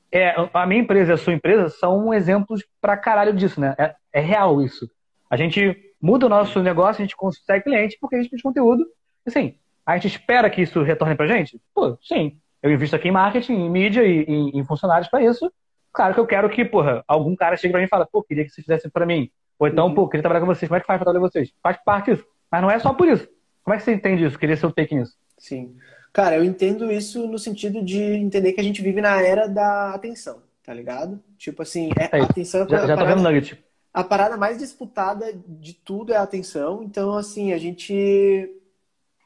é, 0.09 0.33
a 0.53 0.65
minha 0.65 0.81
empresa 0.81 1.11
e 1.11 1.13
a 1.13 1.17
sua 1.17 1.33
empresa 1.33 1.67
são 1.67 2.13
exemplos 2.13 2.65
pra 2.79 2.95
caralho 2.95 3.33
disso, 3.33 3.59
né? 3.59 3.75
É, 3.77 3.93
é, 4.13 4.21
real 4.21 4.61
isso. 4.61 4.89
A 5.29 5.35
gente 5.35 5.75
muda 6.01 6.25
o 6.25 6.29
nosso 6.29 6.63
negócio, 6.63 7.01
a 7.01 7.05
gente 7.05 7.17
consegue 7.17 7.65
cliente 7.65 7.97
porque 7.99 8.15
a 8.15 8.21
gente 8.21 8.29
faz 8.29 8.41
conteúdo. 8.41 8.85
Assim, 9.27 9.55
a 9.85 9.97
gente 9.97 10.07
espera 10.07 10.49
que 10.49 10.61
isso 10.61 10.81
retorne 10.83 11.15
pra 11.15 11.27
gente? 11.27 11.59
Pô, 11.73 11.97
sim. 12.01 12.39
Eu 12.63 12.71
invisto 12.71 12.95
aqui 12.95 13.09
em 13.09 13.11
marketing, 13.11 13.53
em 13.53 13.69
mídia 13.69 14.05
e 14.05 14.23
em, 14.23 14.57
em 14.57 14.63
funcionários 14.63 15.09
para 15.09 15.21
isso. 15.21 15.51
Claro 15.91 16.13
que 16.13 16.19
eu 16.19 16.25
quero 16.25 16.49
que, 16.49 16.63
porra, 16.63 17.03
algum 17.05 17.35
cara 17.35 17.57
chegue 17.57 17.73
pra 17.73 17.81
mim 17.81 17.85
e 17.85 17.89
fale, 17.89 18.05
pô, 18.09 18.23
queria 18.23 18.45
que 18.45 18.51
vocês 18.51 18.65
fizessem 18.65 18.89
pra 18.89 19.05
mim. 19.05 19.29
Ou 19.59 19.67
então, 19.67 19.93
pô, 19.93 20.07
queria 20.07 20.21
trabalhar 20.21 20.41
com 20.41 20.53
vocês. 20.53 20.69
Como 20.69 20.77
é 20.77 20.79
que 20.79 20.87
faz 20.87 20.97
pra 20.97 21.05
trabalhar 21.05 21.25
com 21.25 21.31
vocês? 21.31 21.51
Faz 21.61 21.77
parte 21.83 22.11
disso. 22.11 22.25
Mas 22.49 22.61
não 22.61 22.71
é 22.71 22.79
só 22.79 22.93
por 22.93 23.07
isso. 23.07 23.27
Como 23.63 23.73
é 23.73 23.77
que 23.77 23.83
você 23.83 23.93
entende 23.93 24.23
isso? 24.23 24.39
Queria 24.39 24.55
seu 24.55 24.71
take 24.71 24.95
nisso. 24.95 25.13
Sim. 25.37 25.75
Cara, 26.15 26.37
eu 26.37 26.45
entendo 26.45 26.89
isso 26.89 27.27
no 27.27 27.37
sentido 27.37 27.83
de 27.83 28.01
entender 28.01 28.53
que 28.53 28.61
a 28.61 28.63
gente 28.63 28.81
vive 28.81 29.01
na 29.01 29.21
era 29.21 29.49
da 29.49 29.93
atenção, 29.93 30.41
tá 30.63 30.73
ligado? 30.73 31.21
Tipo 31.37 31.61
assim, 31.61 31.89
é, 31.99 32.17
é 32.17 32.21
atenção 32.21 32.61
é 32.61 32.69
já, 32.69 32.87
já 32.87 32.95
parada, 32.95 32.95
tá 32.95 33.03
vendo 33.03 33.21
nugget. 33.21 33.61
A 33.93 34.01
parada 34.01 34.37
mais 34.37 34.57
disputada 34.57 35.33
de 35.45 35.73
tudo 35.73 36.13
é 36.13 36.15
a 36.15 36.21
atenção. 36.21 36.81
Então, 36.83 37.17
assim, 37.17 37.51
a 37.51 37.57
gente 37.57 38.49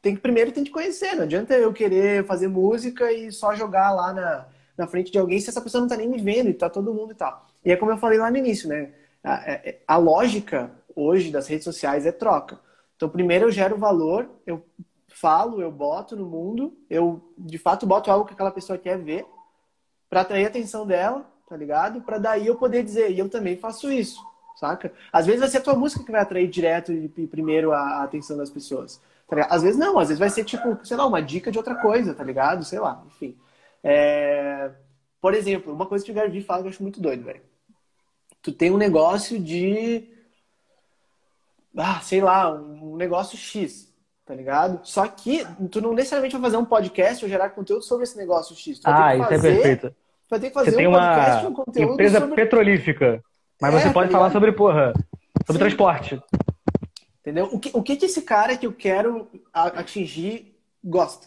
tem 0.02 0.15
que 0.15 0.19
primeiro 0.19 0.52
tem 0.52 0.63
que 0.63 0.71
conhecer. 0.71 1.13
Não 1.13 1.25
adianta 1.25 1.54
eu 1.54 1.71
querer 1.71 2.25
fazer 2.25 2.47
música 2.47 3.12
e 3.12 3.32
só 3.32 3.54
jogar 3.54 3.91
lá 3.91 4.12
na, 4.12 4.47
na 4.75 4.88
frente 4.88 5.12
de 5.12 5.19
alguém 5.19 5.39
se 5.39 5.52
essa 5.52 5.62
pessoa 5.62 5.82
não 5.82 5.88
tá 5.88 5.95
nem 5.95 6.10
me 6.10 6.19
vendo 6.19 6.49
e 6.49 6.56
tá 6.56 6.71
todo 6.71 6.91
mundo 6.91 7.12
e 7.12 7.15
tal. 7.15 7.45
E 7.63 7.71
é 7.71 7.75
como 7.75 7.91
eu 7.91 7.99
falei 7.99 8.17
lá 8.17 8.32
no 8.32 8.38
início, 8.38 8.67
né? 8.67 8.89
A, 9.23 9.36
a, 9.36 9.52
é, 9.52 9.62
é, 9.63 9.80
a 9.88 9.97
lógica 9.97 10.71
hoje 10.95 11.30
das 11.30 11.45
redes 11.45 11.65
sociais 11.65 12.08
é 12.08 12.12
troca. 12.12 12.60
Então, 12.95 13.08
primeiro 13.08 13.45
eu 13.45 13.52
gero 13.52 13.78
valor, 13.78 14.28
eu 14.43 14.65
falo, 15.10 15.62
eu 15.62 15.72
boto 15.72 16.15
no 16.15 16.26
mundo, 16.26 16.78
eu 16.89 17.22
de 17.38 17.58
fato 17.58 17.86
boto 17.86 18.12
algo 18.12 18.26
que 18.26 18.34
aquela 18.34 18.52
pessoa 18.52 18.78
quer 18.78 18.98
ver 18.98 19.26
para 20.10 20.22
atrair 20.22 20.45
a 20.45 20.48
atenção 20.48 20.86
dela, 20.86 21.30
tá 21.48 21.56
ligado? 21.56 22.02
Para 22.02 22.17
daí 22.17 22.48
eu 22.48 22.56
poder 22.56 22.84
dizer, 22.84 23.12
e 23.12 23.19
eu 23.19 23.30
também 23.30 23.58
faço 23.58 23.91
isso, 23.91 24.22
saca? 24.56 24.93
Às 25.12 25.26
vezes 25.26 25.41
vai 25.41 25.50
ser 25.50 25.58
a 25.58 25.62
tua 25.62 25.76
música 25.76 26.04
que 26.04 26.12
vai 26.12 26.22
atrair 26.22 26.48
direto 26.48 26.91
e 26.91 27.28
primeiro 27.28 27.72
a 27.72 28.04
atenção 28.04 28.38
das 28.38 28.50
pessoas. 28.50 29.02
Tá 29.28 29.48
às 29.50 29.62
vezes 29.62 29.78
não, 29.78 30.00
às 30.00 30.08
vezes 30.08 30.19
vai 30.19 30.30
ser 30.30 30.43
tipo, 30.43 30.80
sei 30.84 30.98
lá, 30.98 31.06
uma 31.06 31.22
dica 31.22 31.52
de 31.52 31.58
outra 31.58 31.76
coisa, 31.76 32.13
tá 32.13 32.24
ligado? 32.24 32.63
Sei 32.63 32.80
lá, 32.80 33.04
enfim. 33.08 33.38
É... 33.84 34.72
Por 35.22 35.34
exemplo, 35.34 35.74
uma 35.74 35.86
coisa 35.86 36.04
que 36.04 36.12
o 36.12 36.13
Gary 36.13 36.41
fala 36.41 36.62
que 36.62 36.67
eu 36.67 36.72
acho 36.72 36.82
muito 36.82 37.00
doido, 37.00 37.24
velho. 37.24 37.41
Tu 38.42 38.52
tem 38.52 38.71
um 38.71 38.77
negócio 38.77 39.40
de. 39.40 40.08
Ah, 41.77 42.00
sei 42.02 42.21
lá, 42.21 42.52
um 42.52 42.96
negócio 42.96 43.38
X 43.38 43.88
tá 44.30 44.36
ligado? 44.36 44.80
Só 44.84 45.08
que 45.08 45.44
tu 45.71 45.82
não 45.82 45.92
necessariamente 45.92 46.34
vai 46.34 46.44
fazer 46.44 46.58
um 46.58 46.65
podcast 46.65 47.25
ou 47.25 47.30
gerar 47.30 47.50
conteúdo 47.50 47.82
sobre 47.82 48.04
esse 48.04 48.15
negócio 48.15 48.56
X. 48.56 48.77
Tu 48.77 48.84
ah, 48.86 49.15
isso 49.15 49.23
é 49.23 49.27
perfeito. 49.27 49.90
Tu 49.90 50.30
vai 50.30 50.40
ter 50.40 50.48
que 50.50 50.54
fazer 50.54 50.71
você 50.71 50.88
um 50.88 50.92
podcast 50.92 51.42
uma 51.42 51.50
um 51.50 51.54
conteúdo 51.56 51.94
empresa 51.94 52.19
sobre... 52.19 52.36
petrolífica, 52.36 53.23
mas 53.60 53.73
é, 53.73 53.80
você 53.80 53.90
pode 53.90 54.12
tá 54.12 54.17
falar 54.19 54.30
sobre, 54.30 54.52
porra, 54.52 54.94
sobre 55.48 55.54
Sim. 55.54 55.58
transporte. 55.58 56.21
Entendeu? 57.21 57.50
O 57.52 57.60
que, 57.60 57.71
o 57.73 57.82
que 57.82 57.96
que 57.96 58.06
esse 58.06 58.21
cara 58.21 58.56
que 58.56 58.67
eu 58.67 58.71
quero 58.71 59.27
atingir 59.52 60.56
gosta? 60.84 61.25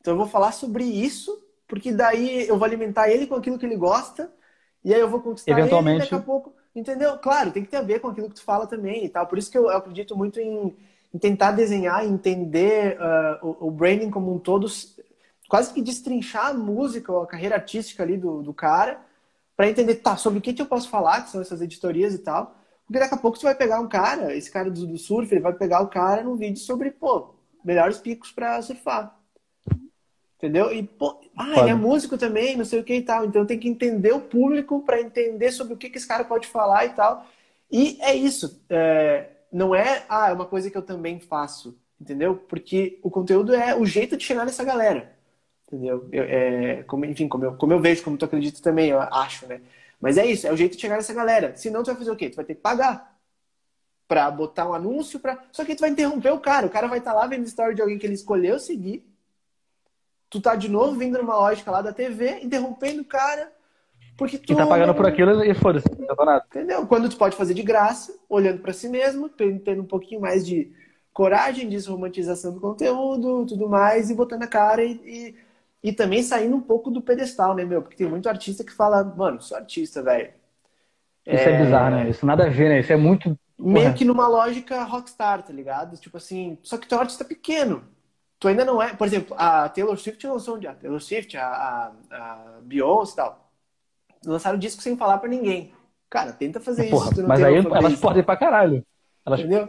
Então 0.00 0.14
eu 0.14 0.18
vou 0.18 0.28
falar 0.28 0.52
sobre 0.52 0.84
isso 0.84 1.44
porque 1.66 1.90
daí 1.90 2.46
eu 2.46 2.56
vou 2.56 2.66
alimentar 2.66 3.10
ele 3.10 3.26
com 3.26 3.34
aquilo 3.34 3.58
que 3.58 3.66
ele 3.66 3.76
gosta, 3.76 4.32
e 4.84 4.94
aí 4.94 5.00
eu 5.00 5.08
vou 5.08 5.20
conquistar 5.20 5.50
Eventualmente... 5.58 6.02
ele 6.02 6.04
daqui 6.04 6.14
a 6.14 6.20
pouco. 6.20 6.54
Entendeu? 6.72 7.18
Claro, 7.18 7.50
tem 7.50 7.64
que 7.64 7.68
ter 7.68 7.78
a 7.78 7.82
ver 7.82 7.98
com 7.98 8.06
aquilo 8.06 8.28
que 8.28 8.36
tu 8.36 8.44
fala 8.44 8.64
também 8.64 9.04
e 9.04 9.08
tal. 9.08 9.26
Por 9.26 9.38
isso 9.38 9.50
que 9.50 9.58
eu, 9.58 9.64
eu 9.64 9.76
acredito 9.76 10.16
muito 10.16 10.38
em, 10.38 10.76
em, 11.14 11.18
tentar 11.18 11.52
desenhar, 11.52 12.04
entender 12.04 12.98
uh, 12.98 13.46
o, 13.46 13.68
o, 13.68 13.70
branding 13.70 14.10
como 14.10 14.34
um 14.34 14.38
todo, 14.38 14.66
quase 15.48 15.72
que 15.72 15.82
destrinchar 15.82 16.46
a 16.48 16.54
música 16.54 17.12
ou 17.12 17.22
a 17.22 17.26
carreira 17.26 17.56
artística 17.56 18.02
ali 18.02 18.16
do, 18.16 18.42
do 18.42 18.54
cara, 18.54 19.00
para 19.56 19.68
entender, 19.68 19.96
tá, 19.96 20.16
sobre 20.16 20.38
o 20.38 20.42
que, 20.42 20.52
que 20.52 20.62
eu 20.62 20.66
posso 20.66 20.88
falar, 20.88 21.22
que 21.22 21.30
são 21.30 21.40
essas 21.40 21.60
editorias 21.60 22.14
e 22.14 22.18
tal. 22.18 22.56
Porque 22.86 22.98
daqui 22.98 23.14
a 23.14 23.18
pouco 23.18 23.36
você 23.36 23.44
vai 23.44 23.54
pegar 23.54 23.78
um 23.78 23.88
cara, 23.88 24.34
esse 24.34 24.50
cara 24.50 24.70
do, 24.70 24.86
do 24.86 24.98
surf, 24.98 25.32
ele 25.32 25.40
vai 25.40 25.52
pegar 25.52 25.80
o 25.80 25.88
cara 25.88 26.24
num 26.24 26.36
vídeo 26.36 26.58
sobre, 26.58 26.90
pô, 26.90 27.34
melhores 27.64 27.98
picos 27.98 28.32
para 28.32 28.60
surfar. 28.62 29.16
Entendeu? 30.38 30.72
E, 30.72 30.82
pô, 30.82 31.20
ah, 31.36 31.60
ele 31.60 31.70
é 31.70 31.74
músico 31.74 32.16
também, 32.16 32.56
não 32.56 32.64
sei 32.64 32.80
o 32.80 32.84
que 32.84 32.94
e 32.94 33.02
tal. 33.02 33.26
Então 33.26 33.44
tem 33.44 33.58
que 33.58 33.68
entender 33.68 34.12
o 34.12 34.22
público 34.22 34.80
para 34.80 35.00
entender 35.00 35.52
sobre 35.52 35.74
o 35.74 35.76
que, 35.76 35.90
que 35.90 35.98
esse 35.98 36.08
cara 36.08 36.24
pode 36.24 36.46
falar 36.46 36.86
e 36.86 36.90
tal. 36.90 37.26
E 37.70 37.98
é 38.00 38.14
isso. 38.14 38.60
É, 38.70 39.26
não 39.52 39.74
é, 39.74 40.04
ah, 40.08 40.30
é 40.30 40.32
uma 40.32 40.46
coisa 40.46 40.70
que 40.70 40.76
eu 40.76 40.82
também 40.82 41.20
faço. 41.20 41.78
Entendeu? 42.00 42.36
Porque 42.36 42.98
o 43.02 43.10
conteúdo 43.10 43.54
é 43.54 43.76
o 43.76 43.84
jeito 43.84 44.16
de 44.16 44.24
chegar 44.24 44.44
nessa 44.46 44.64
galera. 44.64 45.14
Entendeu? 45.66 46.08
Eu, 46.10 46.24
é, 46.24 46.82
como, 46.84 47.04
enfim, 47.04 47.28
como 47.28 47.44
eu, 47.44 47.56
como 47.56 47.72
eu 47.72 47.80
vejo, 47.80 48.02
como 48.02 48.16
tu 48.16 48.24
acredita 48.24 48.62
também, 48.62 48.90
eu 48.90 49.00
acho, 49.00 49.46
né? 49.46 49.60
Mas 50.00 50.16
é 50.16 50.24
isso, 50.26 50.46
é 50.46 50.52
o 50.52 50.56
jeito 50.56 50.76
de 50.76 50.80
chegar 50.80 50.96
nessa 50.96 51.12
galera. 51.12 51.54
Senão 51.56 51.82
tu 51.82 51.86
vai 51.86 51.96
fazer 51.96 52.10
o 52.10 52.16
quê? 52.16 52.30
Tu 52.30 52.36
vai 52.36 52.44
ter 52.44 52.54
que 52.54 52.62
pagar 52.62 53.18
pra 54.08 54.30
botar 54.30 54.68
um 54.68 54.74
anúncio, 54.74 55.20
pra... 55.20 55.38
só 55.52 55.64
que 55.64 55.74
tu 55.74 55.80
vai 55.80 55.90
interromper 55.90 56.32
o 56.32 56.40
cara. 56.40 56.66
O 56.66 56.70
cara 56.70 56.88
vai 56.88 56.98
estar 56.98 57.12
tá 57.12 57.18
lá 57.18 57.26
vendo 57.26 57.44
story 57.46 57.74
de 57.74 57.82
alguém 57.82 57.98
que 57.98 58.06
ele 58.06 58.14
escolheu 58.14 58.58
seguir 58.58 59.10
tu 60.30 60.40
tá 60.40 60.54
de 60.54 60.68
novo 60.68 60.96
vindo 60.96 61.18
numa 61.18 61.34
lógica 61.34 61.72
lá 61.72 61.82
da 61.82 61.92
TV, 61.92 62.38
interrompendo 62.40 63.02
o 63.02 63.04
cara, 63.04 63.52
porque 64.20 64.36
tu... 64.36 64.52
E 64.52 64.56
tá 64.56 64.66
pagando 64.66 64.94
por 64.94 65.06
aquilo 65.06 65.42
e 65.42 65.54
foda-se, 65.54 65.88
não 65.98 66.14
tá 66.14 66.24
nada. 66.26 66.44
Entendeu? 66.50 66.86
Quando 66.86 67.08
tu 67.08 67.16
pode 67.16 67.34
fazer 67.34 67.54
de 67.54 67.62
graça, 67.62 68.14
olhando 68.28 68.60
para 68.60 68.74
si 68.74 68.86
mesmo, 68.86 69.30
tendo 69.30 69.80
um 69.80 69.86
pouquinho 69.86 70.20
mais 70.20 70.46
de 70.46 70.70
coragem, 71.10 71.70
desromantização 71.70 72.52
do 72.52 72.60
conteúdo, 72.60 73.46
tudo 73.46 73.66
mais, 73.66 74.10
e 74.10 74.14
botando 74.14 74.42
a 74.42 74.46
cara 74.46 74.84
e, 74.84 74.92
e, 75.02 75.34
e, 75.82 75.90
também 75.90 76.22
saindo 76.22 76.54
um 76.54 76.60
pouco 76.60 76.90
do 76.90 77.00
pedestal, 77.00 77.54
né, 77.54 77.64
meu? 77.64 77.80
Porque 77.80 77.96
tem 77.96 78.06
muito 78.06 78.28
artista 78.28 78.62
que 78.62 78.74
fala, 78.74 79.02
mano, 79.02 79.40
sou 79.40 79.56
artista, 79.56 80.02
velho. 80.02 80.28
Isso 81.26 81.48
é... 81.48 81.52
é 81.54 81.64
bizarro, 81.64 81.90
né? 81.96 82.10
Isso 82.10 82.26
nada 82.26 82.44
a 82.44 82.50
ver, 82.50 82.68
né? 82.68 82.80
Isso 82.80 82.92
é 82.92 82.96
muito. 82.96 83.34
Meio 83.58 83.94
que 83.94 84.04
numa 84.04 84.28
lógica 84.28 84.84
rockstar, 84.84 85.42
tá 85.42 85.52
ligado? 85.52 85.96
Tipo 85.96 86.18
assim, 86.18 86.58
só 86.62 86.76
que 86.76 86.86
tu 86.86 86.94
é 86.94 86.98
um 86.98 87.00
artista 87.00 87.24
pequeno 87.24 87.82
tu 88.40 88.48
ainda 88.48 88.64
não 88.64 88.82
é. 88.82 88.94
Por 88.94 89.06
exemplo, 89.06 89.36
a 89.38 89.68
Taylor 89.68 89.96
Swift 89.98 90.26
lançou 90.26 90.56
um 90.56 90.58
dia. 90.58 90.70
A 90.70 90.74
Taylor 90.74 91.00
Swift, 91.00 91.36
a, 91.36 91.46
a, 91.46 91.92
a 92.10 92.60
Beyoncé 92.62 93.12
e 93.12 93.16
tal. 93.16 93.49
Lançaram 94.24 94.58
disco 94.58 94.82
sem 94.82 94.96
falar 94.96 95.18
pra 95.18 95.28
ninguém. 95.28 95.72
Cara, 96.08 96.32
tenta 96.32 96.60
fazer 96.60 96.90
Porra, 96.90 97.10
isso. 97.12 97.26
mas 97.26 97.42
aí 97.42 97.54
elas 97.56 98.00
podem 98.00 98.22
pra 98.22 98.36
caralho. 98.36 98.84
Elas... 99.24 99.40
Entendeu? 99.40 99.68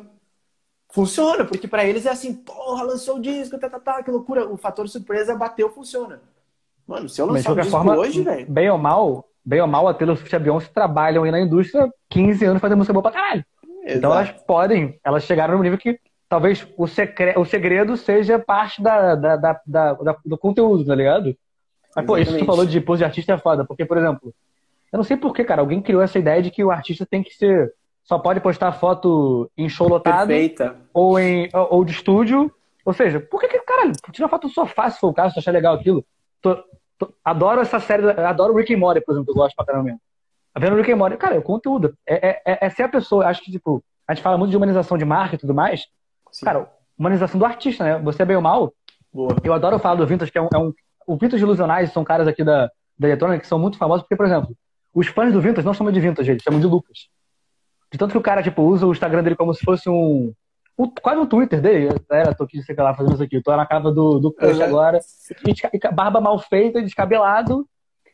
Funciona, 0.89 1.45
porque 1.45 1.67
para 1.67 1.85
eles 1.85 2.05
é 2.05 2.09
assim, 2.09 2.33
porra, 2.33 2.83
lançou 2.83 3.17
o 3.17 3.21
disco, 3.21 3.57
tá, 3.57 3.69
tá, 3.69 3.79
tá, 3.79 4.03
que 4.03 4.11
loucura. 4.11 4.47
O 4.47 4.57
fator 4.57 4.89
surpresa 4.89 5.35
bateu, 5.35 5.69
funciona. 5.69 6.21
Mano, 6.85 7.07
se 7.07 7.21
eu 7.21 7.25
lançar 7.25 7.53
o 7.53 7.55
disco 7.55 7.71
forma, 7.71 7.95
hoje, 7.95 8.21
velho. 8.21 8.45
Bem 8.49 8.69
ou 8.69 8.77
mal, 8.77 9.25
bem 9.45 9.61
ou 9.61 9.67
mal, 9.67 9.87
a 9.87 9.93
Taylor 9.93 10.17
Swift 10.17 10.33
e 10.33 10.35
a 10.35 10.39
Beyoncé 10.39 10.69
trabalham 10.73 11.23
aí 11.23 11.31
na 11.31 11.39
indústria 11.39 11.89
15 12.09 12.43
anos 12.43 12.61
fazendo 12.61 12.79
música 12.79 12.93
boa 12.93 13.03
pra 13.03 13.11
caralho. 13.11 13.45
Exato. 13.83 13.97
Então 13.97 14.11
elas 14.11 14.31
podem, 14.45 14.99
elas 15.03 15.23
chegaram 15.23 15.55
no 15.55 15.63
nível 15.63 15.77
que 15.77 15.97
talvez 16.27 16.67
o, 16.77 16.87
secre... 16.87 17.33
o 17.37 17.45
segredo 17.45 17.95
seja 17.95 18.37
parte 18.37 18.81
da, 18.81 19.15
da, 19.15 19.35
da, 19.37 19.61
da, 19.65 20.17
do 20.25 20.37
conteúdo, 20.37 20.85
tá 20.85 20.95
ligado? 20.95 21.37
Mas, 21.95 22.05
pô, 22.05 22.17
isso 22.17 22.33
que 22.33 22.39
tu 22.39 22.45
falou 22.45 22.65
de 22.65 22.79
pose 22.81 22.99
de 22.99 23.05
artista 23.05 23.33
é 23.33 23.37
foda, 23.37 23.65
porque, 23.65 23.85
por 23.85 23.97
exemplo, 23.97 24.33
eu 24.91 24.97
não 24.97 25.03
sei 25.03 25.17
porquê, 25.17 25.43
cara, 25.43 25.61
alguém 25.61 25.81
criou 25.81 26.01
essa 26.01 26.19
ideia 26.19 26.41
de 26.41 26.51
que 26.51 26.63
o 26.63 26.71
artista 26.71 27.05
tem 27.05 27.23
que 27.23 27.33
ser. 27.33 27.73
Só 28.03 28.17
pode 28.17 28.39
postar 28.39 28.71
foto 28.73 29.49
em 29.55 29.69
show 29.69 29.87
lotado. 29.87 30.27
Perfeita. 30.27 30.75
Ou, 30.93 31.19
em, 31.19 31.49
ou 31.53 31.85
de 31.85 31.91
estúdio. 31.91 32.51
Ou 32.83 32.93
seja, 32.93 33.19
por 33.19 33.39
que, 33.39 33.47
que 33.47 33.59
caralho, 33.59 33.91
tira 34.11 34.27
foto 34.27 34.47
do 34.47 34.53
sofá 34.53 34.89
se 34.89 34.99
for 34.99 35.09
o 35.09 35.13
caso, 35.13 35.33
se 35.33 35.39
achar 35.39 35.51
legal 35.51 35.75
aquilo. 35.75 36.03
Tô, 36.41 36.55
tô, 36.97 37.13
adoro 37.23 37.61
essa 37.61 37.79
série, 37.79 38.09
adoro 38.09 38.55
Rick 38.55 38.73
and 38.73 38.79
Morty, 38.79 39.01
por 39.01 39.13
exemplo, 39.13 39.31
eu 39.31 39.35
gosto 39.35 39.55
pra 39.55 39.65
caramba 39.65 39.85
mesmo. 39.85 40.01
Tá 40.51 40.59
vendo 40.59 40.75
Rick 40.75 40.91
and 40.91 40.95
Morty? 40.95 41.15
Cara, 41.17 41.35
é 41.35 41.39
o 41.39 41.43
conteúdo. 41.43 41.95
É, 42.07 42.29
é, 42.29 42.41
é, 42.43 42.65
é 42.65 42.69
ser 42.71 42.83
a 42.83 42.89
pessoa, 42.89 43.27
acho 43.27 43.43
que, 43.43 43.51
tipo, 43.51 43.83
a 44.07 44.15
gente 44.15 44.23
fala 44.23 44.37
muito 44.37 44.49
de 44.49 44.57
humanização 44.57 44.97
de 44.97 45.05
marca 45.05 45.35
e 45.35 45.37
tudo 45.37 45.53
mais, 45.53 45.85
Sim. 46.31 46.45
Cara, 46.45 46.71
humanização 46.97 47.37
do 47.37 47.45
artista, 47.45 47.83
né? 47.83 47.99
Você 47.99 48.21
é 48.21 48.25
bem 48.25 48.35
ou 48.35 48.41
mal. 48.41 48.73
Boa. 49.13 49.35
Eu 49.43 49.53
adoro 49.53 49.77
falar 49.79 49.95
do 49.95 50.07
Vintage, 50.07 50.31
que 50.31 50.37
é 50.37 50.41
um. 50.41 50.49
É 50.53 50.57
um 50.57 50.73
o 51.07 51.17
Vintage 51.17 51.43
Ilusionais 51.43 51.91
são 51.91 52.03
caras 52.03 52.27
aqui 52.27 52.43
da, 52.43 52.69
da 52.97 53.07
eletrônica 53.07 53.41
que 53.41 53.47
são 53.47 53.59
muito 53.59 53.77
famosos, 53.77 54.03
porque, 54.03 54.15
por 54.15 54.25
exemplo, 54.25 54.55
os 54.93 55.07
fãs 55.07 55.33
do 55.33 55.41
Vintage 55.41 55.65
não 55.65 55.73
chamam 55.73 55.91
de 55.91 55.99
Vintage, 55.99 56.31
eles 56.31 56.43
chamam 56.43 56.59
de 56.59 56.67
Lucas. 56.67 57.07
De 57.91 57.97
tanto 57.97 58.11
que 58.11 58.17
o 58.17 58.21
cara, 58.21 58.41
tipo, 58.41 58.61
usa 58.61 58.85
o 58.85 58.91
Instagram 58.91 59.23
dele 59.23 59.35
como 59.35 59.53
se 59.53 59.63
fosse 59.63 59.89
um. 59.89 60.33
um 60.77 60.89
quase 61.01 61.19
um 61.19 61.25
Twitter 61.25 61.61
dele. 61.61 61.89
Era, 62.09 62.33
tô 62.33 62.45
aqui, 62.45 62.61
sei 62.61 62.75
lá, 62.75 62.93
fazendo 62.93 63.13
isso 63.13 63.23
aqui. 63.23 63.37
Eu 63.37 63.43
tô 63.43 63.55
na 63.55 63.65
casa 63.65 63.91
do, 63.91 64.17
do 64.19 64.31
Crush 64.31 64.57
uhum. 64.57 64.63
agora. 64.63 64.99
E, 65.45 65.93
barba 65.93 66.21
mal 66.21 66.39
feita, 66.39 66.81
descabelado. 66.81 67.67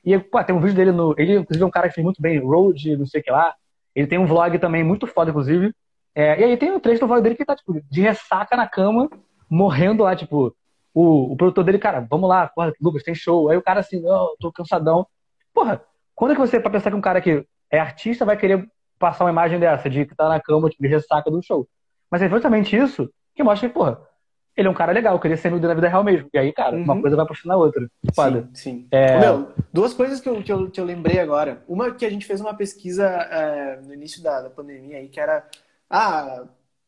E, 0.03 0.17
pô, 0.17 0.43
tem 0.43 0.55
um 0.55 0.59
vídeo 0.59 0.75
dele 0.75 0.91
no. 0.91 1.13
Ele, 1.17 1.37
inclusive, 1.37 1.63
é 1.63 1.67
um 1.67 1.71
cara 1.71 1.89
que 1.89 1.95
fez 1.95 2.03
muito 2.03 2.21
bem, 2.21 2.39
Road, 2.39 2.97
não 2.97 3.05
sei 3.05 3.21
o 3.21 3.23
que 3.23 3.31
lá. 3.31 3.53
Ele 3.93 4.07
tem 4.07 4.17
um 4.17 4.25
vlog 4.25 4.57
também 4.57 4.83
muito 4.83 5.05
foda, 5.05 5.29
inclusive. 5.29 5.73
É, 6.15 6.39
e 6.39 6.43
aí 6.43 6.57
tem 6.57 6.71
um 6.71 6.79
trecho 6.79 7.01
do 7.01 7.07
vlog 7.07 7.21
dele 7.21 7.35
que 7.35 7.45
tá, 7.45 7.55
tipo, 7.55 7.79
de 7.89 8.01
ressaca 8.01 8.57
na 8.57 8.67
cama, 8.67 9.07
morrendo 9.47 10.03
lá, 10.03 10.15
tipo, 10.15 10.55
o, 10.97 11.33
o 11.33 11.37
produtor 11.37 11.63
dele, 11.63 11.77
cara, 11.77 11.99
vamos 12.09 12.27
lá, 12.27 12.47
porra, 12.47 12.73
Lucas, 12.81 13.03
tem 13.03 13.13
show. 13.13 13.49
Aí 13.49 13.57
o 13.57 13.61
cara 13.61 13.81
assim, 13.81 14.01
não, 14.01 14.35
tô 14.39 14.51
cansadão. 14.51 15.05
Porra, 15.53 15.79
quando 16.15 16.31
é 16.31 16.33
que 16.33 16.41
você, 16.41 16.59
pra 16.59 16.71
pensar 16.71 16.89
que 16.89 16.97
um 16.97 17.01
cara 17.01 17.21
que 17.21 17.45
é 17.69 17.79
artista, 17.79 18.25
vai 18.25 18.35
querer 18.35 18.67
passar 18.97 19.23
uma 19.23 19.29
imagem 19.29 19.59
dessa, 19.59 19.87
de 19.87 20.07
que 20.07 20.15
tá 20.15 20.27
na 20.27 20.41
cama, 20.41 20.71
de 20.71 20.87
ressaca 20.87 21.29
do 21.29 21.39
show? 21.43 21.67
Mas 22.09 22.23
é 22.23 22.25
exatamente 22.25 22.75
isso 22.75 23.07
que 23.35 23.43
mostra 23.43 23.69
que, 23.69 23.75
porra, 23.75 24.01
ele 24.55 24.67
é 24.67 24.71
um 24.71 24.73
cara 24.73 24.91
legal, 24.91 25.19
queria 25.19 25.37
ser 25.37 25.51
nude 25.51 25.67
na 25.67 25.75
vida 25.75 25.87
real 25.87 26.03
mesmo. 26.03 26.29
E 26.33 26.39
aí, 26.39 26.51
cara, 26.51 26.75
uhum. 26.75 26.81
uma 26.81 26.99
coisa 26.99 27.15
vai 27.15 27.27
puxando 27.27 27.51
a 27.51 27.57
outra. 27.57 27.87
Foda. 28.15 28.49
Sim, 28.55 28.71
sim. 28.79 28.87
É... 28.89 29.19
Meu, 29.19 29.51
duas 29.71 29.93
coisas 29.93 30.19
que 30.19 30.27
eu, 30.27 30.41
que, 30.41 30.51
eu, 30.51 30.71
que 30.71 30.81
eu 30.81 30.85
lembrei 30.85 31.19
agora. 31.19 31.63
Uma 31.67 31.93
que 31.93 32.07
a 32.07 32.09
gente 32.09 32.25
fez 32.25 32.41
uma 32.41 32.55
pesquisa 32.55 33.05
é, 33.05 33.81
no 33.81 33.93
início 33.93 34.23
da, 34.23 34.41
da 34.41 34.49
pandemia 34.49 34.97
aí, 34.97 35.09
que 35.09 35.19
era 35.19 35.47
ah, 35.87 36.45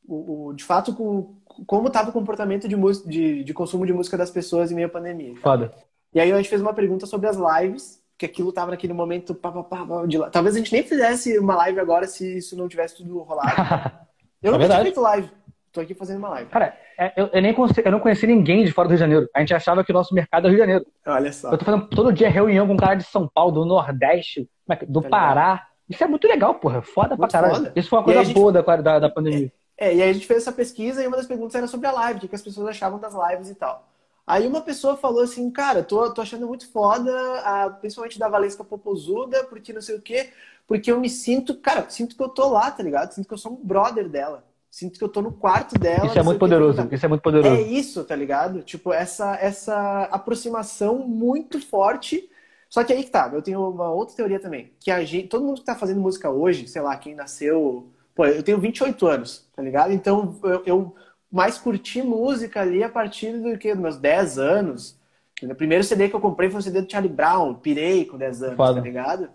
o, 0.07 0.47
o 0.47 0.53
de 0.53 0.63
fato, 0.63 0.95
com, 0.95 1.35
como 1.65 1.87
estava 1.87 2.09
o 2.09 2.13
comportamento 2.13 2.67
de, 2.67 2.75
de, 3.05 3.43
de, 3.43 3.53
consumo 3.53 3.85
de 3.85 3.93
música 3.93 4.17
das 4.17 4.31
pessoas 4.31 4.71
em 4.71 4.75
meio 4.75 4.87
à 4.87 4.91
pandemia. 4.91 5.35
Foda. 5.37 5.73
E 6.13 6.19
aí 6.19 6.31
a 6.31 6.37
gente 6.37 6.49
fez 6.49 6.61
uma 6.61 6.73
pergunta 6.73 7.05
sobre 7.05 7.27
as 7.27 7.37
lives, 7.37 8.01
que 8.17 8.25
aquilo 8.25 8.49
estava 8.49 8.71
naquele 8.71 8.93
momento. 8.93 9.33
Pá, 9.33 9.51
pá, 9.51 9.63
pá, 9.63 10.05
de... 10.05 10.17
Talvez 10.31 10.55
a 10.55 10.57
gente 10.57 10.73
nem 10.73 10.83
fizesse 10.83 11.37
uma 11.37 11.55
live 11.55 11.79
agora 11.79 12.07
se 12.07 12.37
isso 12.37 12.57
não 12.57 12.67
tivesse 12.67 12.97
tudo 12.97 13.19
rolado. 13.19 13.51
Eu 14.41 14.53
é 14.53 14.57
nunca 14.57 14.69
tinha 14.69 14.81
feito 14.81 15.01
live. 15.01 15.29
Tô 15.71 15.81
aqui 15.81 15.93
fazendo 15.93 16.17
uma 16.17 16.29
live. 16.29 16.49
Cara, 16.49 16.75
é, 16.97 17.13
eu, 17.15 17.29
eu 17.31 17.41
nem 17.41 17.53
conheci, 17.53 17.81
eu 17.85 17.91
não 17.91 17.99
conheci 17.99 18.25
ninguém 18.25 18.65
de 18.65 18.71
fora 18.71 18.87
do 18.87 18.91
Rio 18.91 18.97
de 18.97 19.01
Janeiro. 19.01 19.29
A 19.35 19.39
gente 19.39 19.53
achava 19.53 19.83
que 19.83 19.91
o 19.91 19.93
nosso 19.93 20.15
mercado 20.15 20.47
é 20.47 20.49
Rio 20.49 20.57
de 20.57 20.61
Janeiro. 20.61 20.85
Olha 21.05 21.31
só. 21.31 21.51
Eu 21.51 21.57
tô 21.57 21.65
fazendo 21.65 21.87
todo 21.89 22.11
dia 22.11 22.29
reunião 22.29 22.65
com 22.65 22.73
um 22.73 22.77
cara 22.77 22.95
de 22.95 23.03
São 23.03 23.29
Paulo, 23.31 23.51
do 23.51 23.65
Nordeste, 23.65 24.49
é 24.69 24.85
do 24.85 25.01
tá 25.01 25.09
Pará. 25.09 25.67
Isso 25.87 26.03
é 26.03 26.07
muito 26.07 26.27
legal, 26.27 26.55
porra. 26.55 26.81
Foda 26.81 27.09
muito 27.09 27.19
pra 27.19 27.27
caralho. 27.27 27.55
Foda. 27.55 27.73
Isso 27.75 27.89
foi 27.89 27.99
uma 27.99 28.05
coisa 28.05 28.23
gente... 28.23 28.33
boa 28.33 28.51
da, 28.51 28.61
da, 28.61 28.99
da 28.99 29.09
pandemia. 29.09 29.51
É, 29.79 29.95
e 29.95 30.01
aí 30.01 30.09
a 30.09 30.13
gente 30.13 30.27
fez 30.27 30.41
essa 30.41 30.51
pesquisa 30.51 31.01
e 31.01 31.07
uma 31.07 31.15
das 31.15 31.25
perguntas 31.25 31.55
era 31.55 31.65
sobre 31.65 31.87
a 31.87 31.91
live, 31.93 32.25
o 32.25 32.27
que 32.27 32.35
as 32.35 32.41
pessoas 32.41 32.67
achavam 32.67 32.99
das 32.99 33.13
lives 33.13 33.49
e 33.49 33.55
tal. 33.55 33.87
Aí 34.27 34.45
uma 34.45 34.59
pessoa 34.59 34.97
falou 34.97 35.23
assim, 35.23 35.49
cara, 35.49 35.81
tô, 35.81 36.13
tô 36.13 36.21
achando 36.21 36.45
muito 36.45 36.69
foda, 36.69 37.11
a, 37.39 37.69
principalmente 37.69 38.19
da 38.19 38.27
Valesca 38.27 38.63
Popozuda, 38.63 39.45
porque 39.45 39.71
não 39.71 39.81
sei 39.81 39.95
o 39.95 40.01
quê, 40.01 40.31
porque 40.67 40.91
eu 40.91 40.99
me 40.99 41.09
sinto, 41.09 41.55
cara, 41.55 41.89
sinto 41.89 42.15
que 42.15 42.21
eu 42.21 42.27
tô 42.27 42.49
lá, 42.49 42.69
tá 42.69 42.83
ligado? 42.83 43.13
Sinto 43.13 43.27
que 43.27 43.33
eu 43.33 43.37
sou 43.37 43.53
um 43.53 43.55
brother 43.55 44.09
dela. 44.09 44.43
Sinto 44.69 44.99
que 44.99 45.03
eu 45.03 45.09
tô 45.09 45.21
no 45.21 45.31
quarto 45.31 45.79
dela. 45.79 46.05
Isso 46.05 46.19
é 46.19 46.23
muito 46.23 46.39
poderoso, 46.39 46.87
isso 46.91 47.05
é 47.05 47.09
muito 47.09 47.21
poderoso. 47.21 47.55
É 47.55 47.61
isso, 47.61 48.03
tá 48.03 48.15
ligado? 48.15 48.61
Tipo, 48.61 48.93
essa, 48.93 49.35
essa 49.37 50.03
aproximação 50.11 50.99
muito 50.99 51.59
forte 51.59 52.29
só 52.69 52.83
que 52.83 52.93
aí 52.93 53.03
que 53.03 53.09
tá, 53.09 53.31
eu 53.33 53.41
tenho 53.41 53.67
uma 53.67 53.91
outra 53.91 54.15
teoria 54.15 54.39
também, 54.39 54.71
que 54.79 54.91
a 54.91 55.03
gente, 55.03 55.27
todo 55.27 55.43
mundo 55.43 55.59
que 55.59 55.65
tá 55.65 55.75
fazendo 55.75 55.99
música 55.99 56.29
hoje, 56.29 56.67
sei 56.67 56.81
lá, 56.83 56.95
quem 56.95 57.15
nasceu, 57.15 57.87
pô, 58.19 58.25
eu 58.25 58.43
tenho 58.43 58.59
28 58.59 59.07
anos, 59.07 59.49
tá 59.55 59.61
ligado? 59.61 59.93
Então 59.93 60.37
eu, 60.43 60.63
eu 60.65 60.95
mais 61.31 61.57
curti 61.57 62.01
música 62.01 62.59
ali 62.59 62.83
a 62.83 62.89
partir 62.89 63.31
do 63.31 63.57
que 63.57 63.71
dos 63.73 63.81
meus 63.81 63.97
10 63.97 64.37
anos. 64.37 64.99
O 65.41 65.55
primeiro 65.55 65.85
CD 65.85 66.09
que 66.09 66.15
eu 66.17 66.19
comprei 66.19 66.49
foi 66.49 66.59
o 66.59 66.61
CD 66.61 66.81
do 66.81 66.91
Charlie 66.91 67.13
Brown, 67.13 67.53
pirei 67.53 68.03
com 68.03 68.17
10 68.17 68.43
anos, 68.43 68.57
Foda. 68.57 68.73
tá 68.73 68.81
ligado? 68.81 69.29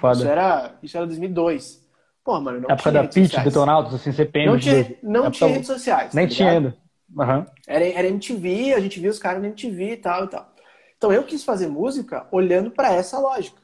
Foda. 0.00 0.18
Isso 0.18 0.26
era, 0.26 0.74
isso 0.82 0.96
era 0.96 1.06
2002. 1.06 1.86
Pô, 2.24 2.40
mano, 2.40 2.60
não 2.62 2.70
época 2.70 2.90
tinha 2.90 3.02
da 3.04 3.08
Pitch, 3.08 3.44
Detonautas, 3.44 3.94
assim, 3.94 4.10
CPM. 4.10 4.46
Não 4.50 4.58
tinha, 4.58 4.96
não 5.00 5.30
tinha 5.30 5.50
redes 5.50 5.68
sociais. 5.68 6.12
Nem 6.12 6.26
tá 6.26 6.34
tinha 6.34 6.50
ainda. 6.50 6.76
Uhum. 7.16 7.46
Era, 7.68 7.84
era 7.84 8.08
MTV, 8.08 8.74
a 8.74 8.80
gente 8.80 8.98
via 8.98 9.10
os 9.10 9.18
caras 9.20 9.40
na 9.40 9.46
MTV 9.46 9.92
e 9.92 9.96
tal 9.96 10.24
e 10.24 10.28
tal. 10.28 10.52
Então 10.96 11.12
eu 11.12 11.22
quis 11.22 11.44
fazer 11.44 11.68
música 11.68 12.26
olhando 12.32 12.72
para 12.72 12.92
essa 12.92 13.16
lógica. 13.20 13.62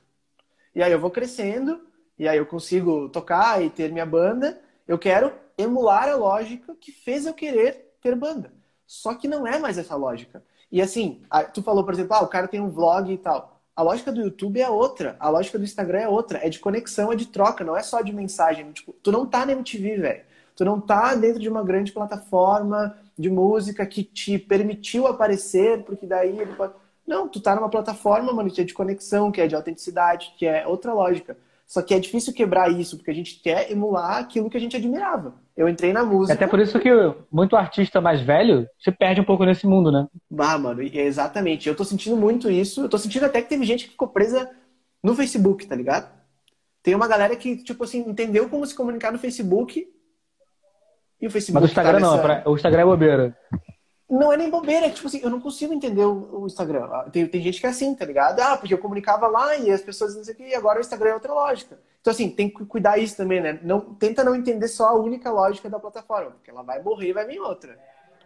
E 0.77 0.81
aí 0.81 0.93
eu 0.93 1.01
vou 1.01 1.11
crescendo, 1.11 1.81
e 2.19 2.29
aí 2.29 2.39
eu 2.39 2.47
consigo 2.47 3.09
tocar 3.09 3.62
e 3.62 3.71
ter 3.71 3.91
minha 3.91 4.07
banda. 4.07 4.61
Eu 4.87 4.99
quero 4.99 5.33
emular 5.59 6.09
a 6.09 6.17
lógica 6.17 6.75
que 6.81 6.93
fez 6.93 7.27
eu 7.27 7.35
querer 7.35 7.97
ter 8.01 8.15
banda. 8.15 8.53
Só 8.87 9.15
que 9.15 9.27
não 9.29 9.47
é 9.47 9.59
mais 9.59 9.79
essa 9.79 9.97
lógica. 9.97 10.43
E 10.71 10.81
assim, 10.83 11.23
tu 11.53 11.62
falou, 11.62 11.85
por 11.85 11.95
exemplo, 11.95 12.15
ah, 12.15 12.23
o 12.23 12.29
cara 12.29 12.49
tem 12.49 12.61
um 12.61 12.71
vlog 12.71 13.12
e 13.12 13.19
tal. 13.19 13.61
A 13.77 13.83
lógica 13.83 14.12
do 14.12 14.21
YouTube 14.21 14.61
é 14.61 14.69
outra, 14.69 15.17
a 15.19 15.29
lógica 15.29 15.59
do 15.59 15.65
Instagram 15.65 16.01
é 16.01 16.09
outra, 16.09 16.39
é 16.45 16.49
de 16.49 16.61
conexão, 16.61 17.12
é 17.12 17.17
de 17.17 17.27
troca, 17.27 17.65
não 17.65 17.77
é 17.77 17.83
só 17.83 18.01
de 18.03 18.12
mensagem. 18.12 18.71
Tipo, 18.73 18.93
tu 19.03 19.11
não 19.11 19.27
tá 19.27 19.45
na 19.45 19.53
MTV, 19.53 19.97
velho. 19.99 20.25
Tu 20.55 20.65
não 20.65 20.81
tá 20.81 21.15
dentro 21.17 21.41
de 21.41 21.49
uma 21.49 21.65
grande 21.65 21.91
plataforma 21.91 22.97
de 23.19 23.29
música 23.29 23.85
que 23.87 24.05
te 24.05 24.39
permitiu 24.39 25.07
aparecer, 25.07 25.83
porque 25.83 26.07
daí 26.07 26.39
ele 26.39 26.55
pode. 26.55 26.75
Não, 27.07 27.29
tu 27.29 27.41
tá 27.41 27.55
numa 27.57 27.69
plataforma, 27.69 28.33
mano, 28.33 28.51
que 28.51 28.61
é 28.61 28.65
de 28.65 28.73
conexão, 28.73 29.33
que 29.33 29.41
é 29.41 29.47
de 29.47 29.55
autenticidade, 29.55 30.35
que 30.39 30.47
é 30.47 30.67
outra 30.67 30.93
lógica. 30.93 31.37
Só 31.67 31.83
que 31.83 31.95
é 31.95 31.99
difícil 31.99 32.33
quebrar 32.33 32.71
isso, 32.71 32.97
porque 32.97 33.11
a 33.11 33.15
gente 33.15 33.41
quer 33.41 33.71
emular 33.71 34.19
aquilo 34.19 34.51
que 34.51 34.57
a 34.57 34.61
gente 34.61 34.77
admirava. 34.77 35.35
Eu 35.57 35.69
entrei 35.69 35.93
na 35.93 36.05
música. 36.05 36.35
Até 36.35 36.47
por 36.47 36.61
isso 36.61 36.79
que 36.79 36.91
muito 37.31 37.57
artista 37.57 38.01
mais 38.01 38.21
velho 38.21 38.67
se 38.79 38.93
perde 38.93 39.21
um 39.21 39.25
pouco 39.25 39.45
nesse 39.45 39.67
mundo, 39.67 39.91
né? 39.91 40.07
Bah, 40.31 40.59
mano, 40.59 40.83
exatamente. 40.83 41.69
Eu 41.69 41.75
tô 41.75 41.85
sentindo 41.85 42.17
muito 42.17 42.51
isso. 42.51 42.83
Eu 42.83 42.89
tô 42.89 42.99
sentindo 42.99 43.25
até 43.25 43.41
que 43.41 43.49
teve 43.49 43.65
gente 43.65 43.85
que 43.85 43.93
ficou 43.93 44.09
presa 44.09 44.51
no 45.03 45.15
Facebook, 45.15 45.67
tá 45.67 45.75
ligado? 45.75 46.12
Tem 46.83 46.95
uma 46.95 47.09
galera 47.09 47.35
que, 47.35 47.57
tipo 47.57 47.85
assim, 47.85 48.01
entendeu 48.01 48.49
como 48.49 48.67
se 48.67 48.75
comunicar 48.75 49.11
no 49.11 49.19
Facebook. 49.19 49.87
E 51.21 51.27
o 51.27 51.31
Facebook. 51.31 51.55
Mas 51.55 51.71
o 51.71 51.73
Instagram 51.73 52.01
tá 52.01 52.17
nessa... 52.17 52.43
não, 52.45 52.53
o 52.53 52.57
Instagram 52.57 52.83
é 52.83 52.85
bobeira. 52.85 53.37
Não 54.09 54.33
é 54.33 54.37
nem 54.37 54.51
bobeira, 54.51 54.87
é 54.87 54.91
tipo 54.91 55.07
assim, 55.07 55.21
eu 55.23 55.31
não 55.31 55.41
consigo 55.41 55.73
entender 55.73 56.05
o, 56.05 56.43
o 56.43 56.47
Instagram. 56.47 56.85
Ah, 56.93 57.07
tem, 57.11 57.27
tem 57.27 57.41
gente 57.41 57.61
que 57.61 57.67
é 57.67 57.71
assim, 57.71 57.95
tá 57.95 58.05
ligado? 58.05 58.39
Ah, 58.41 58.57
porque 58.57 58.75
eu 58.75 58.79
comunicava 58.79 59.27
lá 59.27 59.57
e 59.57 59.71
as 59.71 59.81
pessoas 59.81 60.15
não 60.15 60.23
sei 60.23 60.35
o 60.35 60.37
que, 60.37 60.49
e 60.49 60.55
agora 60.55 60.79
o 60.79 60.81
Instagram 60.83 61.11
é 61.11 61.15
outra 61.15 61.33
lógica. 61.33 61.79
Então, 62.01 62.13
assim, 62.13 62.29
tem 62.29 62.51
que 62.51 62.67
cuidar 62.67 62.99
isso 62.99 63.17
também, 63.17 63.41
né? 63.41 63.59
Não, 63.63 63.81
tenta 63.81 64.23
não 64.23 64.35
entender 64.35 64.69
só 64.69 64.89
a 64.89 64.95
única 64.95 65.31
lógica 65.31 65.71
da 65.71 65.81
plataforma, 65.81 66.33
porque 66.33 66.51
ela 66.51 66.63
vai 66.63 66.83
morrer 66.83 67.09
e 67.09 67.13
vai 67.15 67.27
vir 67.27 67.41
outra. 67.41 67.79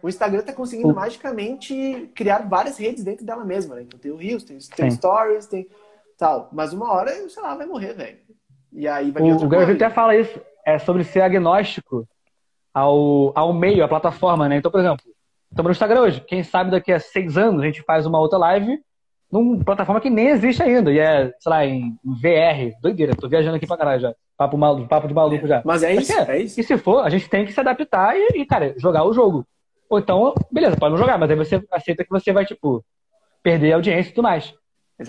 O 0.03 0.09
Instagram 0.09 0.41
tá 0.41 0.53
conseguindo 0.53 0.93
magicamente 0.93 2.11
criar 2.13 2.39
várias 2.39 2.77
redes 2.77 3.03
dentro 3.03 3.25
dela 3.25 3.45
mesma, 3.45 3.75
né? 3.75 3.83
Então 3.83 3.99
tem 3.99 4.11
o 4.11 4.17
Reels, 4.17 4.43
tem, 4.43 4.57
tem 4.57 4.91
Stories, 4.91 5.45
tem 5.45 5.67
tal. 6.17 6.49
Mas 6.51 6.73
uma 6.73 6.91
hora, 6.91 7.11
sei 7.29 7.41
lá, 7.41 7.55
vai 7.55 7.65
morrer, 7.65 7.93
velho. 7.93 8.17
E 8.71 8.87
aí 8.87 9.11
vai 9.11 9.23
vir 9.23 9.33
O, 9.33 9.45
o 9.45 9.47
Gary 9.47 9.73
até 9.73 9.89
fala 9.89 10.15
isso, 10.15 10.39
é 10.65 10.77
sobre 10.77 11.03
ser 11.03 11.21
agnóstico 11.21 12.07
ao, 12.73 13.31
ao 13.37 13.53
meio, 13.53 13.83
à 13.83 13.87
plataforma, 13.87 14.47
né? 14.47 14.57
Então, 14.57 14.71
por 14.71 14.79
exemplo, 14.79 15.05
Estamos 15.51 15.69
no 15.69 15.71
Instagram 15.71 16.01
hoje. 16.01 16.21
Quem 16.21 16.43
sabe 16.43 16.71
daqui 16.71 16.91
a 16.91 16.99
seis 16.99 17.37
anos 17.37 17.61
a 17.61 17.65
gente 17.65 17.81
faz 17.83 18.05
uma 18.05 18.19
outra 18.19 18.37
live 18.37 18.79
numa 19.31 19.63
plataforma 19.63 19.99
que 19.99 20.09
nem 20.09 20.27
existe 20.27 20.61
ainda. 20.61 20.91
E 20.91 20.99
é, 20.99 21.31
sei 21.39 21.49
lá, 21.49 21.65
em 21.65 21.97
VR. 22.03 22.75
Doideira, 22.81 23.15
tô 23.15 23.27
viajando 23.27 23.55
aqui 23.55 23.67
pra 23.67 23.77
caralho 23.77 24.01
já. 24.01 24.15
Papo, 24.37 24.57
maluco, 24.57 24.87
papo 24.87 25.07
de 25.07 25.13
maluco 25.13 25.47
já. 25.47 25.61
Mas 25.65 25.83
é 25.83 25.93
isso, 25.93 26.13
é, 26.13 26.37
é 26.37 26.41
isso. 26.41 26.59
E 26.59 26.63
se 26.63 26.77
for, 26.77 27.05
a 27.05 27.09
gente 27.09 27.29
tem 27.29 27.45
que 27.45 27.51
se 27.51 27.59
adaptar 27.59 28.15
e, 28.15 28.41
e, 28.41 28.45
cara, 28.45 28.73
jogar 28.77 29.03
o 29.03 29.13
jogo. 29.13 29.45
Ou 29.89 29.99
então, 29.99 30.33
beleza, 30.51 30.77
pode 30.77 30.91
não 30.91 30.99
jogar, 30.99 31.17
mas 31.17 31.29
aí 31.29 31.35
você 31.35 31.61
aceita 31.71 32.03
que 32.03 32.09
você 32.09 32.31
vai, 32.31 32.45
tipo, 32.45 32.85
perder 33.43 33.73
a 33.73 33.75
audiência 33.75 34.11
e 34.11 34.13
tudo 34.13 34.23
mais. 34.23 34.53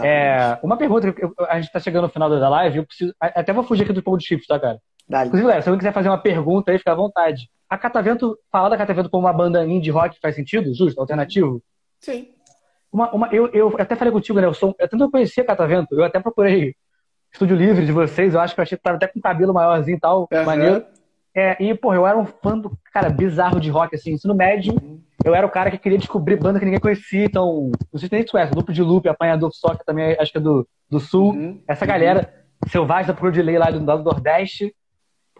É, 0.03 0.59
uma 0.63 0.77
pergunta, 0.77 1.15
eu, 1.19 1.35
a 1.49 1.61
gente 1.61 1.73
tá 1.73 1.81
chegando 1.81 2.05
no 2.05 2.09
final 2.09 2.31
da 2.31 2.49
live, 2.49 2.79
eu 2.79 2.87
preciso. 2.87 3.15
Até 3.21 3.53
vou 3.53 3.65
fugir 3.65 3.83
aqui 3.83 3.93
do 3.93 4.03
ponto 4.03 4.19
de 4.19 4.27
chips, 4.27 4.47
tá, 4.47 4.59
cara? 4.59 4.81
Dale. 5.11 5.27
Inclusive, 5.27 5.49
galera, 5.49 5.63
se 5.63 5.69
alguém 5.69 5.79
quiser 5.81 5.93
fazer 5.93 6.09
uma 6.09 6.23
pergunta 6.23 6.71
aí, 6.71 6.79
fica 6.79 6.93
à 6.93 6.95
vontade. 6.95 7.51
A 7.69 7.77
Catavento, 7.77 8.39
falar 8.51 8.69
da 8.69 8.77
Catavento 8.77 9.11
como 9.11 9.27
uma 9.27 9.33
banda 9.33 9.67
indie 9.67 9.91
rock 9.91 10.17
faz 10.23 10.37
sentido? 10.37 10.73
Justo? 10.73 11.01
Alternativo? 11.01 11.61
Sim. 11.99 12.29
Uma, 12.93 13.11
uma, 13.13 13.29
eu, 13.33 13.49
eu 13.49 13.75
até 13.77 13.97
falei 13.97 14.13
contigo, 14.13 14.41
né? 14.41 14.47
Eu, 14.47 14.55
sou, 14.55 14.75
eu 14.79 14.89
tanto 14.89 15.11
conhecia 15.11 15.43
a 15.43 15.47
Catavento, 15.47 15.97
eu 15.97 16.05
até 16.05 16.21
procurei 16.21 16.77
estúdio 17.33 17.57
livre 17.57 17.85
de 17.85 17.93
vocês, 17.93 18.35
eu 18.35 18.41
acho 18.41 18.55
que 18.55 18.61
eu 18.61 18.63
achei 18.63 18.79
que 18.79 18.85
tava 18.85 18.97
até 18.97 19.09
com 19.09 19.21
cabelo 19.21 19.53
maiorzinho 19.53 19.97
e 19.97 20.01
tal, 20.01 20.29
uhum. 20.33 20.45
maneiro. 20.45 20.85
É, 21.35 21.61
e, 21.63 21.75
pô, 21.75 21.93
eu 21.93 22.07
era 22.07 22.17
um 22.17 22.27
fã 22.27 22.57
do, 22.57 22.73
cara, 22.93 23.09
bizarro 23.09 23.61
de 23.61 23.71
rock, 23.71 23.95
assim, 23.95 24.13
ensino 24.13 24.35
médio. 24.35 24.75
Uhum. 24.75 25.01
Eu 25.25 25.35
era 25.35 25.47
o 25.47 25.51
cara 25.51 25.71
que 25.73 25.79
queria 25.79 25.99
descobrir 25.99 26.37
banda 26.37 26.59
que 26.59 26.65
ninguém 26.65 26.81
conhecia, 26.81 27.25
então, 27.25 27.71
não 27.93 27.99
sei 27.99 28.09
se 28.09 28.15
nem 28.15 28.25
tu 28.25 28.33
conhece, 28.33 28.55
Lupo 28.55 28.73
de 28.73 28.83
Loop, 28.83 29.09
Apanhador 29.09 29.51
Só, 29.53 29.75
que 29.75 29.85
também 29.85 30.17
acho 30.19 30.33
que 30.33 30.39
é 30.39 30.41
do, 30.41 30.67
do 30.89 31.01
Sul. 31.01 31.33
Uhum. 31.33 31.63
Essa 31.69 31.85
galera, 31.85 32.33
Selvagem 32.69 33.09
da 33.09 33.13
Procura 33.13 33.33
de 33.33 33.43
Lei 33.43 33.59
lá 33.59 33.71
do, 33.71 33.81
do 33.81 34.05
Nordeste. 34.05 34.75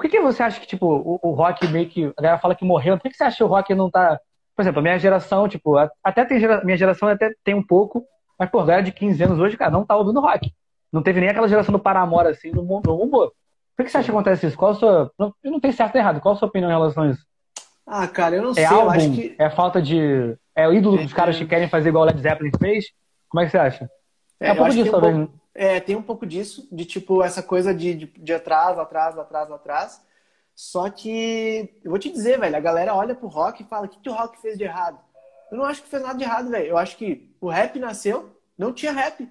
Por 0.01 0.09
que, 0.09 0.17
que 0.17 0.23
você 0.23 0.43
acha 0.43 0.59
que, 0.59 0.67
tipo, 0.67 0.87
o, 0.87 1.21
o, 1.23 1.33
rock 1.33 1.69
meio 1.69 1.87
que. 1.87 2.07
A 2.17 2.23
galera 2.23 2.41
fala 2.41 2.55
que 2.55 2.65
morreu. 2.65 2.97
Por 2.97 3.03
que, 3.03 3.11
que 3.11 3.17
você 3.19 3.25
acha 3.25 3.37
que 3.37 3.45
o 3.45 3.47
rock 3.47 3.75
não 3.75 3.91
tá. 3.91 4.19
Por 4.57 4.63
exemplo, 4.63 4.79
a 4.79 4.83
minha 4.83 4.99
geração, 4.99 5.47
tipo, 5.47 5.77
até 6.03 6.25
tem 6.25 6.41
gera, 6.41 6.65
minha 6.65 6.77
geração 6.77 7.07
até 7.07 7.31
tem 7.45 7.55
um 7.55 7.63
pouco, 7.63 8.03
mas, 8.39 8.49
pô, 8.49 8.61
a 8.61 8.65
galera 8.65 8.83
de 8.83 8.93
15 8.93 9.23
anos 9.23 9.39
hoje, 9.39 9.59
cara, 9.59 9.71
não 9.71 9.85
tá 9.85 9.95
ouvindo 9.95 10.19
rock. 10.19 10.51
Não 10.91 11.03
teve 11.03 11.21
nem 11.21 11.29
aquela 11.29 11.49
geração 11.49 11.71
do 11.71 11.79
Paramore, 11.79 12.29
assim, 12.29 12.51
no, 12.51 12.63
no 12.63 12.81
Por 12.83 13.33
que, 13.77 13.85
que 13.85 13.91
você 13.91 13.99
acha 13.99 14.07
que 14.07 14.11
acontece 14.11 14.47
isso? 14.47 14.57
Qual 14.57 14.71
a 14.71 14.75
sua. 14.75 15.13
Não, 15.19 15.35
não 15.45 15.61
tem 15.61 15.71
certo 15.71 15.97
e 15.97 15.99
errado. 15.99 16.21
Qual 16.23 16.35
a 16.35 16.39
sua 16.39 16.49
opinião 16.49 16.71
em 16.71 16.75
relação 16.75 17.03
a 17.03 17.11
isso? 17.11 17.27
Ah, 17.87 18.09
cara, 18.09 18.37
eu 18.37 18.43
não 18.43 18.53
é 18.53 18.55
sei. 18.55 18.65
Álbum, 18.65 18.85
eu 18.85 18.91
acho 18.91 19.13
que. 19.13 19.37
É 19.39 19.51
falta 19.51 19.83
de. 19.83 20.35
É 20.55 20.67
o 20.67 20.73
ídolo 20.73 20.97
dos 20.97 21.13
caras 21.13 21.37
que 21.37 21.45
querem 21.45 21.69
fazer 21.69 21.91
igual 21.91 22.05
o 22.05 22.07
Led 22.07 22.19
Zeppelin 22.19 22.53
fez? 22.59 22.87
Como 23.29 23.43
é 23.43 23.45
que 23.45 23.51
você 23.51 23.59
acha? 23.59 23.91
É, 24.41 24.49
é 24.49 24.53
um 24.53 24.57
pouco 24.57 24.73
disso, 24.73 24.91
talvez. 24.91 25.15
Um 25.15 25.27
pouco, 25.27 25.41
é, 25.55 25.81
tem 25.81 25.97
um 25.97 26.03
pouco 26.03 26.27
disso, 26.27 26.67
de 26.73 26.85
tipo, 26.85 27.23
essa 27.23 27.43
coisa 27.43 27.75
de, 27.75 27.95
de, 27.95 28.07
de 28.07 28.33
atraso, 28.33 28.81
atraso, 28.81 29.21
atraso, 29.21 29.55
atraso. 29.55 30.01
Só 30.55 30.89
que, 30.91 31.79
eu 31.85 31.91
vou 31.91 31.99
te 31.99 32.11
dizer, 32.11 32.39
velho, 32.39 32.57
a 32.57 32.61
galera 32.61 32.95
olha 32.95 33.15
pro 33.15 33.29
rock 33.29 33.63
e 33.63 33.67
fala: 33.67 33.87
o 33.87 33.89
que, 33.89 33.99
que 34.01 34.09
o 34.09 34.13
rock 34.13 34.41
fez 34.41 34.57
de 34.57 34.65
errado? 34.65 34.99
Eu 35.51 35.59
não 35.59 35.65
acho 35.65 35.83
que 35.83 35.89
fez 35.89 36.03
nada 36.03 36.19
de 36.19 36.25
errado, 36.25 36.49
velho. 36.49 36.67
Eu 36.67 36.79
acho 36.79 36.97
que 36.97 37.31
o 37.41 37.49
rap 37.49 37.79
nasceu, 37.79 38.31
não 38.57 38.73
tinha 38.73 38.93
rap. 38.93 39.29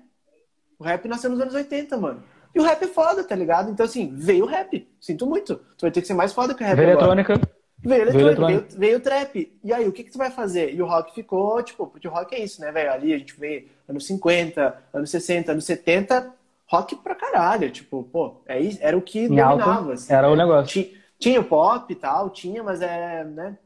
O 0.78 0.84
rap 0.84 1.07
nasceu 1.07 1.30
nos 1.30 1.39
anos 1.39 1.53
80, 1.53 1.97
mano. 1.97 2.24
E 2.53 2.60
o 2.60 2.64
rap 2.64 2.82
é 2.84 2.88
foda, 2.88 3.24
tá 3.24 3.36
ligado? 3.36 3.70
Então, 3.70 3.86
assim, 3.86 4.14
veio 4.16 4.45
o 4.45 4.47
rap. 4.47 4.88
Sinto 4.99 5.26
muito. 5.26 5.55
Tu 5.78 5.82
vai 5.82 5.91
ter 5.91 6.01
que 6.01 6.07
ser 6.07 6.14
mais 6.14 6.34
foda 6.34 6.53
que 6.53 6.64
o 6.64 6.66
rap. 6.66 6.76
Veio 6.76 6.89
eletrônica. 6.89 7.39
Veio 7.82 8.01
eletrônica, 8.01 8.67
veio, 8.77 8.99
trap. 8.99 9.57
E 9.63 9.73
aí, 9.73 9.88
o 9.88 9.91
que, 9.91 10.03
que 10.03 10.11
tu 10.11 10.17
vai 10.17 10.30
fazer? 10.30 10.73
E 10.73 10.82
o 10.82 10.86
rock 10.86 11.13
ficou, 11.13 11.61
tipo, 11.63 11.88
porque 11.88 12.07
o 12.07 12.11
rock 12.11 12.36
é 12.36 12.43
isso, 12.43 12.59
né, 12.59 12.71
velho? 12.71 12.91
Ali 12.91 13.13
a 13.13 13.17
gente 13.17 13.39
vê 13.39 13.67
anos 13.88 14.05
50, 14.05 14.84
anos 14.93 15.09
60, 15.09 15.51
anos 15.53 15.65
70, 15.65 16.34
rock 16.67 16.95
pra 16.97 17.15
caralho. 17.15 17.71
Tipo, 17.71 18.03
pô, 18.03 18.41
é, 18.45 18.59
era 18.82 18.97
o 18.97 19.01
que 19.01 19.27
dominava. 19.27 19.93
Assim, 19.93 20.13
era 20.13 20.27
né? 20.27 20.34
o 20.34 20.36
negócio. 20.36 20.89
Tinha 21.17 21.39
o 21.39 21.43
pop 21.43 21.91
e 21.91 21.95
tal, 21.95 22.30
tinha, 22.30 22.63
mas 22.63 22.82
é, 22.82 23.23
né? 23.23 23.57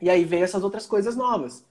E 0.00 0.10
aí 0.10 0.24
veio 0.24 0.44
essas 0.44 0.62
outras 0.62 0.86
coisas 0.86 1.16
novas. 1.16 1.64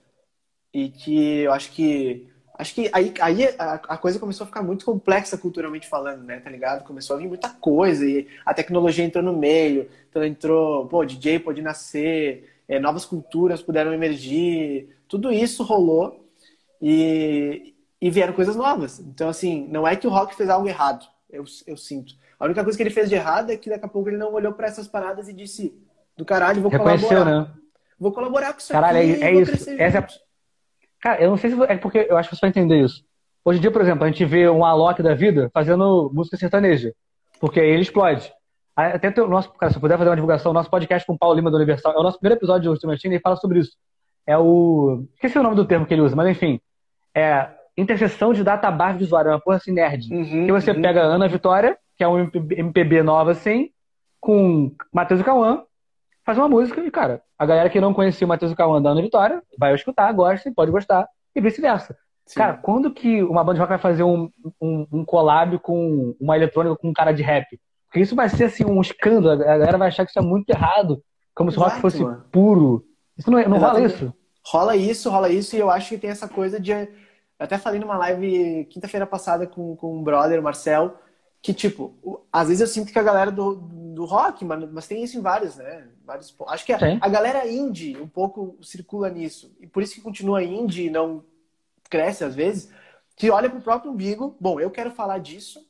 E 0.72 0.88
que 0.88 1.40
eu 1.40 1.52
acho 1.52 1.72
que. 1.72 2.28
Acho 2.58 2.74
que 2.74 2.90
aí, 2.90 3.12
aí 3.20 3.44
a, 3.58 3.74
a, 3.74 3.98
coisa 3.98 4.18
começou 4.18 4.44
a 4.44 4.46
ficar 4.46 4.62
muito 4.62 4.84
complexa 4.84 5.36
culturalmente 5.36 5.86
falando, 5.86 6.24
né? 6.24 6.40
Tá 6.40 6.48
ligado? 6.48 6.84
Começou 6.84 7.14
a 7.14 7.18
vir 7.18 7.28
muita 7.28 7.50
coisa 7.50 8.04
e 8.08 8.26
a 8.46 8.54
tecnologia 8.54 9.04
entrou 9.04 9.22
no 9.22 9.36
meio. 9.36 9.90
Então 10.16 10.24
entrou, 10.24 10.86
pô, 10.86 11.04
DJ 11.04 11.40
pode 11.40 11.60
nascer, 11.60 12.48
é, 12.66 12.80
novas 12.80 13.04
culturas 13.04 13.60
puderam 13.60 13.92
emergir. 13.92 14.88
Tudo 15.06 15.30
isso 15.30 15.62
rolou 15.62 16.26
e, 16.80 17.74
e 18.00 18.08
vieram 18.08 18.32
coisas 18.32 18.56
novas. 18.56 18.98
Então, 18.98 19.28
assim, 19.28 19.68
não 19.68 19.86
é 19.86 19.94
que 19.94 20.06
o 20.06 20.10
rock 20.10 20.34
fez 20.34 20.48
algo 20.48 20.66
errado, 20.66 21.06
eu, 21.28 21.44
eu 21.66 21.76
sinto. 21.76 22.14
A 22.40 22.46
única 22.46 22.64
coisa 22.64 22.78
que 22.78 22.82
ele 22.82 22.88
fez 22.88 23.10
de 23.10 23.14
errado 23.14 23.50
é 23.50 23.58
que 23.58 23.68
daqui 23.68 23.84
a 23.84 23.88
pouco 23.88 24.08
ele 24.08 24.16
não 24.16 24.32
olhou 24.32 24.54
para 24.54 24.68
essas 24.68 24.88
paradas 24.88 25.28
e 25.28 25.34
disse: 25.34 25.78
do 26.16 26.24
caralho, 26.24 26.62
vou 26.62 26.70
Reconheceu, 26.70 27.08
colaborar. 27.08 27.40
Né? 27.42 27.50
Vou 28.00 28.12
colaborar 28.12 28.52
com 28.54 28.58
isso 28.58 28.72
caralho, 28.72 28.98
aqui. 28.98 29.18
Caralho, 29.18 29.36
é, 29.36 29.38
é 29.38 29.42
isso. 29.42 29.70
Essa 29.78 29.98
é... 29.98 30.06
Cara, 30.98 31.22
eu 31.22 31.28
não 31.28 31.36
sei 31.36 31.50
se 31.50 31.62
é 31.64 31.76
porque 31.76 32.06
eu 32.08 32.16
acho 32.16 32.30
que 32.30 32.36
você 32.36 32.40
vai 32.40 32.50
entender 32.50 32.82
isso. 32.82 33.04
Hoje 33.44 33.58
em 33.58 33.60
dia, 33.60 33.70
por 33.70 33.82
exemplo, 33.82 34.04
a 34.04 34.08
gente 34.08 34.24
vê 34.24 34.48
um 34.48 34.64
Alok 34.64 35.02
da 35.02 35.14
vida 35.14 35.50
fazendo 35.52 36.10
música 36.10 36.38
sertaneja. 36.38 36.94
Porque 37.38 37.60
aí 37.60 37.68
ele 37.68 37.82
explode. 37.82 38.32
Até 38.76 39.08
o 39.22 39.26
nosso, 39.26 39.50
cara, 39.54 39.72
se 39.72 39.78
eu 39.78 39.80
puder 39.80 39.96
fazer 39.96 40.10
uma 40.10 40.16
divulgação, 40.16 40.50
o 40.50 40.54
nosso 40.54 40.68
podcast 40.68 41.06
com 41.06 41.14
o 41.14 41.18
Paulo 41.18 41.34
Lima 41.34 41.50
do 41.50 41.56
Universal 41.56 41.94
é 41.94 41.98
o 41.98 42.02
nosso 42.02 42.18
primeiro 42.18 42.38
episódio 42.38 42.62
de 42.62 42.68
Ultimate 42.68 43.08
e 43.08 43.20
fala 43.20 43.36
sobre 43.36 43.60
isso. 43.60 43.72
É 44.26 44.36
o. 44.36 45.04
Esqueci 45.14 45.38
o 45.38 45.42
nome 45.42 45.56
do 45.56 45.64
termo 45.64 45.86
que 45.86 45.94
ele 45.94 46.02
usa, 46.02 46.14
mas 46.14 46.28
enfim. 46.28 46.60
É 47.14 47.48
interseção 47.76 48.32
de 48.32 48.42
database 48.44 48.98
de 48.98 49.04
usuário, 49.04 49.30
é 49.30 49.34
uma 49.34 49.40
porra 49.40 49.56
assim 49.56 49.72
nerd. 49.72 50.12
Uhum, 50.12 50.46
que 50.46 50.52
você 50.52 50.70
uhum. 50.70 50.82
pega 50.82 51.02
a 51.02 51.06
Ana 51.06 51.28
Vitória, 51.28 51.78
que 51.96 52.04
é 52.04 52.08
um 52.08 52.30
MPB 52.50 53.02
nova 53.02 53.30
assim, 53.30 53.70
com 54.20 54.74
Matheus 54.92 55.20
e 55.20 55.24
Cauã, 55.24 55.62
faz 56.24 56.38
uma 56.38 56.48
música 56.48 56.80
e, 56.80 56.90
cara, 56.90 57.22
a 57.38 57.46
galera 57.46 57.70
que 57.70 57.80
não 57.80 57.94
conhecia 57.94 58.24
o 58.24 58.28
Matheus 58.28 58.52
e 58.52 58.56
Cauã 58.56 58.80
da 58.80 58.90
Ana 58.90 59.02
Vitória 59.02 59.42
vai 59.58 59.74
escutar, 59.74 60.10
gosta, 60.12 60.50
pode 60.54 60.70
gostar, 60.70 61.06
e 61.34 61.40
vice-versa. 61.40 61.96
Cara, 62.34 62.54
quando 62.54 62.90
que 62.90 63.22
uma 63.22 63.44
banda 63.44 63.54
de 63.54 63.60
rock 63.60 63.68
vai 63.68 63.78
fazer 63.78 64.02
um, 64.02 64.28
um, 64.60 64.86
um 64.90 65.04
collab 65.04 65.58
com 65.60 66.16
uma 66.20 66.36
eletrônica 66.36 66.76
com 66.76 66.88
um 66.88 66.92
cara 66.92 67.12
de 67.12 67.22
rap? 67.22 67.46
Porque 67.96 68.04
isso 68.04 68.14
vai 68.14 68.28
ser 68.28 68.44
assim 68.44 68.62
um 68.62 68.78
escândalo, 68.78 69.40
a 69.40 69.56
galera 69.56 69.78
vai 69.78 69.88
achar 69.88 70.04
que 70.04 70.10
isso 70.10 70.18
é 70.18 70.22
muito 70.22 70.50
errado, 70.50 71.02
como 71.34 71.50
se 71.50 71.56
o 71.56 71.62
rock 71.62 71.80
fosse 71.80 72.02
mano. 72.02 72.26
puro. 72.30 72.84
Isso 73.16 73.30
não, 73.30 73.38
é, 73.38 73.48
não 73.48 73.56
rola 73.56 73.80
isso. 73.80 74.12
Rola 74.44 74.76
isso, 74.76 75.08
rola 75.08 75.30
isso, 75.30 75.56
e 75.56 75.58
eu 75.58 75.70
acho 75.70 75.88
que 75.88 75.96
tem 75.96 76.10
essa 76.10 76.28
coisa 76.28 76.60
de. 76.60 76.72
Eu 76.72 76.86
até 77.38 77.56
falei 77.56 77.80
numa 77.80 77.96
live 77.96 78.66
quinta-feira 78.66 79.06
passada 79.06 79.46
com, 79.46 79.74
com 79.76 79.96
um 79.96 80.02
brother, 80.02 80.38
o 80.38 80.42
Marcel, 80.42 80.94
que, 81.40 81.54
tipo, 81.54 81.94
às 82.30 82.48
vezes 82.48 82.60
eu 82.60 82.66
sinto 82.66 82.92
que 82.92 82.98
a 82.98 83.02
galera 83.02 83.32
do, 83.32 83.54
do 83.54 84.04
rock, 84.04 84.44
mas, 84.44 84.70
mas 84.70 84.86
tem 84.86 85.02
isso 85.02 85.16
em 85.16 85.22
vários, 85.22 85.56
né? 85.56 85.88
Vários, 86.04 86.36
acho 86.48 86.66
que 86.66 86.74
a, 86.74 86.78
a, 87.00 87.08
galera 87.08 87.48
indie 87.48 87.96
um 87.96 88.06
pouco 88.06 88.58
circula 88.60 89.08
nisso. 89.08 89.56
E 89.58 89.66
por 89.66 89.82
isso 89.82 89.94
que 89.94 90.02
continua 90.02 90.44
indie 90.44 90.88
e 90.88 90.90
não 90.90 91.24
cresce 91.88 92.24
às 92.24 92.34
vezes, 92.34 92.70
que 93.16 93.30
olha 93.30 93.48
pro 93.48 93.62
próprio 93.62 93.90
umbigo, 93.90 94.36
bom, 94.38 94.60
eu 94.60 94.70
quero 94.70 94.90
falar 94.90 95.16
disso 95.16 95.64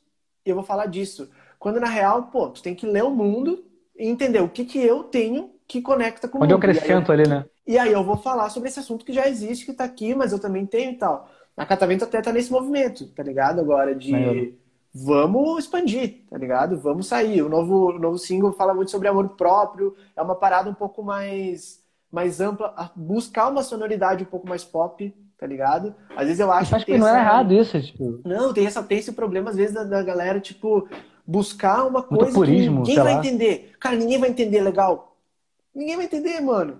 eu 0.49 0.55
vou 0.55 0.63
falar 0.63 0.85
disso. 0.87 1.29
Quando 1.59 1.79
na 1.79 1.87
real, 1.87 2.23
pô, 2.23 2.49
tu 2.49 2.61
tem 2.61 2.75
que 2.75 2.85
ler 2.85 3.03
o 3.03 3.11
mundo 3.11 3.63
e 3.97 4.07
entender 4.07 4.41
o 4.41 4.49
que, 4.49 4.65
que 4.65 4.79
eu 4.79 5.03
tenho 5.03 5.51
que 5.67 5.81
conecta 5.81 6.27
com 6.27 6.41
Onde 6.41 6.53
eu 6.53 6.57
acrescento 6.57 7.11
ali, 7.11 7.27
né? 7.27 7.45
E 7.65 7.77
aí 7.77 7.91
eu 7.91 8.03
vou 8.03 8.17
falar 8.17 8.49
sobre 8.49 8.69
esse 8.69 8.79
assunto 8.79 9.03
que 9.03 9.11
já 9.11 9.27
existe, 9.27 9.65
que 9.65 9.73
tá 9.73 9.83
aqui, 9.83 10.15
mas 10.15 10.31
eu 10.31 10.39
também 10.39 10.65
tenho 10.65 10.91
e 10.91 10.95
tal. 10.95 11.29
A 11.57 11.65
Catavento 11.65 12.05
até 12.05 12.21
tá 12.21 12.31
nesse 12.31 12.51
movimento, 12.51 13.07
tá 13.07 13.23
ligado? 13.23 13.59
Agora 13.59 13.93
de 13.93 14.55
vamos 14.93 15.59
expandir, 15.59 16.23
tá 16.29 16.37
ligado? 16.37 16.79
Vamos 16.79 17.07
sair. 17.07 17.41
O 17.41 17.49
novo, 17.49 17.89
o 17.89 17.99
novo 17.99 18.17
single 18.17 18.53
fala 18.53 18.73
muito 18.73 18.91
sobre 18.91 19.07
amor 19.07 19.29
próprio, 19.29 19.95
é 20.15 20.21
uma 20.21 20.35
parada 20.35 20.69
um 20.69 20.73
pouco 20.73 21.03
mais, 21.03 21.79
mais 22.11 22.39
ampla, 22.39 22.91
buscar 22.95 23.49
uma 23.49 23.63
sonoridade 23.63 24.23
um 24.23 24.27
pouco 24.27 24.47
mais 24.47 24.63
pop, 24.63 25.13
tá 25.37 25.45
ligado? 25.45 25.93
Às 26.15 26.27
vezes 26.27 26.39
eu 26.39 26.51
acho 26.51 26.75
que, 26.77 26.85
que 26.85 26.97
não 26.97 27.07
é 27.07 27.11
essa... 27.11 27.19
é 27.19 27.21
errado 27.21 27.53
isso, 27.53 27.81
tipo. 27.81 28.21
Não, 28.25 28.53
tem, 28.53 28.65
essa, 28.65 28.81
tem 28.81 28.97
esse 28.97 29.11
problema, 29.11 29.49
às 29.49 29.55
vezes, 29.55 29.73
da, 29.73 29.83
da 29.83 30.01
galera, 30.01 30.39
tipo, 30.39 30.87
buscar 31.27 31.85
uma 31.85 32.01
coisa 32.01 32.31
purismo, 32.31 32.83
que 32.83 32.89
ninguém 32.89 33.03
vai 33.03 33.13
lá. 33.13 33.19
entender. 33.19 33.75
Cara, 33.79 33.97
ninguém 33.97 34.17
vai 34.17 34.29
entender 34.29 34.61
legal. 34.61 35.17
Ninguém 35.75 35.97
vai 35.97 36.05
entender, 36.05 36.39
mano. 36.39 36.79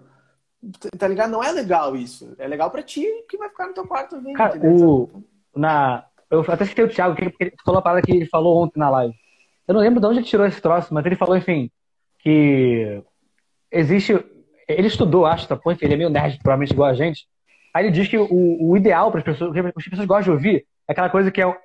Tá 0.97 1.07
ligado? 1.07 1.29
Não 1.29 1.43
é 1.43 1.51
legal 1.51 1.95
isso. 1.95 2.33
É 2.39 2.47
legal 2.47 2.71
pra 2.71 2.81
ti 2.81 3.05
que 3.29 3.37
vai 3.37 3.49
ficar 3.49 3.67
no 3.67 3.73
teu 3.73 3.85
quarto 3.85 4.21
vendo. 4.21 4.37
Cara, 4.37 4.57
o... 4.63 5.23
na... 5.53 6.05
Eu 6.29 6.41
até 6.41 6.65
citei 6.65 6.83
o 6.83 6.89
Thiago, 6.89 7.15
que 7.15 7.23
ele 7.39 7.53
falou 7.63 7.79
a 7.79 7.81
parada 7.81 8.01
que 8.01 8.11
ele 8.11 8.25
falou 8.25 8.61
ontem 8.61 8.79
na 8.79 8.89
live. 8.89 9.13
Eu 9.67 9.73
não 9.73 9.81
lembro 9.81 9.99
de 9.99 10.07
onde 10.07 10.19
ele 10.19 10.25
tirou 10.25 10.45
esse 10.45 10.61
troço, 10.61 10.93
mas 10.93 11.05
ele 11.05 11.15
falou, 11.15 11.37
enfim, 11.37 11.69
que 12.19 13.01
existe. 13.71 14.13
Ele 14.67 14.87
estudou, 14.87 15.25
acho, 15.25 15.47
tá? 15.47 15.55
Pô, 15.55 15.71
ele 15.71 15.93
é 15.93 15.97
meio 15.97 16.09
nerd, 16.09 16.37
provavelmente 16.39 16.73
igual 16.73 16.89
a 16.89 16.93
gente. 16.93 17.25
Aí 17.73 17.85
ele 17.85 17.93
diz 17.93 18.07
que 18.09 18.17
o, 18.17 18.27
o 18.29 18.75
ideal 18.75 19.09
para 19.09 19.19
as 19.19 19.25
pessoas, 19.25 19.51
o 19.51 19.53
que 19.53 19.59
as 19.59 19.87
pessoas 19.89 20.07
gostam 20.07 20.23
de 20.23 20.31
ouvir, 20.31 20.65
é 20.87 20.91
aquela 20.91 21.09
coisa 21.09 21.31
que 21.31 21.41
é 21.41 21.57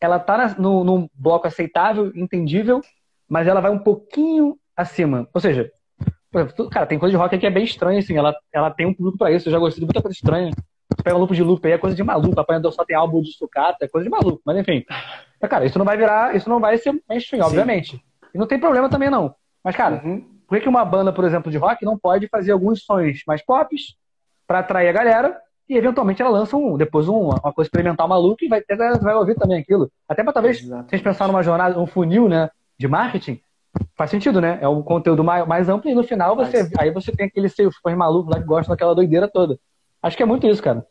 ela 0.00 0.18
tá 0.18 0.36
na, 0.36 0.48
no, 0.58 0.84
num 0.84 1.08
bloco 1.14 1.46
aceitável, 1.46 2.12
entendível, 2.14 2.80
mas 3.28 3.46
ela 3.46 3.60
vai 3.60 3.70
um 3.70 3.78
pouquinho 3.78 4.56
acima. 4.76 5.28
Ou 5.34 5.40
seja, 5.40 5.70
cara, 6.70 6.86
tem 6.86 6.98
coisa 6.98 7.10
de 7.10 7.16
rock 7.16 7.38
que 7.38 7.46
é 7.46 7.50
bem 7.50 7.64
estranha, 7.64 7.98
assim, 7.98 8.16
ela, 8.16 8.34
ela 8.52 8.70
tem 8.70 8.86
um 8.86 8.94
público 8.94 9.18
para 9.18 9.32
isso, 9.32 9.48
eu 9.48 9.52
já 9.52 9.58
gostei 9.58 9.80
de 9.80 9.86
muita 9.86 10.02
coisa 10.02 10.14
estranha. 10.14 10.52
Você 10.90 11.02
pega 11.02 11.16
um 11.16 11.20
loop 11.20 11.34
de 11.34 11.42
loop 11.42 11.66
aí, 11.66 11.72
é 11.72 11.78
coisa 11.78 11.96
de 11.96 12.02
maluco, 12.02 12.40
apanhador 12.40 12.72
só 12.72 12.84
tem 12.84 12.96
álbum 12.96 13.20
de 13.20 13.32
sucata, 13.32 13.84
é 13.84 13.88
coisa 13.88 14.04
de 14.04 14.10
maluco, 14.10 14.40
mas 14.44 14.56
enfim. 14.56 14.84
Mas, 15.40 15.50
cara, 15.50 15.66
isso 15.66 15.78
não 15.78 15.84
vai 15.84 15.96
virar, 15.96 16.34
isso 16.34 16.48
não 16.48 16.60
vai 16.60 16.78
ser 16.78 16.98
mainstream, 17.08 17.44
obviamente. 17.44 18.02
E 18.34 18.38
não 18.38 18.46
tem 18.46 18.58
problema 18.58 18.88
também, 18.88 19.10
não. 19.10 19.34
Mas, 19.62 19.76
cara, 19.76 20.02
uhum. 20.04 20.20
por 20.46 20.56
que, 20.56 20.62
que 20.62 20.68
uma 20.68 20.84
banda, 20.84 21.12
por 21.12 21.24
exemplo, 21.24 21.50
de 21.50 21.58
rock 21.58 21.84
não 21.84 21.98
pode 21.98 22.28
fazer 22.28 22.52
alguns 22.52 22.82
sons 22.84 23.22
mais 23.26 23.44
pop 23.44 23.74
para 24.46 24.60
atrair 24.60 24.88
a 24.88 24.92
galera 24.92 25.40
e 25.68 25.76
eventualmente 25.76 26.22
ela 26.22 26.30
lança 26.30 26.56
um, 26.56 26.76
depois 26.76 27.08
um, 27.08 27.28
uma 27.28 27.52
coisa 27.52 27.68
experimental 27.68 28.08
maluca 28.08 28.44
e 28.44 28.48
vai, 28.48 28.62
vai 29.00 29.14
ouvir 29.14 29.34
também 29.34 29.58
aquilo. 29.58 29.90
Até 30.08 30.22
para 30.24 30.32
talvez, 30.32 30.60
Exatamente. 30.60 30.88
se 30.88 30.94
a 30.94 30.98
gente 30.98 31.04
pensar 31.04 31.26
numa 31.26 31.42
jornada, 31.42 31.78
um 31.78 31.86
funil, 31.86 32.28
né, 32.28 32.50
de 32.78 32.88
marketing, 32.88 33.40
faz 33.96 34.10
sentido, 34.10 34.40
né? 34.40 34.58
É 34.60 34.68
um 34.68 34.82
conteúdo 34.82 35.22
mais, 35.22 35.46
mais 35.46 35.68
amplo 35.68 35.90
e 35.90 35.94
no 35.94 36.02
final 36.02 36.34
você, 36.34 36.68
aí 36.78 36.90
você 36.90 37.12
tem 37.12 37.26
aquele 37.26 37.48
seus 37.48 37.76
fãs 37.76 37.96
malucos 37.96 38.34
lá 38.34 38.40
que 38.40 38.46
gostam 38.46 38.74
daquela 38.74 38.94
doideira 38.94 39.28
toda. 39.28 39.58
Acho 40.02 40.16
que 40.16 40.22
é 40.22 40.26
muito 40.26 40.46
isso, 40.46 40.62
cara. 40.62 40.86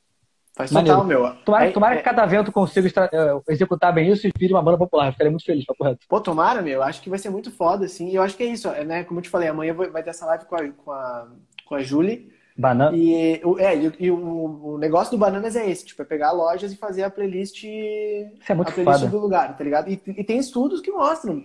Faz 0.58 0.72
total, 0.72 1.04
meu. 1.04 1.36
Tomara, 1.46 1.66
aí, 1.66 1.72
tomara 1.72 1.94
é... 1.94 1.98
que 1.98 2.04
cada 2.04 2.24
evento 2.24 2.52
consiga 2.52 2.88
uh, 2.88 3.44
executar 3.48 3.94
bem 3.94 4.12
isso 4.12 4.28
e 4.28 4.32
vire 4.36 4.54
uma 4.54 4.62
banda 4.62 4.78
popular. 4.78 5.12
Ficaria 5.12 5.30
muito 5.30 5.46
feliz, 5.46 5.64
papo 5.66 5.84
reto. 5.84 6.06
Pô, 6.10 6.20
tomara, 6.20 6.64
meu. 6.64 6.82
Acho 6.82 7.00
que 7.00 7.12
vai 7.12 7.20
ser 7.20 7.30
muito 7.30 7.52
foda, 7.52 7.86
assim. 7.86 8.10
E 8.10 8.16
eu 8.16 8.24
acho 8.24 8.36
que 8.36 8.42
é 8.42 8.48
isso, 8.48 8.68
né? 8.84 9.04
Como 9.04 9.20
eu 9.20 9.24
te 9.24 9.30
falei, 9.30 9.50
amanhã 9.50 9.74
vai 9.74 10.02
ter 10.02 10.10
essa 10.10 10.26
live 10.26 10.46
com 10.46 10.56
a, 10.56 10.70
com 10.70 10.92
a, 10.92 11.28
com 11.64 11.76
a 11.76 11.84
Julie. 11.84 12.32
Banana. 12.58 12.98
E, 12.98 13.40
é, 13.60 13.76
e, 13.76 13.94
e 14.00 14.12
o, 14.12 14.74
o, 14.74 14.78
negócio 14.80 15.12
do 15.12 15.18
Bananas 15.18 15.56
é 15.56 15.70
esse, 15.70 15.86
tipo, 15.86 16.02
é 16.02 16.06
pegar 16.06 16.32
lojas 16.32 16.72
e 16.72 16.78
fazer 16.78 17.04
a 17.04 17.10
playlist, 17.10 17.64
Isso 17.64 18.52
é 18.52 18.56
muito 18.56 18.70
a 18.70 18.72
playlist 18.72 19.06
do 19.06 19.20
lugar, 19.20 19.56
tá 19.56 19.64
ligado? 19.64 19.90
E, 19.90 20.02
e, 20.08 20.24
tem 20.24 20.40
estudos 20.40 20.82
que 20.82 20.92
mostram, 20.92 21.44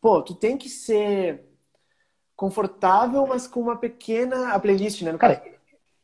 pô, 0.00 0.22
tu 0.22 0.34
tem 0.34 0.56
que 0.56 0.70
ser 0.70 1.44
confortável, 2.34 3.26
mas 3.26 3.46
com 3.46 3.60
uma 3.60 3.76
pequena 3.76 4.52
a 4.54 4.58
playlist, 4.58 5.02
né? 5.02 5.12
No 5.12 5.18
cara, 5.18 5.36
caso. 5.36 5.50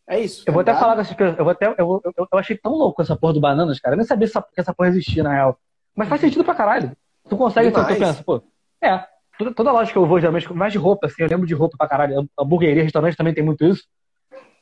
é 0.06 0.20
isso. 0.20 0.44
Eu 0.46 0.52
vou 0.52 0.60
até 0.60 0.74
falar 0.74 0.94
com 0.94 1.00
essas 1.00 1.16
pessoas, 1.16 1.38
eu 1.38 1.44
vou 1.44 1.52
até, 1.52 1.66
eu, 1.66 1.74
eu, 1.78 2.28
eu, 2.30 2.38
achei 2.38 2.56
tão 2.56 2.72
louco 2.72 3.00
essa 3.00 3.16
porra 3.16 3.32
do 3.32 3.40
Bananas, 3.40 3.80
cara, 3.80 3.94
eu 3.94 3.98
nem 3.98 4.06
sabia 4.06 4.28
que 4.28 4.60
essa 4.60 4.74
porra 4.74 4.90
existia, 4.90 5.22
na 5.22 5.32
real. 5.32 5.58
Mas 5.96 6.08
faz 6.08 6.20
sentido 6.20 6.44
pra 6.44 6.54
caralho. 6.54 6.94
Tu 7.28 7.36
consegue, 7.36 7.70
tu, 7.70 7.80
tu 7.80 7.96
pensa, 7.96 8.22
pô, 8.22 8.42
é, 8.82 9.06
toda, 9.38 9.54
toda 9.54 9.72
loja 9.72 9.90
que 9.90 9.96
eu 9.96 10.06
vou, 10.06 10.20
geralmente, 10.20 10.52
mais 10.52 10.72
de 10.72 10.78
roupa, 10.78 11.06
assim, 11.06 11.22
eu 11.22 11.28
lembro 11.28 11.46
de 11.46 11.54
roupa 11.54 11.78
pra 11.78 11.88
caralho. 11.88 12.28
Hamburgueria, 12.38 12.82
restaurante 12.82 13.16
também 13.16 13.32
tem 13.32 13.44
muito 13.44 13.64
isso. 13.64 13.84